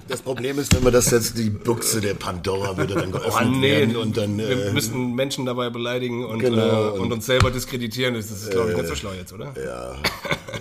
Das 0.08 0.22
Problem 0.22 0.58
ist, 0.60 0.74
wenn 0.76 0.84
wir 0.84 0.92
das 0.92 1.12
jetzt, 1.12 1.38
die 1.38 1.50
Buchse 1.50 2.02
der 2.02 2.14
Pandora 2.14 2.78
würde 2.78 2.96
dann 2.96 3.12
geöffnet 3.12 3.62
werden 3.62 3.96
und 3.98 4.18
dann... 4.18 4.38
wir 4.38 4.68
Äh, 4.68 4.72
müssten 4.72 5.14
Menschen 5.14 5.46
dabei 5.46 5.70
beleidigen 5.70 6.26
und, 6.26 6.40
Genau, 6.40 6.88
äh, 6.88 6.92
und 6.92 7.00
und- 7.02 7.14
uns 7.14 7.26
selber 7.26 7.52
diskreditieren. 7.52 8.14
Das 8.16 8.32
ist, 8.32 8.50
glaube 8.52 8.72
ich, 8.72 8.78
nicht 8.78 8.88
so 8.88 8.96
schlau 8.96 9.12
jetzt, 9.14 9.34
oder? 9.34 9.54
ja, 9.64 9.96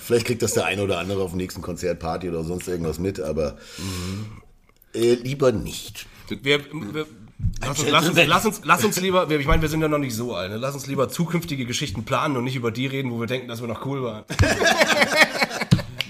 vielleicht 0.01 0.27
kriegt 0.27 0.43
das 0.43 0.53
der 0.55 0.65
eine 0.67 0.83
oder 0.83 0.99
andere 0.99 1.23
auf 1.23 1.31
dem 1.31 1.39
nächsten 1.39 1.63
Konzertparty 1.63 2.29
oder 2.29 2.43
sonst 2.45 2.67
irgendwas 2.69 2.99
mit, 2.99 3.21
aber 3.21 3.57
äh, 4.95 5.15
lieber 5.15 5.53
nicht. 5.53 6.07
Wir, 6.43 6.61
wir, 6.93 7.07
lass, 7.61 7.79
uns, 7.81 7.91
lass, 7.91 8.09
uns, 8.09 8.27
lass, 8.27 8.47
uns, 8.47 8.61
lass 8.65 8.85
uns 8.85 9.01
lieber, 9.01 9.29
wir- 9.31 9.39
ich 9.39 9.47
meine, 9.47 9.63
wir 9.63 9.69
sind 9.69 9.81
ja 9.83 9.89
noch 9.89 9.99
nicht 9.99 10.15
so 10.15 10.35
alt, 10.35 10.51
ne? 10.51 10.57
lass 10.57 10.75
uns 10.75 10.87
lieber 10.87 11.09
zukünftige 11.09 11.65
Geschichten 11.67 12.05
planen 12.05 12.37
und 12.37 12.45
nicht 12.45 12.57
über 12.57 12.71
die 12.73 12.87
reden, 12.87 13.11
wo 13.13 13.21
wir 13.21 13.27
denken, 13.27 13.47
dass 13.49 13.61
wir 13.61 13.69
noch 13.69 13.87
cool 13.87 14.03
waren. 14.03 14.25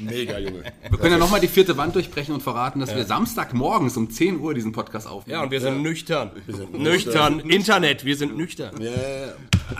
Mega, 0.00 0.38
Junge. 0.40 0.62
Wir 0.88 0.98
können 0.98 1.12
ja 1.12 1.18
nochmal 1.18 1.40
die 1.40 1.48
vierte 1.48 1.76
Wand 1.76 1.94
durchbrechen 1.94 2.34
und 2.34 2.42
verraten, 2.42 2.80
dass 2.80 2.94
wir 2.94 3.04
Samstagmorgens 3.04 3.96
um 3.96 4.10
10 4.10 4.40
Uhr 4.40 4.54
diesen 4.54 4.72
Podcast 4.72 5.06
aufnehmen. 5.06 5.38
Ja, 5.38 5.44
und 5.44 5.50
wir 5.50 5.60
sind 5.60 5.82
nüchtern. 5.82 6.30
nüchtern. 6.76 7.40
Internet, 7.40 8.04
wir 8.04 8.16
sind 8.16 8.36
nüchtern. 8.36 8.74
Ja, 8.80 8.90
ja, 8.90 8.92
ja. 8.92 9.26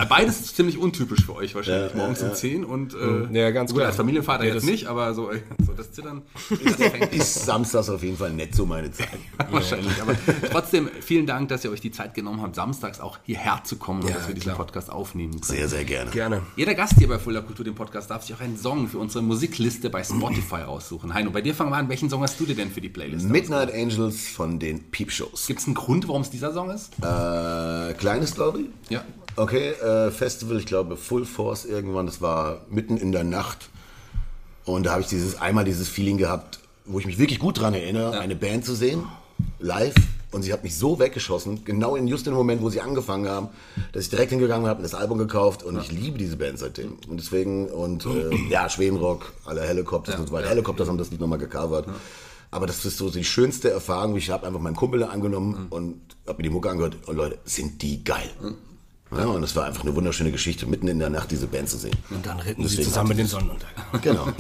Äh, 0.02 0.07
Beides 0.09 0.40
ist 0.40 0.57
ziemlich 0.57 0.79
untypisch 0.79 1.24
für 1.24 1.37
euch 1.37 1.55
wahrscheinlich. 1.55 1.92
Ja, 1.92 1.96
Morgens 1.98 2.20
ja, 2.20 2.29
um 2.29 2.35
10 2.35 2.64
und 2.64 2.94
äh, 2.94 3.38
Ja, 3.38 3.50
ganz 3.52 3.70
gut, 3.70 3.79
klar. 3.79 3.88
als 3.88 3.96
Familienvater 3.96 4.44
Ja, 4.44 4.55
jetzt 4.55 4.62
das- 4.64 4.70
nicht, 4.70 4.87
aber 4.87 5.14
so, 5.14 5.31
so 5.64 5.72
das 5.72 5.92
Zittern 5.92 6.22
Ist 7.12 7.44
samstags 7.46 7.88
auf 7.88 8.02
jeden 8.02 8.16
Fall 8.16 8.33
nicht 8.33 8.55
so 8.55 8.66
meine 8.66 8.90
Zeit. 8.90 9.09
wahrscheinlich. 9.50 10.00
Aber 10.02 10.14
trotzdem 10.50 10.90
vielen 11.00 11.26
Dank, 11.26 11.48
dass 11.50 11.64
ihr 11.64 11.70
euch 11.70 11.81
die 11.81 11.90
Zeit 11.92 12.14
genommen 12.14 12.42
habt, 12.42 12.57
samstags 12.57 12.98
auch 13.00 13.18
hierher 13.24 13.61
zu 13.64 13.76
kommen 13.76 14.02
und 14.02 14.09
Ja, 14.09 14.16
dass 14.16 14.26
wir 14.29 14.35
diesen 14.35 14.46
klar. 14.52 14.57
Podcast 14.57 14.90
aufnehmen 14.90 15.33
können. 15.40 15.42
Sehr, 15.44 15.68
sehr 15.68 15.85
gerne. 15.85 16.11
Gerne. 16.11 16.42
Jeder 16.57 16.74
Gast 16.74 16.94
hier 16.98 17.09
bei 17.09 17.18
Fuller 17.18 17.42
Kultur, 17.42 17.64
dem 17.64 17.74
Podcast, 17.74 18.11
darf 18.11 18.24
sich 18.24 18.35
auch 18.35 18.40
einen 18.40 18.57
Song 18.57 18.88
für 18.88 18.98
unsere 18.98 19.22
Musikliste 19.22 19.88
bei 19.90 20.02
Spotify 20.08 20.62
raussuchen. 20.62 21.12
Heino, 21.14 21.30
bei 21.30 21.40
dir 21.40 21.54
fangen 21.54 21.70
wir 21.70 21.76
an. 21.76 21.88
Welchen 21.88 22.10
Song 22.10 22.22
hast 22.22 22.38
du 22.40 22.46
dir 22.46 22.54
denn 22.54 22.70
für 22.70 22.80
die 22.80 22.88
Playlist? 22.88 23.28
Midnight 23.28 23.72
Angels 23.72 24.28
von 24.28 24.58
den 24.58 24.90
Peepshows. 24.90 25.46
Gibt 25.46 25.60
es 25.60 25.66
einen 25.66 25.74
Grund, 25.74 26.08
warum 26.08 26.22
es 26.22 26.30
dieser 26.30 26.52
Song 26.52 26.70
ist? 26.70 26.92
Äh, 26.98 27.94
kleines, 27.94 28.34
glaube 28.34 28.60
ich. 28.60 28.66
Ja. 28.90 29.04
Okay, 29.36 29.70
äh, 29.70 30.10
Festival, 30.10 30.58
ich 30.58 30.66
glaube 30.66 30.96
Full 30.96 31.26
Force 31.26 31.66
irgendwann, 31.66 32.06
das 32.06 32.22
war 32.22 32.62
mitten 32.70 32.96
in 32.96 33.12
der 33.12 33.24
Nacht. 33.24 33.68
Und 34.64 34.86
da 34.86 34.92
habe 34.92 35.02
ich 35.02 35.08
dieses 35.08 35.40
einmal 35.40 35.64
dieses 35.64 35.88
Feeling 35.88 36.16
gehabt, 36.16 36.58
wo 36.86 36.98
ich 36.98 37.06
mich 37.06 37.18
wirklich 37.18 37.38
gut 37.38 37.60
dran 37.60 37.74
erinnere, 37.74 38.18
eine 38.18 38.34
Band 38.34 38.64
zu 38.64 38.74
sehen, 38.74 39.04
live. 39.58 39.94
Und 40.37 40.42
sie 40.42 40.53
hat 40.53 40.64
mich 40.64 40.77
so 40.77 40.99
weggeschossen, 40.99 41.64
genau 41.64 41.96
in 41.96 42.07
just 42.07 42.27
dem 42.27 42.35
Moment, 42.35 42.61
wo 42.61 42.68
sie 42.68 42.83
angefangen 42.83 43.27
haben, 43.27 43.49
dass 43.92 44.03
ich 44.03 44.11
direkt 44.11 44.33
hingegangen 44.33 44.68
habe 44.68 44.81
und 44.81 44.83
das 44.83 44.92
Album 44.92 45.16
gekauft. 45.16 45.62
Und 45.62 45.79
ich 45.79 45.90
liebe 45.90 46.18
diese 46.18 46.37
Band 46.37 46.59
seitdem. 46.59 46.99
Und 47.09 47.18
deswegen, 47.18 47.68
und 47.68 48.05
äh, 48.05 48.37
ja, 48.51 48.68
Schwedenrock, 48.68 49.33
alle 49.46 49.62
Helicopters 49.62 50.18
und 50.18 50.27
so 50.29 50.35
weiter. 50.35 50.51
Helicopters 50.51 50.88
haben 50.88 50.99
das 50.99 51.11
Lied 51.11 51.20
nochmal 51.20 51.38
gecovert. 51.38 51.88
Aber 52.51 52.66
das 52.66 52.85
ist 52.85 52.99
so 52.99 53.09
die 53.09 53.25
schönste 53.25 53.70
Erfahrung. 53.70 54.14
Ich 54.14 54.29
habe 54.29 54.46
einfach 54.46 54.61
meinen 54.61 54.77
Kumpel 54.77 55.05
angenommen 55.05 55.68
und 55.70 56.03
habe 56.27 56.37
mir 56.37 56.42
die 56.42 56.51
Mucke 56.51 56.68
angehört. 56.68 56.99
Und 57.07 57.16
Leute, 57.16 57.38
sind 57.46 57.81
die 57.81 58.05
geil. 58.05 58.29
Ja, 59.12 59.24
und 59.26 59.42
es 59.42 59.54
war 59.54 59.66
einfach 59.66 59.82
eine 59.82 59.94
wunderschöne 59.94 60.32
Geschichte, 60.32 60.66
mitten 60.66 60.88
in 60.88 60.98
der 60.98 61.10
Nacht 61.10 61.30
diese 61.30 61.46
Band 61.46 61.68
zu 61.68 61.76
sehen. 61.76 61.94
Und 62.10 62.26
dann 62.26 62.40
ritten 62.40 62.62
sie 62.62 62.70
Deswegen 62.76 62.88
zusammen 62.88 63.10
mit 63.10 63.18
den 63.18 63.26
Sonnenuntergang. 63.26 63.84
Genau. 64.02 64.26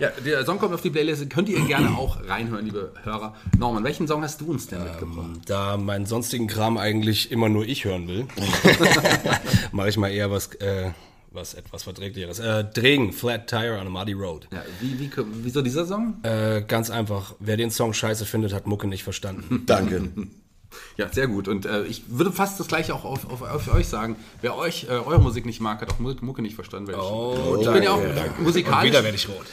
Ja, 0.00 0.10
der 0.24 0.44
Song 0.44 0.58
kommt 0.58 0.74
auf 0.74 0.80
die 0.80 0.90
Playlist. 0.90 1.28
Könnt 1.30 1.48
ihr 1.48 1.60
gerne 1.66 1.90
auch 1.96 2.18
reinhören, 2.28 2.64
liebe 2.64 2.92
Hörer. 3.02 3.34
Norman, 3.58 3.84
welchen 3.84 4.06
Song 4.08 4.22
hast 4.22 4.40
du 4.40 4.46
uns 4.46 4.66
denn 4.68 4.82
mitgebracht? 4.84 5.40
Da 5.46 5.76
meinen 5.76 6.06
sonstigen 6.06 6.46
Kram 6.46 6.76
eigentlich 6.78 7.30
immer 7.30 7.48
nur 7.48 7.66
ich 7.66 7.84
hören 7.84 8.08
will, 8.08 8.26
mache 9.72 9.88
ich 9.88 9.96
mal 9.96 10.08
eher 10.10 10.30
was, 10.30 10.54
äh, 10.56 10.90
was 11.30 11.54
etwas 11.54 11.82
Verträglicheres. 11.82 12.38
Äh, 12.38 12.64
Dregen, 12.64 13.12
Flat 13.12 13.48
Tire 13.48 13.78
on 13.78 13.86
a 13.86 13.90
Muddy 13.90 14.12
Road. 14.12 14.48
Ja, 14.52 14.62
wie, 14.80 14.98
wie, 14.98 15.10
wieso 15.42 15.62
dieser 15.62 15.86
Song? 15.86 16.14
Äh, 16.22 16.62
ganz 16.62 16.90
einfach, 16.90 17.34
wer 17.38 17.56
den 17.56 17.70
Song 17.70 17.92
scheiße 17.92 18.24
findet, 18.24 18.52
hat 18.54 18.66
Mucke 18.66 18.86
nicht 18.86 19.04
verstanden. 19.04 19.62
Danke. 19.66 20.10
Ja, 20.96 21.10
sehr 21.12 21.26
gut. 21.26 21.48
Und 21.48 21.66
äh, 21.66 21.84
ich 21.84 22.04
würde 22.08 22.32
fast 22.32 22.58
das 22.60 22.66
gleiche 22.68 22.94
auch 22.94 23.04
auf, 23.04 23.30
auf, 23.30 23.42
auf 23.42 23.74
euch 23.74 23.86
sagen. 23.88 24.16
Wer 24.40 24.56
euch 24.56 24.84
äh, 24.84 24.88
eure 24.92 25.20
Musik 25.20 25.46
nicht 25.46 25.60
mag, 25.60 25.80
hat 25.80 25.90
auch 25.90 25.98
Mu- 25.98 26.14
Mucke 26.20 26.42
nicht 26.42 26.54
verstanden. 26.54 26.88
Weil 26.88 26.96
Oh, 26.96 27.56
ich, 27.60 27.66
ich 27.66 27.72
bin 27.72 27.82
ja 27.82 27.90
auch 27.92 28.00
danke, 28.02 28.34
Und 28.38 28.44
musikalisch. 28.44 28.90
wieder 28.90 29.02
werde 29.04 29.16
ich 29.16 29.28
rot. 29.28 29.46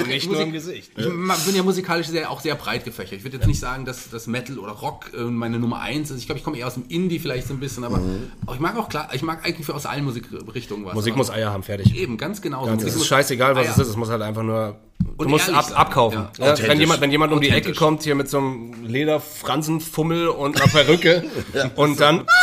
Und 0.00 0.06
nicht 0.08 0.30
nur 0.30 0.40
im 0.40 0.52
Gesicht. 0.52 0.92
Ich 0.96 1.04
bin 1.04 1.54
ja 1.54 1.62
musikalisch 1.62 2.06
sehr, 2.08 2.30
auch 2.30 2.40
sehr 2.40 2.54
breit 2.54 2.84
gefächert. 2.84 3.18
Ich 3.18 3.24
würde 3.24 3.36
jetzt 3.38 3.46
nicht 3.46 3.60
sagen, 3.60 3.84
dass, 3.84 4.10
dass 4.10 4.26
Metal 4.26 4.58
oder 4.58 4.72
Rock 4.72 5.12
äh, 5.16 5.22
meine 5.22 5.58
Nummer 5.58 5.80
eins 5.80 6.10
ist. 6.10 6.18
Ich 6.20 6.26
glaube, 6.26 6.38
ich 6.38 6.44
komme 6.44 6.58
eher 6.58 6.66
aus 6.66 6.74
dem 6.74 6.84
Indie 6.88 7.18
vielleicht 7.18 7.48
so 7.48 7.54
ein 7.54 7.60
bisschen, 7.60 7.84
aber 7.84 8.00
auch 8.46 8.54
ich 8.54 8.60
mag 8.60 8.76
auch 8.76 8.88
klar, 8.88 9.08
ich 9.12 9.22
mag 9.22 9.44
eigentlich 9.44 9.68
aus 9.70 9.86
allen 9.86 10.04
Musikrichtungen 10.04 10.84
was. 10.84 10.94
Musik 10.94 11.16
muss 11.16 11.30
Eier 11.30 11.52
haben, 11.52 11.62
fertig. 11.62 11.94
eben 11.96 12.16
ganz 12.16 12.40
genau. 12.40 12.66
Es 12.68 12.82
ist 12.82 13.06
scheißegal, 13.06 13.54
was 13.56 13.68
es 13.68 13.78
ist. 13.78 13.88
Es 13.88 13.96
muss 13.96 14.08
halt 14.10 14.22
einfach 14.22 14.42
nur. 14.42 14.78
Du 14.98 15.12
Und 15.24 15.30
musst 15.30 15.48
ab, 15.50 15.70
abkaufen. 15.74 16.26
Ja. 16.38 16.54
Ja, 16.54 16.68
wenn, 16.68 16.78
jemand, 16.80 17.00
wenn 17.00 17.10
jemand 17.10 17.32
um 17.32 17.40
die 17.40 17.48
Ecke 17.50 17.72
kommt, 17.72 18.02
hier 18.02 18.14
mit 18.14 18.28
so 18.28 18.38
einem 18.38 18.84
Lederfransenfummel 18.84 20.28
und 20.28 20.60
einer 20.60 20.70
Perücke 20.70 21.24
und 21.76 22.00
dann. 22.00 22.26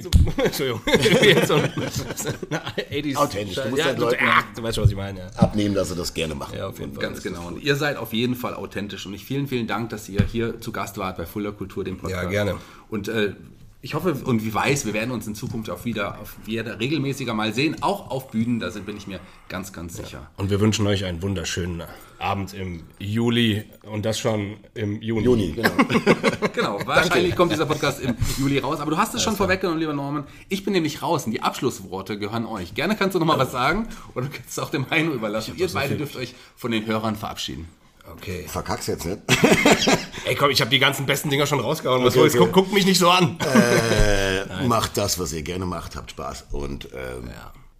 So- 0.00 0.10
Entschuldigung. 0.42 0.80
Jetzt 1.22 1.48
so 1.48 1.54
ein- 1.54 1.64
eine 1.72 2.62
80s 2.90 3.16
Authentisch. 3.16 3.54
Du 3.56 3.68
musst 3.70 3.78
ja, 3.78 3.84
halt 3.86 3.98
Leuten- 3.98 4.24
ja, 4.24 4.44
du 4.54 4.62
weißt 4.62 4.74
schon, 4.76 4.84
was 4.84 4.90
ich 4.90 4.96
meine. 4.96 5.20
Ja, 5.20 5.26
Abnehmen, 5.36 5.74
dass 5.74 5.88
sie 5.88 5.96
das 5.96 6.14
gerne 6.14 6.34
machen. 6.34 6.56
ja 6.56 6.68
auf 6.68 6.78
jeden 6.78 6.94
Fall. 6.94 7.02
Ganz 7.02 7.22
genau. 7.22 7.46
Und 7.48 7.62
ihr 7.62 7.74
seid 7.76 7.96
auf 7.96 8.12
jeden 8.12 8.34
Fall 8.34 8.54
authentisch. 8.54 9.06
Und 9.06 9.14
ich 9.14 9.24
vielen, 9.24 9.46
vielen 9.48 9.66
Dank, 9.66 9.90
dass 9.90 10.08
ihr 10.08 10.22
hier 10.22 10.60
zu 10.60 10.70
Gast 10.72 10.96
wart 10.98 11.16
bei 11.16 11.26
Fuller 11.26 11.52
Kultur, 11.52 11.82
dem 11.84 11.96
Podcast. 11.98 12.24
Ja, 12.24 12.28
gerne. 12.28 12.54
Und 12.88 13.08
äh, 13.08 13.34
ich 13.80 13.94
hoffe 13.94 14.12
und 14.24 14.44
wie 14.44 14.52
weiß, 14.52 14.86
wir 14.86 14.92
werden 14.92 15.12
uns 15.12 15.26
in 15.28 15.36
Zukunft 15.36 15.70
auch 15.70 15.84
wieder, 15.84 16.18
auf, 16.20 16.36
wieder 16.44 16.80
regelmäßiger 16.80 17.32
mal 17.32 17.52
sehen, 17.52 17.80
auch 17.80 18.10
auf 18.10 18.30
Bühnen. 18.30 18.58
Da 18.58 18.72
sind, 18.72 18.86
bin 18.86 18.96
ich 18.96 19.06
mir 19.06 19.20
ganz, 19.48 19.72
ganz 19.72 19.96
sicher. 19.96 20.28
Und 20.36 20.50
wir 20.50 20.60
wünschen 20.60 20.84
euch 20.88 21.04
einen 21.04 21.22
wunderschönen 21.22 21.84
Abend 22.18 22.54
im 22.54 22.82
Juli 22.98 23.64
und 23.82 24.04
das 24.04 24.18
schon 24.18 24.56
im 24.74 25.00
Juni. 25.00 25.24
Juni, 25.24 25.52
genau. 25.52 25.70
Genau, 26.54 26.80
wahrscheinlich 26.86 27.36
kommt 27.36 27.52
dieser 27.52 27.66
Podcast 27.66 28.00
im 28.00 28.16
Juli 28.36 28.58
raus. 28.58 28.80
Aber 28.80 28.90
du 28.90 28.96
hast 28.96 29.14
es 29.14 29.22
schon 29.22 29.36
vorweggenommen, 29.36 29.78
lieber 29.78 29.92
Norman. 29.92 30.24
Ich 30.48 30.64
bin 30.64 30.72
nämlich 30.72 31.00
raus 31.02 31.26
und 31.26 31.30
die 31.30 31.42
Abschlussworte 31.42 32.18
gehören 32.18 32.46
euch. 32.46 32.74
Gerne 32.74 32.96
kannst 32.96 33.14
du 33.14 33.20
noch 33.20 33.26
mal 33.26 33.38
was 33.38 33.52
sagen 33.52 33.86
oder 34.16 34.26
du 34.26 34.32
kannst 34.32 34.50
es 34.50 34.58
auch 34.58 34.70
dem 34.70 34.90
Heino 34.90 35.12
überlassen. 35.12 35.54
Ihr 35.56 35.68
beide 35.72 35.96
dürft 35.96 36.16
euch 36.16 36.34
von 36.56 36.72
den 36.72 36.84
Hörern 36.86 37.14
verabschieden. 37.14 37.68
Okay. 38.14 38.44
Verkack's 38.46 38.86
jetzt 38.86 39.04
nicht. 39.04 39.18
Ey, 40.24 40.34
komm, 40.34 40.50
ich 40.50 40.60
habe 40.60 40.70
die 40.70 40.78
ganzen 40.78 41.06
besten 41.06 41.30
Dinger 41.30 41.46
schon 41.46 41.60
rausgehauen. 41.60 42.04
Was 42.04 42.16
Okay, 42.16 42.28
okay. 42.28 42.38
Guck, 42.38 42.52
guck 42.52 42.72
mich 42.72 42.84
nicht 42.86 42.98
so 42.98 43.10
an. 43.10 43.38
Äh, 43.40 44.66
macht 44.66 44.96
das, 44.96 45.18
was 45.18 45.32
ihr 45.32 45.42
gerne 45.42 45.66
macht, 45.66 45.96
habt 45.96 46.10
Spaß. 46.10 46.46
Und 46.52 46.88
ähm, 46.94 47.30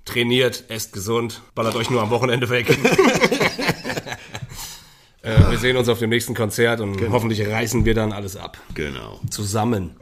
Trainiert, 0.04 0.64
esst 0.68 0.92
gesund, 0.92 1.42
ballert 1.54 1.76
euch 1.76 1.90
nur 1.90 2.00
am 2.00 2.08
Wochenende 2.08 2.48
weg. 2.48 2.70
äh, 5.22 5.50
wir 5.50 5.58
sehen 5.58 5.76
uns 5.76 5.90
auf 5.90 5.98
dem 5.98 6.08
nächsten 6.08 6.34
Konzert 6.34 6.80
und 6.80 6.98
hoffentlich 7.10 7.46
reißen 7.46 7.84
wir 7.84 7.92
dann 7.94 8.12
alles 8.12 8.34
ab. 8.36 8.56
genau. 8.74 9.20
Zusammen. 9.28 9.96